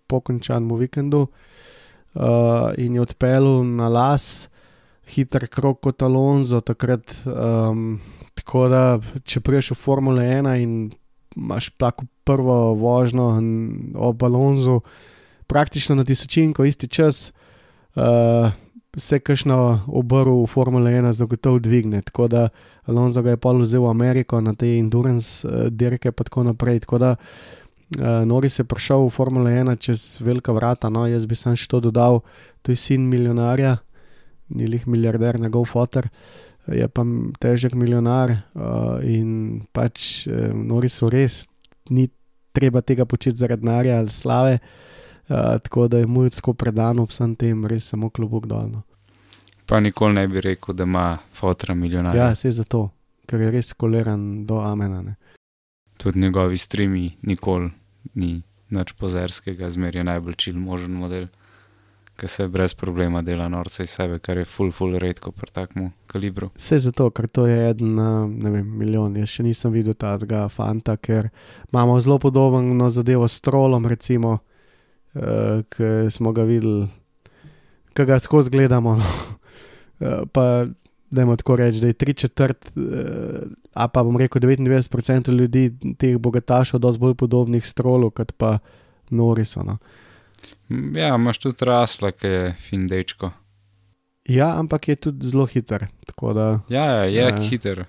po 0.07 0.21
končanem 0.21 0.77
vikendu 0.77 1.23
uh, 1.23 1.29
in 2.77 2.95
je 2.95 3.01
odpeljal 3.01 3.63
na 3.65 3.89
las, 3.89 4.49
hiter 5.09 5.47
krok 5.49 5.81
kot 5.81 6.03
Alonso, 6.03 6.61
takrat. 6.61 7.15
Um, 7.25 8.01
tako 8.39 8.69
da, 8.73 8.83
če 9.25 9.43
priješ 9.45 9.73
v 9.75 9.79
Formule 9.81 10.25
1 10.27 10.55
in 10.63 10.73
imaš 11.37 11.71
tako 11.79 12.07
prvo 12.27 12.75
vožnjo 12.79 13.29
ob 13.97 14.25
Alonso, 14.25 14.81
praktično 15.47 15.97
na 15.99 16.05
tisočinko, 16.05 16.65
isti 16.65 16.89
čas. 16.89 17.29
Uh, 17.95 18.51
Se 18.99 19.21
kakšno 19.21 19.85
obrv 19.95 20.33
v 20.43 20.47
Formule 20.51 20.91
1 20.91 21.13
zagotovo 21.13 21.61
dvigne, 21.63 22.01
tako 22.03 22.27
da 22.29 22.49
Alonso 22.89 23.23
ga 23.23 23.37
je 23.37 23.39
pol 23.39 23.61
vzel 23.61 23.85
v 23.85 23.91
Ameriko 23.93 24.41
na 24.41 24.55
te 24.59 24.67
endurance 24.79 25.47
uh, 25.47 25.69
dirke, 25.71 26.11
pa 26.11 26.25
tako 26.25 26.49
naprej. 26.49 26.81
Tako 26.83 26.99
da 26.99 27.11
uh, 27.97 28.25
Noris 28.29 28.59
je 28.59 28.65
prišel 28.65 29.07
v 29.07 29.15
Formule 29.15 29.51
1 29.51 29.79
čez 29.81 30.19
velika 30.21 30.53
vrata, 30.53 30.91
no 30.91 31.07
jaz 31.07 31.27
bi 31.27 31.39
sam 31.39 31.57
še 31.57 31.69
to 31.71 31.81
dodal, 31.81 32.21
to 32.63 32.73
je 32.73 32.77
sin 32.77 33.09
milijonarja, 33.09 33.79
ni 34.49 34.67
lih 34.67 34.87
milijarder, 34.89 35.41
njegov 35.41 35.69
fotor, 35.69 36.09
je 36.69 36.89
pa 36.89 37.05
težek 37.41 37.75
milijonar 37.75 38.31
uh, 38.31 39.01
in 39.05 39.63
pač 39.73 40.27
uh, 40.29 40.53
Norisu 40.53 41.09
res 41.13 41.47
ni 41.91 42.09
treba 42.53 42.83
tega 42.83 43.07
početi 43.09 43.39
zaradi 43.41 43.65
denarja 43.65 43.99
ali 43.99 44.13
slave. 44.13 44.59
Uh, 45.29 45.57
tako 45.61 45.89
da 45.89 45.99
je 45.99 46.07
mu 46.07 46.29
tako 46.31 46.53
predano 46.53 47.05
vsem 47.05 47.35
tem, 47.37 47.67
res 47.67 47.89
samo 47.89 48.11
klobuk 48.11 48.47
dolno. 48.47 48.83
Pa 49.69 49.81
nikoli 49.81 50.15
ne 50.15 50.29
bi 50.29 50.41
rekel, 50.41 50.75
da 50.75 50.85
ima 50.85 51.19
fotra 51.33 51.75
milijonarja. 51.75 52.29
Ja, 52.29 52.35
se 52.35 52.51
zato, 52.51 52.89
ker 53.29 53.41
je 53.41 53.51
res 53.53 53.73
koleran 53.73 54.47
do 54.47 54.61
amena. 54.65 55.03
Ne. 55.03 55.17
Tudi 55.99 56.21
njegovi 56.23 56.59
streami 56.59 57.17
nikoli 57.23 57.71
ni 58.15 58.43
nič 58.71 58.93
pozerskega, 58.93 59.71
zmer 59.71 59.97
je 59.97 60.05
najbolj 60.05 60.37
čil 60.37 60.59
možen 60.61 60.95
model, 60.95 61.27
ki 62.19 62.29
se 62.29 62.49
brez 62.49 62.75
problema 62.75 63.23
dela 63.23 63.49
norce 63.49 63.83
iz 63.83 63.91
sebe, 63.95 64.19
kar 64.19 64.39
je 64.39 64.45
full, 64.45 64.73
full 64.75 64.99
redko 64.99 65.31
pri 65.33 65.53
takmu 65.55 65.91
kalibru. 66.11 66.51
Vse 66.59 66.81
zato, 66.83 67.11
ker 67.15 67.29
to 67.31 67.47
je 67.47 67.71
en 67.71 67.95
na 67.95 68.09
ne 68.27 68.51
vem, 68.51 68.67
milijon. 68.79 69.17
Jaz 69.17 69.31
še 69.37 69.47
nisem 69.47 69.73
videl 69.73 69.95
tazga 69.95 70.49
fanta, 70.51 70.97
ker 70.97 71.31
imamo 71.71 71.99
zelo 72.03 72.19
podobno 72.19 72.91
zadevo 72.91 73.29
s 73.29 73.41
trolom, 73.41 73.87
recimo, 73.87 74.39
uh, 75.15 75.63
ki 75.71 76.11
smo 76.15 76.35
ga 76.35 76.47
videli, 76.49 76.89
ki 77.95 78.09
ga 78.11 78.19
skozi 78.19 78.51
gledamo. 78.51 78.99
No. 78.99 79.15
Uh, 80.03 80.27
pa 80.35 80.67
Dajmo 81.09 81.39
tako 81.41 81.55
reči, 81.57 81.81
da 81.81 81.87
je 81.89 81.93
tri 81.97 82.13
četrt, 82.15 82.67
uh, 82.77 83.49
a 83.79 83.87
pa 83.89 84.03
bom 84.03 84.17
rekel 84.19 84.43
99% 84.43 85.31
ljudi, 85.31 85.69
teh 85.97 86.17
bogatašov, 86.19 86.81
dosti 86.81 87.01
bolj 87.01 87.15
podobnih 87.15 87.67
strolu, 87.67 88.11
kot 88.11 88.33
pa 88.35 88.59
Noriso. 89.11 89.63
No. 89.63 89.79
Ja, 90.95 91.15
imaš 91.15 91.39
tudi 91.39 91.65
rasla, 91.65 92.11
ki 92.13 92.27
je 92.29 92.43
fin 92.61 92.87
dečko. 92.87 93.31
Ja, 94.29 94.51
ampak 94.59 94.89
je 94.89 94.97
tudi 94.99 95.27
zelo 95.27 95.47
hiter. 95.47 95.87
Da, 96.35 96.49
Ja, 96.69 96.85
ja, 96.85 97.05
je 97.05 97.23
ja. 97.23 97.37
hiter. 97.41 97.85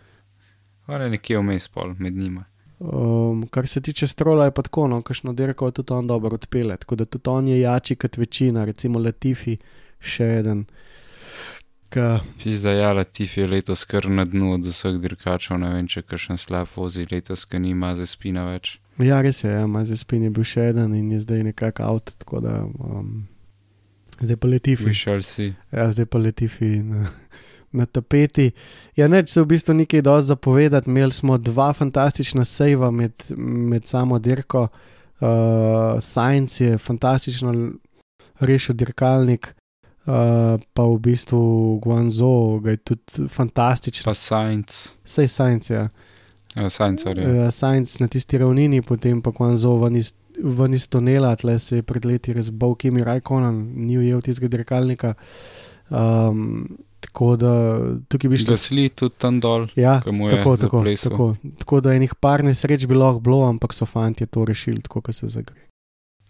On 0.87 1.01
je 1.01 1.09
nekje 1.09 1.37
vmes 1.37 1.67
pol 1.67 1.95
med 1.99 2.13
njima. 2.15 2.45
um, 2.79 3.47
kar 3.47 3.67
se 3.67 3.81
tiče 3.81 4.07
strola, 4.07 4.45
je 4.45 4.51
pa 4.51 4.61
tako, 4.61 4.87
no, 4.87 5.01
kakšno 5.01 5.33
dirko 5.33 5.65
je 5.65 5.71
tudi 5.73 5.93
on 5.93 6.07
dobro 6.07 6.33
odpele. 6.33 6.77
Tako 6.77 6.95
da 6.95 7.05
tudi 7.05 7.29
on 7.29 7.47
je 7.47 7.59
jači 7.59 7.95
kot 7.95 8.17
večina, 8.17 8.65
recimo 8.65 8.99
Latifi, 8.99 9.57
še 9.99 10.23
eden. 10.39 10.65
Ka, 11.89 12.19
Pizda, 12.37 12.71
ja, 12.71 12.91
Latif 12.93 13.37
je 13.37 13.47
letos 13.47 13.81
kar 13.89 14.05
na 14.09 14.21
dnu 14.25 14.53
od 14.53 14.67
vseh 14.69 14.99
dirkačev, 15.01 15.57
ne 15.57 15.71
vem, 15.73 15.87
če 15.89 16.03
kakšen 16.05 16.37
slab 16.37 16.69
vozi 16.75 17.07
letos, 17.09 17.47
ki 17.49 17.61
nima 17.63 17.95
za 17.97 18.05
spina 18.05 18.45
več. 18.45 18.75
ja, 19.01 19.21
res 19.25 19.41
je, 19.43 19.49
ja, 19.49 19.65
Mazej 19.65 20.03
Spin 20.03 20.27
je 20.27 20.29
bil 20.29 20.45
še 20.45 20.69
eden 20.69 20.93
in 20.93 21.09
je 21.15 21.23
zdaj 21.23 21.43
nekako 21.49 21.87
avt, 21.89 22.13
tako 22.21 22.43
da 22.45 22.59
um, 22.67 23.25
zdaj 24.19 24.37
pa 24.37 24.51
Latifi. 24.53 24.85
Višal 24.85 25.25
si. 25.25 25.49
Ja, 25.73 25.89
zdaj 25.89 26.05
pa 26.13 26.21
Latifi 26.21 26.77
na, 26.85 27.09
na 27.81 27.89
tapeti. 27.89 28.51
Ja, 28.99 29.09
neč 29.09 29.33
se 29.33 29.41
v 29.41 29.49
bistvu 29.55 29.79
nekaj 29.81 30.05
dosti 30.05 30.29
zapovedati. 30.35 30.93
Imeli 30.93 31.15
smo 31.15 31.41
dva 31.41 31.71
fantastična 31.73 32.45
sejva 32.45 32.91
med, 32.93 33.17
med 33.33 33.89
samo 33.89 34.19
dirko. 34.21 34.67
Uh, 35.19 35.97
Science 35.99 36.61
je 36.63 36.77
fantastično 36.77 37.55
rešil 38.39 38.77
dirkalnik, 38.77 39.55
uh, 40.09 40.57
pa 40.73 40.83
v 40.89 40.97
bistvu 41.05 41.77
Guangzhou 41.83 42.59
ga 42.65 42.73
je 42.73 42.77
tudi 42.77 43.27
fantastično. 43.29 44.09
Pa 44.09 44.13
Science, 44.17 44.97
Sej 45.05 45.27
Science, 45.29 45.69
ja. 45.73 45.89
uh, 46.57 46.67
Science, 46.69 47.05
ali 47.05 47.21
Uh, 47.21 47.49
Science 47.53 48.01
na 48.01 48.07
tisti 48.09 48.41
ravnini, 48.41 48.81
potem 48.81 49.21
pa 49.21 49.31
Guangzhou 49.31 49.77
ven 49.85 49.95
iz, 50.01 50.13
ven 50.41 50.73
iz 50.73 50.89
tunela, 50.89 51.35
tle 51.35 51.59
se 51.59 51.79
je 51.79 51.85
pred 51.85 52.05
leti 52.05 52.33
razbal 52.33 52.75
Kimi 52.75 53.03
Rajkonan, 53.05 53.55
ni 53.75 53.97
ujel 54.01 54.21
tistega 54.25 54.57
dirkalnika. 54.57 55.13
Um, 55.89 56.77
tako 56.99 57.35
da 57.39 57.51
tukaj 58.11 58.29
bi 58.29 58.37
šlo. 58.37 58.53
Gasli 58.53 58.89
tudi 58.89 59.15
tam 59.17 59.39
dol, 59.39 59.67
Ja, 59.75 60.01
tako, 60.03 60.29
tako, 60.29 60.55
zaplesal. 60.55 61.11
tako, 61.11 61.35
tako 61.57 61.79
da 61.81 61.93
enih 61.95 62.13
par 62.19 62.43
nesreč 62.43 62.85
bi 62.85 62.93
lahko 62.95 63.19
bilo, 63.23 63.39
ampak 63.47 63.73
so 63.73 63.85
fanti 63.85 64.27
to 64.27 64.45
rešili, 64.45 64.81
tako 64.81 65.01
kot 65.01 65.15
se 65.15 65.27
zagre. 65.27 65.68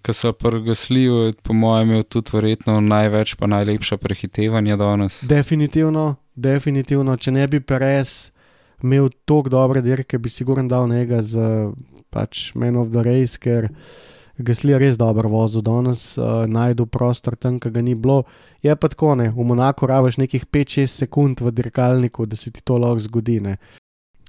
Ko 0.05 0.13
so 0.15 0.31
prgasli, 0.33 1.07
po 1.43 1.53
mojem, 1.53 1.89
imel 1.89 2.03
tudi 2.07 2.31
verjetno 2.33 2.79
največ, 2.81 3.35
pa 3.35 3.49
najlepša 3.51 3.97
prehitevanja 3.99 4.77
danes. 4.79 5.23
Definitivno, 5.27 6.15
definitivno, 6.35 7.17
če 7.17 7.35
ne 7.35 7.47
bi 7.51 7.59
Perez 7.59 8.31
imel 8.83 9.09
tako 9.27 9.51
dobre 9.51 9.81
dirke, 9.83 10.17
bi 10.17 10.31
sigurno 10.31 10.63
dal 10.71 10.87
njega 10.87 11.21
za 11.21 11.71
pač 12.09 12.53
Man 12.55 12.79
of 12.79 12.93
the 12.93 13.03
Race, 13.03 13.37
ker 13.37 13.67
Gasli 14.39 14.71
je 14.71 14.77
res 14.79 14.95
dobro 14.95 15.27
vozil 15.27 15.61
danes, 15.61 16.13
uh, 16.15 16.45
najdu 16.47 16.85
prostor 16.87 17.35
tam, 17.35 17.57
ki 17.59 17.73
ga 17.75 17.81
ni 17.83 17.91
bilo. 17.91 18.23
Je 18.63 18.71
pa 18.71 18.87
tako, 18.87 19.11
ne, 19.19 19.27
v 19.35 19.43
Monaku 19.43 19.89
rabiš 19.91 20.15
nekih 20.21 20.45
5-6 20.47 21.03
sekund 21.03 21.43
v 21.43 21.51
dirkalniku, 21.51 22.23
da 22.23 22.39
se 22.39 22.51
ti 22.51 22.63
to 22.63 22.77
lahko 22.79 23.03
zgodi. 23.03 23.39
Ne. 23.43 23.57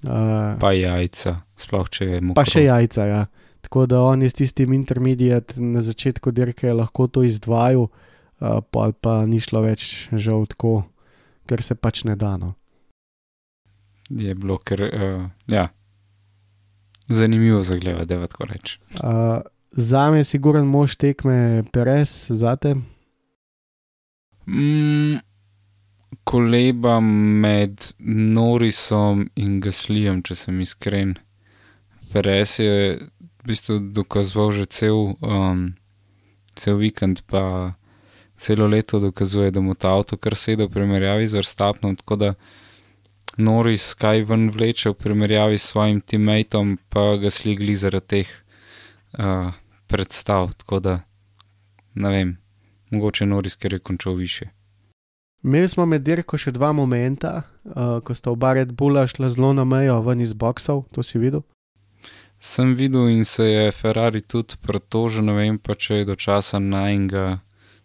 Uh, 0.02 0.58
Pa 0.58 0.72
jajca, 0.74 1.36
sploh 1.54 1.86
če 1.94 2.08
je 2.08 2.20
mu. 2.26 2.34
Pa 2.34 2.42
še 2.42 2.64
jajca, 2.66 3.06
ja. 3.06 3.22
Tako 3.70 3.86
da 3.86 4.00
on 4.02 4.22
je 4.22 4.28
s 4.30 4.34
tistim 4.34 4.72
intermediat 4.72 5.52
na 5.56 5.78
začetku 5.82 6.30
dirke 6.34 6.72
lahko 6.72 7.06
to 7.06 7.22
izdvajal, 7.22 7.84
uh, 7.86 8.56
pa, 8.70 8.88
pa 9.00 9.12
ni 9.30 9.38
šlo 9.38 9.60
več 9.62 10.08
žal 10.10 10.42
tako, 10.50 10.72
ker 11.46 11.62
se 11.62 11.76
pač 11.78 12.02
ne 12.02 12.16
da. 12.18 12.32
No. 12.34 12.56
Je 14.10 14.34
bilo, 14.34 14.56
ker, 14.58 14.82
uh, 14.82 15.22
ja, 15.46 15.68
zanimivo 17.06 17.62
za 17.62 17.78
gledati, 17.78 18.10
da 18.10 18.26
tako 18.26 18.48
reč. 18.50 18.80
Uh, 18.98 19.38
za 19.70 20.10
me 20.10 20.24
je 20.24 20.26
siguren 20.32 20.66
mož 20.66 20.98
tekme 20.98 21.62
Perez, 21.70 22.26
zate. 22.34 22.74
Mm, 24.50 25.22
koleba 26.26 26.98
med 26.98 27.92
Norisom 28.34 29.28
in 29.38 29.60
Gaslijem, 29.62 30.24
če 30.26 30.40
sem 30.42 30.60
iskren. 30.66 31.14
Perez 32.10 32.58
je 32.58 32.98
v 33.42 33.46
bistvu 33.46 33.78
dokazoval 33.96 34.52
že 34.52 34.66
cel, 34.66 35.16
um, 35.20 35.74
cel 36.54 36.76
vikend, 36.76 37.22
pa 37.26 37.74
celo 38.36 38.66
leto 38.66 39.00
dokazuje, 39.00 39.50
da 39.50 39.60
mu 39.60 39.74
ta 39.74 39.92
avto 39.92 40.16
kar 40.16 40.36
sedi 40.36 40.64
v 40.64 40.72
primerjavi 40.72 41.26
z 41.26 41.40
Verstapnom, 41.40 41.96
tako 41.96 42.16
da 42.16 42.34
Noris 43.36 43.94
kaj 43.94 44.24
ven 44.28 44.50
vleče 44.50 44.90
v 44.90 44.94
primerjavi 44.94 45.58
s 45.58 45.72
svojim 45.72 46.00
teammatom, 46.00 46.78
pa 46.88 47.16
ga 47.16 47.30
sligli 47.30 47.76
zaradi 47.76 48.06
teh 48.06 48.28
uh, 49.18 49.52
predstav, 49.86 50.52
tako 50.58 50.80
da 50.80 51.00
ne 51.94 52.10
vem. 52.10 52.36
mogoče 52.90 53.26
Noris, 53.26 53.54
ker 53.56 53.72
je 53.72 53.78
končal 53.78 54.14
više. 54.14 54.48
Imeli 55.42 55.68
smo 55.68 55.86
med 55.86 56.02
dirko 56.02 56.38
še 56.38 56.50
dva 56.52 56.72
momenta, 56.72 57.42
uh, 57.64 58.00
ko 58.04 58.14
sta 58.14 58.30
oba 58.30 58.52
Red 58.52 58.72
Bulla 58.72 59.06
šla 59.06 59.30
zelo 59.30 59.52
na 59.52 59.64
mejo 59.64 60.00
ven 60.02 60.20
iz 60.20 60.34
boksov, 60.34 60.84
to 60.92 61.02
si 61.02 61.18
videl. 61.18 61.42
Sem 62.40 62.74
videl 62.74 63.08
in 63.12 63.24
se 63.24 63.44
je 63.44 63.72
Ferrari 63.72 64.20
tudi 64.20 64.56
pretožil, 64.64 65.24
ne 65.28 65.32
vem 65.36 65.58
pa, 65.58 65.74
če 65.76 66.00
je 66.00 66.04
do 66.08 66.16
časa 66.16 66.58
najnega 66.58 67.40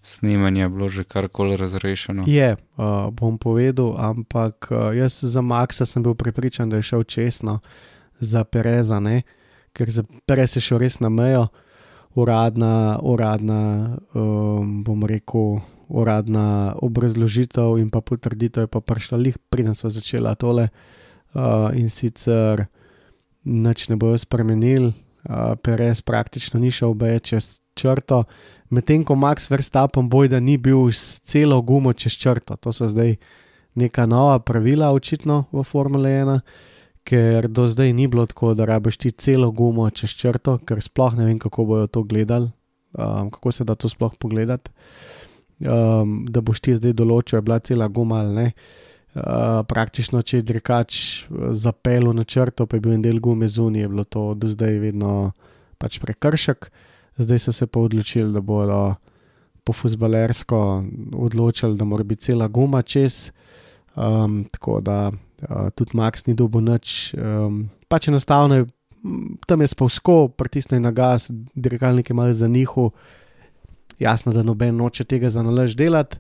snemanja 0.05 0.69
bilo 0.69 0.87
že 0.89 1.03
karkoli 1.03 1.57
razrešeno. 1.57 2.23
Je, 2.29 2.55
uh, 2.55 3.09
bom 3.11 3.37
povedal, 3.37 3.97
ampak 3.97 4.69
uh, 4.71 4.95
jaz 4.95 5.19
za 5.25 5.41
Maxa 5.41 5.85
sem 5.85 6.03
bil 6.03 6.15
prepričan, 6.15 6.69
da 6.69 6.77
je 6.77 6.87
šel 6.87 7.03
čestno 7.03 7.59
za 8.19 8.43
Pereza, 8.43 8.99
ne? 8.99 9.23
ker 9.75 9.91
za 9.91 10.05
Perez 10.25 10.55
je 10.55 10.63
šel 10.63 10.79
res 10.79 11.01
na 11.03 11.11
mejo, 11.11 11.49
uradna, 12.15 12.99
uradna 13.03 13.97
um, 14.15 14.83
bom 14.87 15.03
rekel, 15.03 15.59
uradna 15.91 16.77
obrazložitev 16.79 17.75
in 17.81 17.91
pa 17.91 17.99
potrditev 18.01 18.65
je 18.65 18.71
pa 18.71 18.79
prišla 18.79 19.19
lih, 19.19 19.35
preden 19.51 19.75
smo 19.75 19.91
začeli 19.91 20.31
tole 20.39 20.69
uh, 21.35 21.75
in 21.75 21.91
sicer 21.91 22.65
nič 23.45 23.89
ne 23.89 23.95
bojo 23.95 24.17
spremenili, 24.17 24.91
uh, 25.29 25.55
Perez 25.61 26.01
praktično 26.01 26.59
ni 26.59 26.71
šel 26.71 26.89
obe 26.89 27.19
čez 27.19 27.61
črto, 27.77 28.23
medtem 28.69 29.03
ko 29.05 29.15
Max 29.15 29.49
Verstappen 29.51 30.09
bojda 30.09 30.39
ni 30.39 30.57
bil 30.57 30.89
s 30.91 31.19
celo 31.23 31.61
gumo 31.61 31.93
čez 31.93 32.17
črto. 32.17 32.55
To 32.57 32.73
so 32.73 32.89
zdaj 32.89 33.15
neka 33.75 34.05
nova 34.05 34.39
pravila, 34.39 34.91
očitno 34.91 35.45
v 35.51 35.63
Formule 35.63 36.09
1, 36.09 36.39
ker 37.05 37.47
do 37.47 37.67
zdaj 37.67 37.93
ni 37.93 38.07
bilo 38.07 38.25
tako, 38.25 38.53
da 38.53 38.65
rabiš 38.65 38.97
ti 38.97 39.11
celo 39.11 39.51
gumo 39.51 39.89
čez 39.89 40.15
črto, 40.15 40.57
ker 40.65 40.81
sploh 40.81 41.13
ne 41.15 41.29
vem, 41.29 41.39
kako 41.39 41.65
bojo 41.65 41.87
to 41.87 42.03
gledali, 42.03 42.49
um, 42.97 43.29
kako 43.31 43.51
se 43.51 43.63
da 43.63 43.75
to 43.75 43.89
sploh 43.89 44.15
pogledati. 44.19 44.71
Um, 45.55 46.25
da 46.27 46.41
boš 46.43 46.59
ti 46.59 46.73
zdaj 46.75 46.91
določil, 46.99 47.37
je 47.37 47.45
bila 47.45 47.61
cela 47.63 47.87
guma 47.87 48.25
ali 48.25 48.33
ne. 48.35 48.47
Uh, 48.47 48.94
praktično, 49.67 50.21
če 50.21 50.41
je 50.41 50.43
drekač 50.43 50.97
zapeljal 51.55 52.13
na 52.15 52.23
črto, 52.23 52.65
pa 52.67 52.75
je 52.77 52.83
bil 52.83 52.95
en 52.97 53.01
del 53.05 53.21
gume 53.23 53.47
zunaj, 53.47 53.85
je 53.85 53.91
bilo 53.91 54.03
to 54.03 54.33
do 54.35 54.49
zdaj 54.51 54.79
vedno 54.83 55.31
pač 55.79 55.99
prekršek. 56.03 56.69
Zdaj 57.17 57.39
so 57.39 57.53
se 57.55 57.67
pa 57.67 57.79
odločili, 57.79 58.33
da 58.35 58.41
bodo 58.43 58.95
po 59.63 59.73
fusbalersko 59.73 60.59
odločili, 61.15 61.77
da 61.79 61.87
mora 61.87 62.03
biti 62.03 62.27
cela 62.27 62.47
guma 62.47 62.81
čez. 62.81 63.31
Um, 63.95 64.43
tako 64.51 64.81
da 64.83 65.11
uh, 65.11 65.69
tudi 65.71 65.95
Max 65.95 66.27
ni 66.27 66.35
dobil 66.35 66.61
noč, 66.61 67.13
um, 67.15 67.69
pač 67.87 68.09
enostavno 68.11 68.55
je 68.59 68.65
tam 69.45 69.61
je 69.61 69.67
spolsko, 69.67 70.27
pritisnil 70.27 70.81
na 70.81 70.91
gas, 70.91 71.31
dirkalnik 71.55 72.09
je 72.09 72.13
malo 72.13 72.33
za 72.33 72.47
njihu. 72.47 72.91
Jasno, 73.99 74.33
da 74.33 74.43
noben 74.43 74.75
noče 74.75 75.03
tega 75.03 75.29
za 75.29 75.43
nalaž 75.43 75.75
delati, 75.75 76.17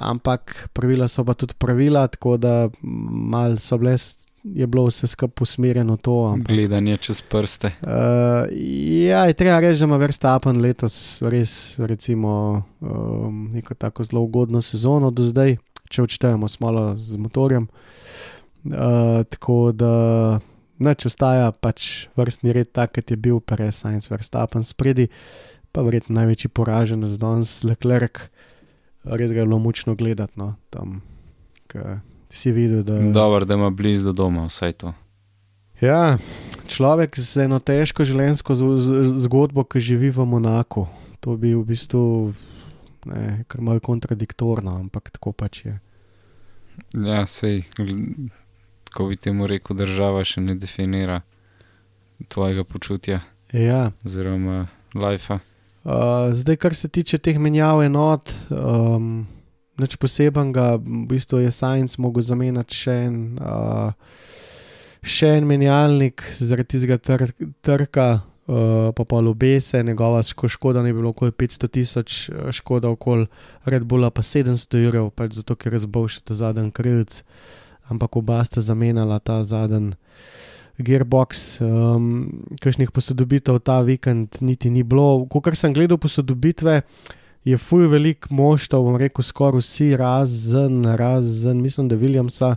ampak 0.00 0.68
pravila 0.72 1.08
so 1.08 1.24
pa 1.24 1.34
tudi 1.34 1.54
pravila, 1.58 2.06
tako 2.08 2.36
da 2.36 2.68
mal 2.82 3.58
so 3.58 3.78
bile 3.78 3.96
je 4.44 4.66
bilo 4.66 4.86
vse 4.86 5.06
skupaj 5.06 5.42
usmerjeno 5.42 5.94
v 5.94 5.96
to. 5.96 6.24
Ampak, 6.32 6.48
Gledanje 6.48 6.96
čez 6.96 7.22
prste. 7.22 7.72
Uh, 7.82 7.90
ja, 9.06 9.26
je 9.26 9.34
treba 9.34 9.60
reči, 9.60 9.80
da 9.80 9.84
ima 9.84 9.96
Verstappen 9.96 10.60
letos 10.60 11.22
res, 11.22 11.74
recimo, 11.78 12.62
um, 12.80 13.50
neko 13.52 13.74
tako 13.74 14.04
zelo 14.04 14.22
ugodno 14.22 14.62
sezono 14.62 15.10
do 15.10 15.24
zdaj, 15.24 15.56
če 15.90 16.02
odštejemo 16.02 16.48
smalo 16.48 16.96
z 16.96 17.16
motorjem. 17.16 17.68
Uh, 18.64 19.24
tako 19.28 19.72
da 19.72 20.40
neč 20.78 21.06
ostaja 21.06 21.52
pač 21.52 22.08
vrstni 22.16 22.52
red, 22.52 22.72
tak, 22.72 22.94
kot 22.94 23.10
je 23.10 23.16
bil 23.16 23.40
prej 23.40 23.72
Science 23.72 24.10
Verstappen 24.10 24.64
spredi, 24.64 25.08
pa 25.72 25.82
verjetno 25.82 26.20
največji 26.20 26.50
poražen 26.54 27.06
z 27.06 27.18
danes 27.18 27.62
Leclerc. 27.64 28.28
Res 29.04 29.30
ga 29.32 29.40
je 29.40 29.46
bilo 29.46 29.58
mučno 29.58 29.94
gledati, 29.94 30.32
no, 30.36 30.54
tam, 30.70 31.00
si 32.28 32.52
videl, 32.52 32.82
da 32.82 32.94
je. 32.94 33.12
Dobro, 33.12 33.44
da 33.44 33.54
ima 33.54 33.70
blizu 33.70 34.10
do 34.10 34.12
doma, 34.12 34.46
vsaj 34.46 34.72
to. 34.72 34.92
Ja, 35.80 36.18
človek 36.66 37.18
z 37.18 37.46
eno 37.46 37.60
težko 37.62 38.04
življenjsko 38.04 38.54
zgodbo, 39.22 39.62
ki 39.64 39.80
živi 39.80 40.10
v 40.10 40.26
Monaku. 40.26 40.88
To 41.22 41.36
bi 41.38 41.54
v 41.54 41.62
bistvu 41.66 42.34
ne, 43.06 43.44
kar 43.46 43.62
malo 43.62 43.82
kontradiktorno, 43.82 44.74
ampak 44.82 45.10
tako 45.14 45.32
pač 45.32 45.64
je. 45.64 45.78
Ja, 46.98 47.24
sej, 47.26 47.62
ko 48.94 49.08
bi 49.08 49.18
temu 49.18 49.46
rekel, 49.50 49.78
država 49.78 50.24
še 50.26 50.42
ne 50.42 50.58
definira 50.58 51.22
tvojega 52.30 52.66
počutja. 52.66 53.22
Ja. 53.54 53.90
Oziroma, 54.06 54.66
life. 54.94 55.38
Uh, 55.88 56.34
zdaj, 56.36 56.56
kar 56.56 56.74
se 56.74 56.88
tiče 56.88 57.18
teh 57.18 57.38
menjav 57.40 57.80
enot. 57.80 58.28
Um, 58.52 59.24
nič 59.80 59.94
posebenega, 59.96 60.74
v 60.76 61.06
bistvu 61.08 61.40
je 61.40 61.52
Science 61.54 61.96
mogel 61.96 62.26
zamenjati 62.28 62.76
še 62.76 62.96
en, 63.06 63.16
uh, 63.40 63.94
še 65.00 65.30
en 65.38 65.46
menjalnik 65.48 66.26
zaradi 66.36 66.82
tega 66.82 66.98
tr 67.00 67.24
trka, 67.64 68.08
uh, 68.20 68.90
pa 68.92 69.06
pa 69.08 69.22
lubese, 69.24 69.80
njegova 69.80 70.20
škoda 70.26 70.82
ne 70.84 70.92
bi 70.92 70.98
bilo 70.98 71.14
okoli 71.14 71.32
500 71.32 71.72
tisoč, 71.72 72.18
škoda 72.58 72.92
okoli 72.92 73.24
Red 73.64 73.88
Bulla 73.88 74.10
pa 74.12 74.20
700 74.20 74.84
evrov, 74.84 75.08
pač 75.16 75.40
zato 75.40 75.56
ker 75.56 75.72
razbol 75.72 76.10
še 76.12 76.20
ta 76.20 76.36
zadnji 76.36 76.68
krilc, 76.68 77.22
ampak 77.88 78.20
oba 78.20 78.42
sta 78.44 78.60
zamenjala 78.60 79.22
ta 79.24 79.40
zadnji. 79.40 79.96
Gearbox, 80.78 81.60
um, 81.60 82.28
kakšnih 82.62 82.90
posodobitev 82.94 83.58
ta 83.66 83.80
vikend 83.82 84.38
niti 84.40 84.70
ni 84.70 84.82
bilo. 84.86 85.26
Ko 85.26 85.42
sem 85.54 85.74
gledal 85.74 85.98
posodobitve, 85.98 86.82
uh, 86.82 87.16
je 87.44 87.58
fuj 87.58 87.86
velik 87.88 88.30
moštov, 88.30 88.84
bom 88.84 88.96
rekel, 89.00 89.24
skoraj 89.24 89.62
vsi, 89.62 89.92
razen, 89.96 90.84
razen, 90.84 91.62
mislim, 91.62 91.88
da 91.88 91.96
Williamsa 91.96 92.56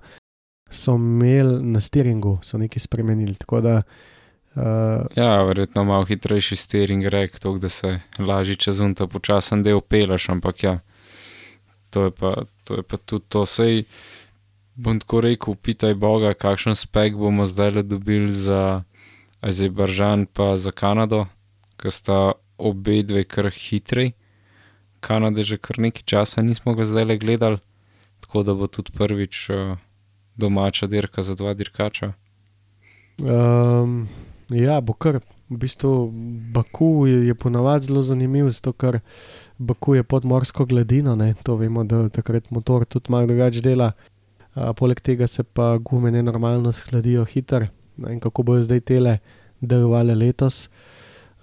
so 0.69 0.95
imeli 0.95 1.61
na 1.63 1.81
steeringu, 1.81 2.39
so 2.43 2.57
nekaj 2.57 2.79
spremenili. 2.79 3.35
Da, 3.63 3.81
uh, 4.55 5.05
ja, 5.15 5.43
verjetno 5.43 5.83
malo 5.83 6.05
hitrejši 6.05 6.55
steering 6.55 7.05
rek, 7.05 7.39
to, 7.39 7.57
da 7.57 7.69
se 7.69 7.99
lažje 8.19 8.55
čez 8.55 8.79
unta 8.79 9.07
počasen 9.07 9.63
del 9.63 9.81
pelaš, 9.81 10.29
ampak 10.29 10.63
ja, 10.63 10.79
to 11.89 12.05
je 12.05 12.11
pa, 12.11 12.35
to 12.63 12.81
je 12.81 12.83
pa 12.83 12.97
tudi 12.97 13.25
to. 13.29 13.45
Sej, 13.45 13.83
bom 14.81 14.99
tako 14.99 15.21
rekel, 15.21 15.55
pitaj 15.55 15.93
Boga, 15.93 16.33
kakšen 16.33 16.75
spek 16.75 17.15
bomo 17.15 17.45
zdaj 17.45 17.71
le 17.71 17.83
dobili 17.83 18.31
za 18.31 18.83
Azerbajdžan 19.41 20.25
pa 20.33 20.57
za 20.57 20.71
Kanado, 20.71 21.25
ker 21.77 21.93
sta 21.93 22.17
obe 22.57 23.01
dve 23.03 23.23
kar 23.23 23.49
hitrej. 23.53 24.13
Kanade 25.01 25.43
že 25.43 25.57
kar 25.57 25.79
nekaj 25.81 26.05
časa 26.05 26.41
nismo 26.41 26.73
ga 26.77 26.85
zdaj 26.85 27.05
le 27.05 27.17
gledali, 27.17 27.57
tako 28.21 28.43
da 28.43 28.53
bo 28.53 28.67
tudi 28.67 28.93
prvič 28.93 29.49
uh, 29.49 29.77
domača 30.37 30.87
dirka 30.87 31.21
za 31.21 31.35
dva 31.35 31.53
dirkača. 31.53 32.13
Um, 33.21 34.07
ja, 34.49 34.81
bo 34.81 34.93
kar. 34.93 35.21
V 35.51 35.57
bistvu 35.59 36.07
Baku 36.53 37.07
je, 37.07 37.27
je 37.27 37.33
ponavadi 37.35 37.89
zelo 37.89 38.01
zanimiv, 38.07 38.47
zato 38.55 38.71
ker 38.71 39.01
Baku 39.57 39.97
je 39.97 40.03
pod 40.03 40.25
morsko 40.25 40.65
gladino, 40.65 41.15
ne? 41.15 41.33
to 41.43 41.57
vemo, 41.59 41.83
da 41.83 42.07
takrat 42.09 42.47
motor 42.55 42.85
tudi 42.85 43.11
malo 43.11 43.27
drugače 43.27 43.61
dela. 43.61 43.91
A, 44.53 44.73
poleg 44.73 44.99
tega 44.99 45.27
se 45.27 45.43
pa 45.43 45.77
gume 45.77 46.11
nenormalno 46.11 46.71
shladijo 46.71 47.25
hitro. 47.25 47.67
In 48.09 48.19
kako 48.19 48.43
bojo 48.43 48.63
zdaj 48.63 48.79
tele 48.79 49.17
delovale 49.61 50.15
letos. 50.15 50.69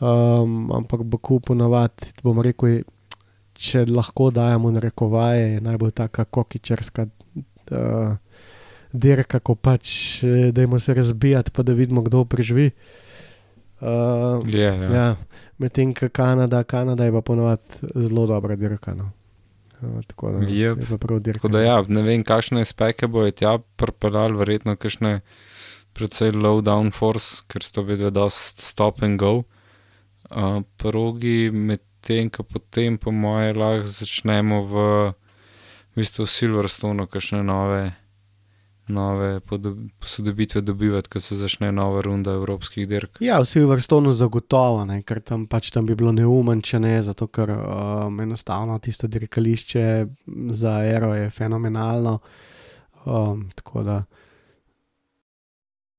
Um, 0.00 0.70
ampak 0.72 1.02
Baku 1.02 1.40
ponavadi, 1.40 2.12
bom 2.22 2.38
rekel, 2.42 2.84
če 3.58 3.82
lahko 3.90 4.28
dajemo 4.30 4.70
na 4.70 4.82
rekovaje, 4.82 5.56
je 5.56 5.62
najbolj 5.64 5.90
taka 5.98 6.24
kokičarska 6.24 7.08
uh, 7.74 8.12
dirka, 8.92 9.40
ko 9.40 9.54
pač 9.54 10.22
eh, 10.22 10.52
dajmo 10.54 10.78
se 10.78 10.94
razbijati, 10.94 11.50
pa 11.50 11.62
da 11.62 11.74
vidimo, 11.74 12.02
kdo 12.06 12.24
preživi. 12.24 12.70
Uh, 13.80 14.42
yeah, 14.46 14.74
yeah. 14.74 14.94
ja. 14.94 15.16
Medtem 15.58 15.94
ko 15.94 16.08
Kanada, 16.14 16.62
Kanada 16.64 17.04
je 17.04 17.12
pa 17.12 17.20
ponovadi 17.20 17.90
zelo 17.94 18.26
dobra 18.26 18.56
dirka. 18.56 18.94
No. 18.94 19.10
Tako 20.06 20.30
da, 20.30 20.38
yep. 20.38 20.80
tako 21.32 21.48
da 21.48 21.60
ja, 21.62 21.76
ne 21.88 22.02
vem, 22.02 22.24
kakšne 22.26 22.64
speke 22.66 23.06
bojo 23.06 23.30
tja 23.30 23.58
pripeljali, 23.78 24.38
verjetno 24.38 24.74
kakšne 24.76 25.20
predvsej 25.94 26.34
low 26.34 26.62
down 26.62 26.90
force, 26.94 27.44
ker 27.50 27.62
so 27.62 27.82
vedno 27.86 28.10
dost 28.10 28.62
stop 28.62 29.02
and 29.06 29.18
go. 29.18 29.44
Uh, 30.30 30.60
progi 30.76 31.50
med 31.54 31.82
tem, 32.04 32.30
ko 32.30 32.42
potem, 32.42 32.98
po 32.98 33.12
moje, 33.14 33.54
lahko 33.54 33.86
začnemo 33.86 34.60
v, 34.66 34.84
v 35.94 36.02
bistvu 36.02 36.26
Silverstone, 36.26 37.06
kakšne 37.10 37.42
nove, 37.46 37.92
nove 38.88 39.40
posodobitve 39.98 40.60
dobivati, 40.60 41.08
ko 41.08 41.20
se 41.20 41.36
začne 41.36 41.72
nova 41.72 42.00
runda 42.00 42.32
evropskih 42.32 42.88
dirk. 42.88 43.18
Ja, 43.20 43.40
v 43.40 43.48
Silverstone 43.48 44.12
zagotovo, 44.12 44.84
ne, 44.88 45.00
ker 45.02 45.20
tam 45.20 45.46
pač 45.46 45.70
tam 45.74 45.86
bi 45.86 45.96
bilo 45.98 46.12
neumen, 46.12 46.62
če 46.62 46.80
ne, 46.82 46.96
zato 47.02 47.26
ker 47.26 47.52
um, 47.52 48.20
enostavno 48.20 48.78
tisto 48.78 49.08
dirkališče 49.08 49.84
za 50.50 50.74
aero 50.82 51.14
je 51.14 51.30
fenomenalno. 51.30 52.18
Um, 53.04 53.48
tako 53.54 53.82
da. 53.82 54.02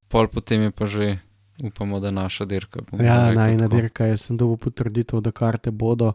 Pol 0.09 0.27
potem 0.27 0.67
je 0.67 0.71
pa 0.71 0.85
že 0.85 1.17
upamo, 1.63 1.99
da 1.99 2.11
naša 2.11 2.45
dirka. 2.45 2.81
Ja, 2.99 3.33
najna 3.33 3.67
dirka 3.67 4.05
je, 4.05 4.17
sem 4.17 4.37
dobil 4.37 4.57
potrditev, 4.57 5.21
da 5.21 5.31
karte 5.31 5.71
bodo. 5.71 6.13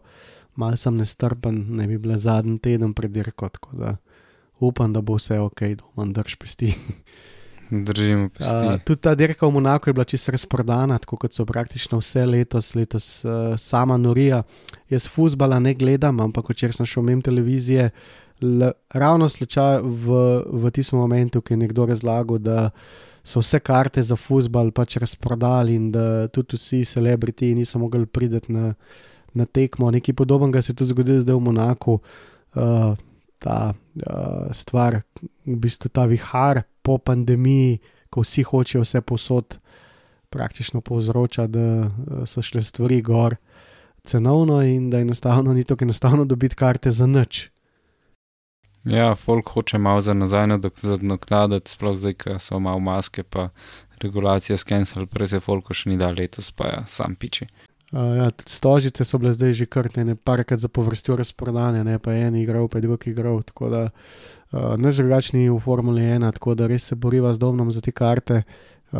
Mal 0.55 0.77
sem 0.79 0.95
nestrpen, 0.97 1.65
ne 1.75 1.87
bi 1.87 1.97
bila 1.99 2.17
zadnji 2.17 2.59
teden 2.59 2.93
pred 2.93 3.11
dirko, 3.11 3.49
tako 3.49 3.75
da 3.75 3.95
upam, 4.59 4.93
da 4.93 5.01
bo 5.01 5.17
vse 5.19 5.39
ok, 5.39 5.61
doma 5.79 6.11
drž 6.13 6.35
pesti. 6.39 6.73
Držimo 7.69 8.29
pesti. 8.29 8.65
Uh, 8.65 8.77
tudi 8.85 9.01
ta 9.01 9.15
dirka 9.15 9.47
v 9.47 9.51
Monaku 9.51 9.89
je 9.89 9.93
bila 9.93 10.05
čisto 10.05 10.31
razprodana, 10.31 10.97
tako 11.01 11.17
kot 11.17 11.33
so 11.33 11.45
praktično 11.45 11.97
vse 11.97 12.25
letos, 12.25 12.75
letos 12.75 13.25
uh, 13.25 13.55
sama 13.57 13.97
norija. 13.97 14.43
Jaz 14.89 15.07
fusbala 15.09 15.59
ne 15.59 15.73
gledam, 15.73 16.19
ampak 16.19 16.49
včeraj 16.49 16.77
sem 16.77 16.85
šel 16.85 17.03
mem 17.03 17.21
televizije, 17.21 17.89
l, 18.41 18.71
ravno 18.93 19.29
slučaj 19.29 19.81
v, 19.81 20.21
v 20.45 20.71
tistem 20.71 20.99
momentu, 20.99 21.41
ki 21.41 21.53
je 21.53 21.57
nekdo 21.57 21.85
razlagal, 21.85 22.37
da 22.37 22.69
so 23.25 23.41
vse 23.41 23.59
karte 23.59 24.03
za 24.05 24.15
fusbal 24.15 24.69
pač 24.71 24.99
razprodali 25.01 25.75
in 25.75 25.89
da 25.91 26.27
tudi 26.27 26.59
vsi 26.59 26.83
celebriti 26.85 27.55
niso 27.55 27.79
mogli 27.79 28.05
priti 28.05 28.53
na, 28.53 28.73
na 29.33 29.45
tekmo. 29.45 29.89
Nekaj 29.91 30.13
podobnega 30.13 30.61
se 30.61 30.71
je 30.71 30.75
tudi 30.75 30.93
zgodilo 30.93 31.21
zdaj 31.21 31.35
v 31.35 31.45
Monaku. 31.49 31.99
Uh, 32.55 32.93
ta 33.39 33.73
uh, 33.73 34.51
stvar, 34.51 35.01
v 35.45 35.57
bistvu 35.59 35.89
ta 35.89 36.05
vihar 36.05 36.63
po 36.81 36.97
pandemiji, 36.97 37.79
ko 38.09 38.23
vsi 38.23 38.43
hočejo 38.43 38.83
vse 38.85 39.01
posod, 39.01 39.57
praktično 40.29 40.81
povzroča, 40.81 41.47
da 41.47 41.87
uh, 41.87 42.23
so 42.25 42.41
šle 42.41 42.63
stvari 42.63 43.01
gor 43.01 43.35
cenovno 44.05 44.61
in 44.61 44.89
da 44.89 44.99
enostavno 44.99 45.53
ni 45.53 45.63
tako 45.63 45.85
enostavno 45.85 46.25
dobiti 46.25 46.55
karte 46.55 46.91
za 46.91 47.07
nič. 47.07 47.49
Ja, 48.85 49.15
folk 49.15 49.49
hoče 49.49 49.77
malo 49.77 50.01
za 50.01 50.13
nazaj 50.13 50.47
nadoknaditi, 50.47 51.71
sploh 51.71 51.95
zdaj, 51.97 52.13
ko 52.13 52.39
so 52.39 52.59
malo 52.59 52.79
maske, 52.79 53.23
pa 53.23 53.49
regulacije 54.01 54.57
skenirali, 54.57 55.07
prej 55.07 55.27
se 55.27 55.39
folk 55.39 55.73
še 55.73 55.89
ni 55.89 55.97
dal 55.97 56.13
letos, 56.13 56.51
pa 56.51 56.67
ja, 56.69 56.83
sam 56.87 57.15
piči. 57.15 57.47
Uh, 57.95 58.17
ja, 58.17 58.31
tudi 58.31 58.51
stožice 58.51 59.05
so 59.07 59.17
bile 59.17 59.31
zdaj 59.31 59.53
že 59.55 59.65
krtene, 59.65 60.17
parkrat 60.19 60.59
za 60.59 60.67
povrstjo 60.67 61.15
razprodane, 61.15 61.83
ne 61.83 61.95
pa 61.99 62.11
en 62.11 62.35
igral, 62.35 62.67
pa 62.67 62.81
drugi 62.83 63.13
igral. 63.15 63.39
Tako 63.41 63.69
da 63.69 63.83
uh, 64.51 64.75
ne 64.77 64.91
drugačni 64.91 65.49
v 65.49 65.59
Formuli 65.59 66.01
1, 66.01 66.31
tako 66.35 66.55
da 66.59 66.67
res 66.67 66.91
se 66.91 66.95
boriva 66.95 67.33
z 67.33 67.39
domnom 67.39 67.71
za 67.71 67.81
te 67.81 67.91
karte. 67.95 68.41
Uh, 68.91 68.99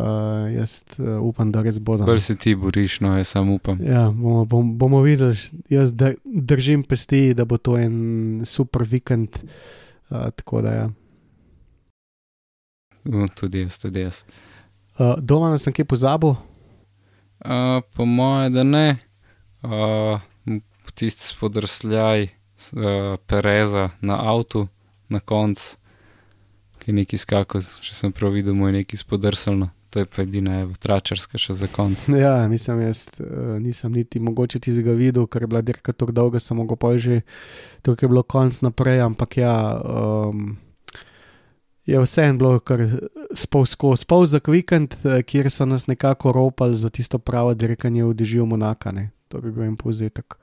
jaz 0.54 0.80
uh, 0.96 1.20
upam, 1.20 1.52
da 1.52 1.60
res 1.62 1.76
bodo. 1.78 2.08
Bolj 2.08 2.20
se 2.24 2.38
ti 2.40 2.54
boriš, 2.56 3.00
no, 3.04 3.12
jaz 3.16 3.28
samo 3.36 3.54
upam. 3.60 3.84
Ja, 3.84 4.08
bomo, 4.08 4.44
bom, 4.44 4.72
bomo 4.78 5.04
videli, 5.04 5.36
jaz 5.68 5.92
držim 6.24 6.82
pesti, 6.82 7.34
da 7.34 7.44
bo 7.44 7.60
to 7.60 7.76
en 7.76 8.42
super 8.48 8.82
vikend. 8.88 9.36
Uh, 10.08 10.30
tako 10.32 10.64
da 10.64 10.72
ja. 10.72 10.90
Uh, 13.04 13.28
tudi 13.34 13.60
jaz, 13.60 13.76
tudi 13.78 14.08
jaz. 14.08 14.24
Uh, 14.96 15.18
doma 15.20 15.52
sem 15.60 15.76
kaj 15.76 15.84
pozabil. 15.84 16.32
Uh, 17.44 17.82
po 17.96 18.04
mojem, 18.04 18.52
da 18.52 18.62
ne. 18.62 18.96
Uh, 19.62 20.20
tisti 20.94 21.22
spodrsljaj 21.22 22.22
uh, 22.22 22.28
Pereza 23.26 23.90
na 24.00 24.18
avtu, 24.32 24.66
na 25.08 25.20
koncu, 25.20 25.76
ki 26.78 26.90
je 26.90 26.94
neki 26.94 27.18
skakal, 27.18 27.60
če 27.60 27.94
sem 27.94 28.12
prav 28.12 28.32
videl, 28.32 28.54
mu 28.54 28.70
je 28.70 28.80
neki 28.80 28.96
spodrsalno. 28.96 29.70
To 29.90 30.02
je 30.02 30.08
pa 30.10 30.22
edina, 30.22 30.58
je 30.58 30.74
tračarska 30.82 31.38
še 31.40 31.54
za 31.56 31.68
konec. 31.72 32.08
Ja, 32.24 32.48
nisem 32.48 32.80
jaz, 32.80 33.06
uh, 33.20 33.56
nisem 33.60 33.92
niti 33.92 34.20
mogoče 34.20 34.60
ti 34.60 34.72
zga 34.72 34.96
videl, 34.96 35.28
ker 35.28 35.44
je 35.44 35.52
bila 35.52 35.62
dirka 35.64 35.92
tako 35.92 36.12
dolga, 36.16 36.40
sem 36.40 36.56
mogel 36.56 36.80
pa 36.80 36.96
že, 36.98 37.22
tukaj 37.84 38.08
je 38.08 38.12
bilo 38.12 38.22
konc 38.22 38.60
naprej, 38.64 39.04
ampak 39.06 39.40
ja. 39.44 39.56
Um, 39.84 40.56
je 41.86 42.00
vseeno 42.00 42.38
bilo 42.38 42.58
kar 42.58 42.80
spolsko, 43.34 43.96
spol 43.96 44.26
za 44.26 44.40
vikend, 44.46 44.94
eh, 45.04 45.22
kjer 45.22 45.50
so 45.50 45.64
nas 45.64 45.86
nekako 45.86 46.32
ropali 46.32 46.76
za 46.76 46.90
tisto 46.90 47.18
pravo 47.18 47.54
dirkanje 47.54 48.04
v 48.04 48.14
Dižijo 48.14 48.46
Monaka. 48.46 48.92
Ne? 48.92 49.10
To 49.28 49.40
bi 49.40 49.52
bil 49.52 49.64
en 49.64 49.76
povzetek. 49.76 50.34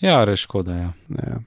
Ja, 0.00 0.24
reš 0.24 0.42
škoda. 0.42 0.72
Ja. 0.72 0.92
Ja. 1.08 1.40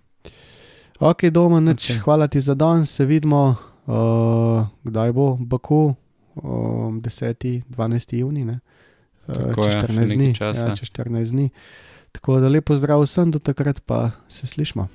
Ok, 1.00 1.24
doma, 1.32 1.60
neč, 1.60 1.90
okay. 1.90 2.02
hvala 2.04 2.28
ti 2.28 2.42
za 2.42 2.54
dan, 2.54 2.86
se 2.86 3.06
vidimo, 3.06 3.56
uh, 3.86 4.68
kdaj 4.84 5.12
bo 5.12 5.38
Baku, 5.40 5.96
um, 6.36 7.02
10. 7.02 7.64
12. 7.70 8.18
juni, 8.20 8.46
ne? 8.46 8.60
Tako, 9.28 9.64
čez 9.64 9.76
14 9.76 10.00
ja, 10.00 10.16
dni. 10.16 10.34
Ja, 10.40 10.76
čez 10.76 10.90
14 10.90 11.32
dni. 11.32 11.50
Tako 12.12 12.40
da 12.40 12.50
lepo 12.50 12.76
zdrav 12.76 13.06
vsem, 13.06 13.32
do 13.32 13.40
takrat 13.40 13.82
pa 13.86 14.12
se 14.28 14.48
slišmo. 14.48 14.88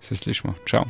Se 0.00 0.16
slišmo, 0.16 0.54
čau. 0.64 0.84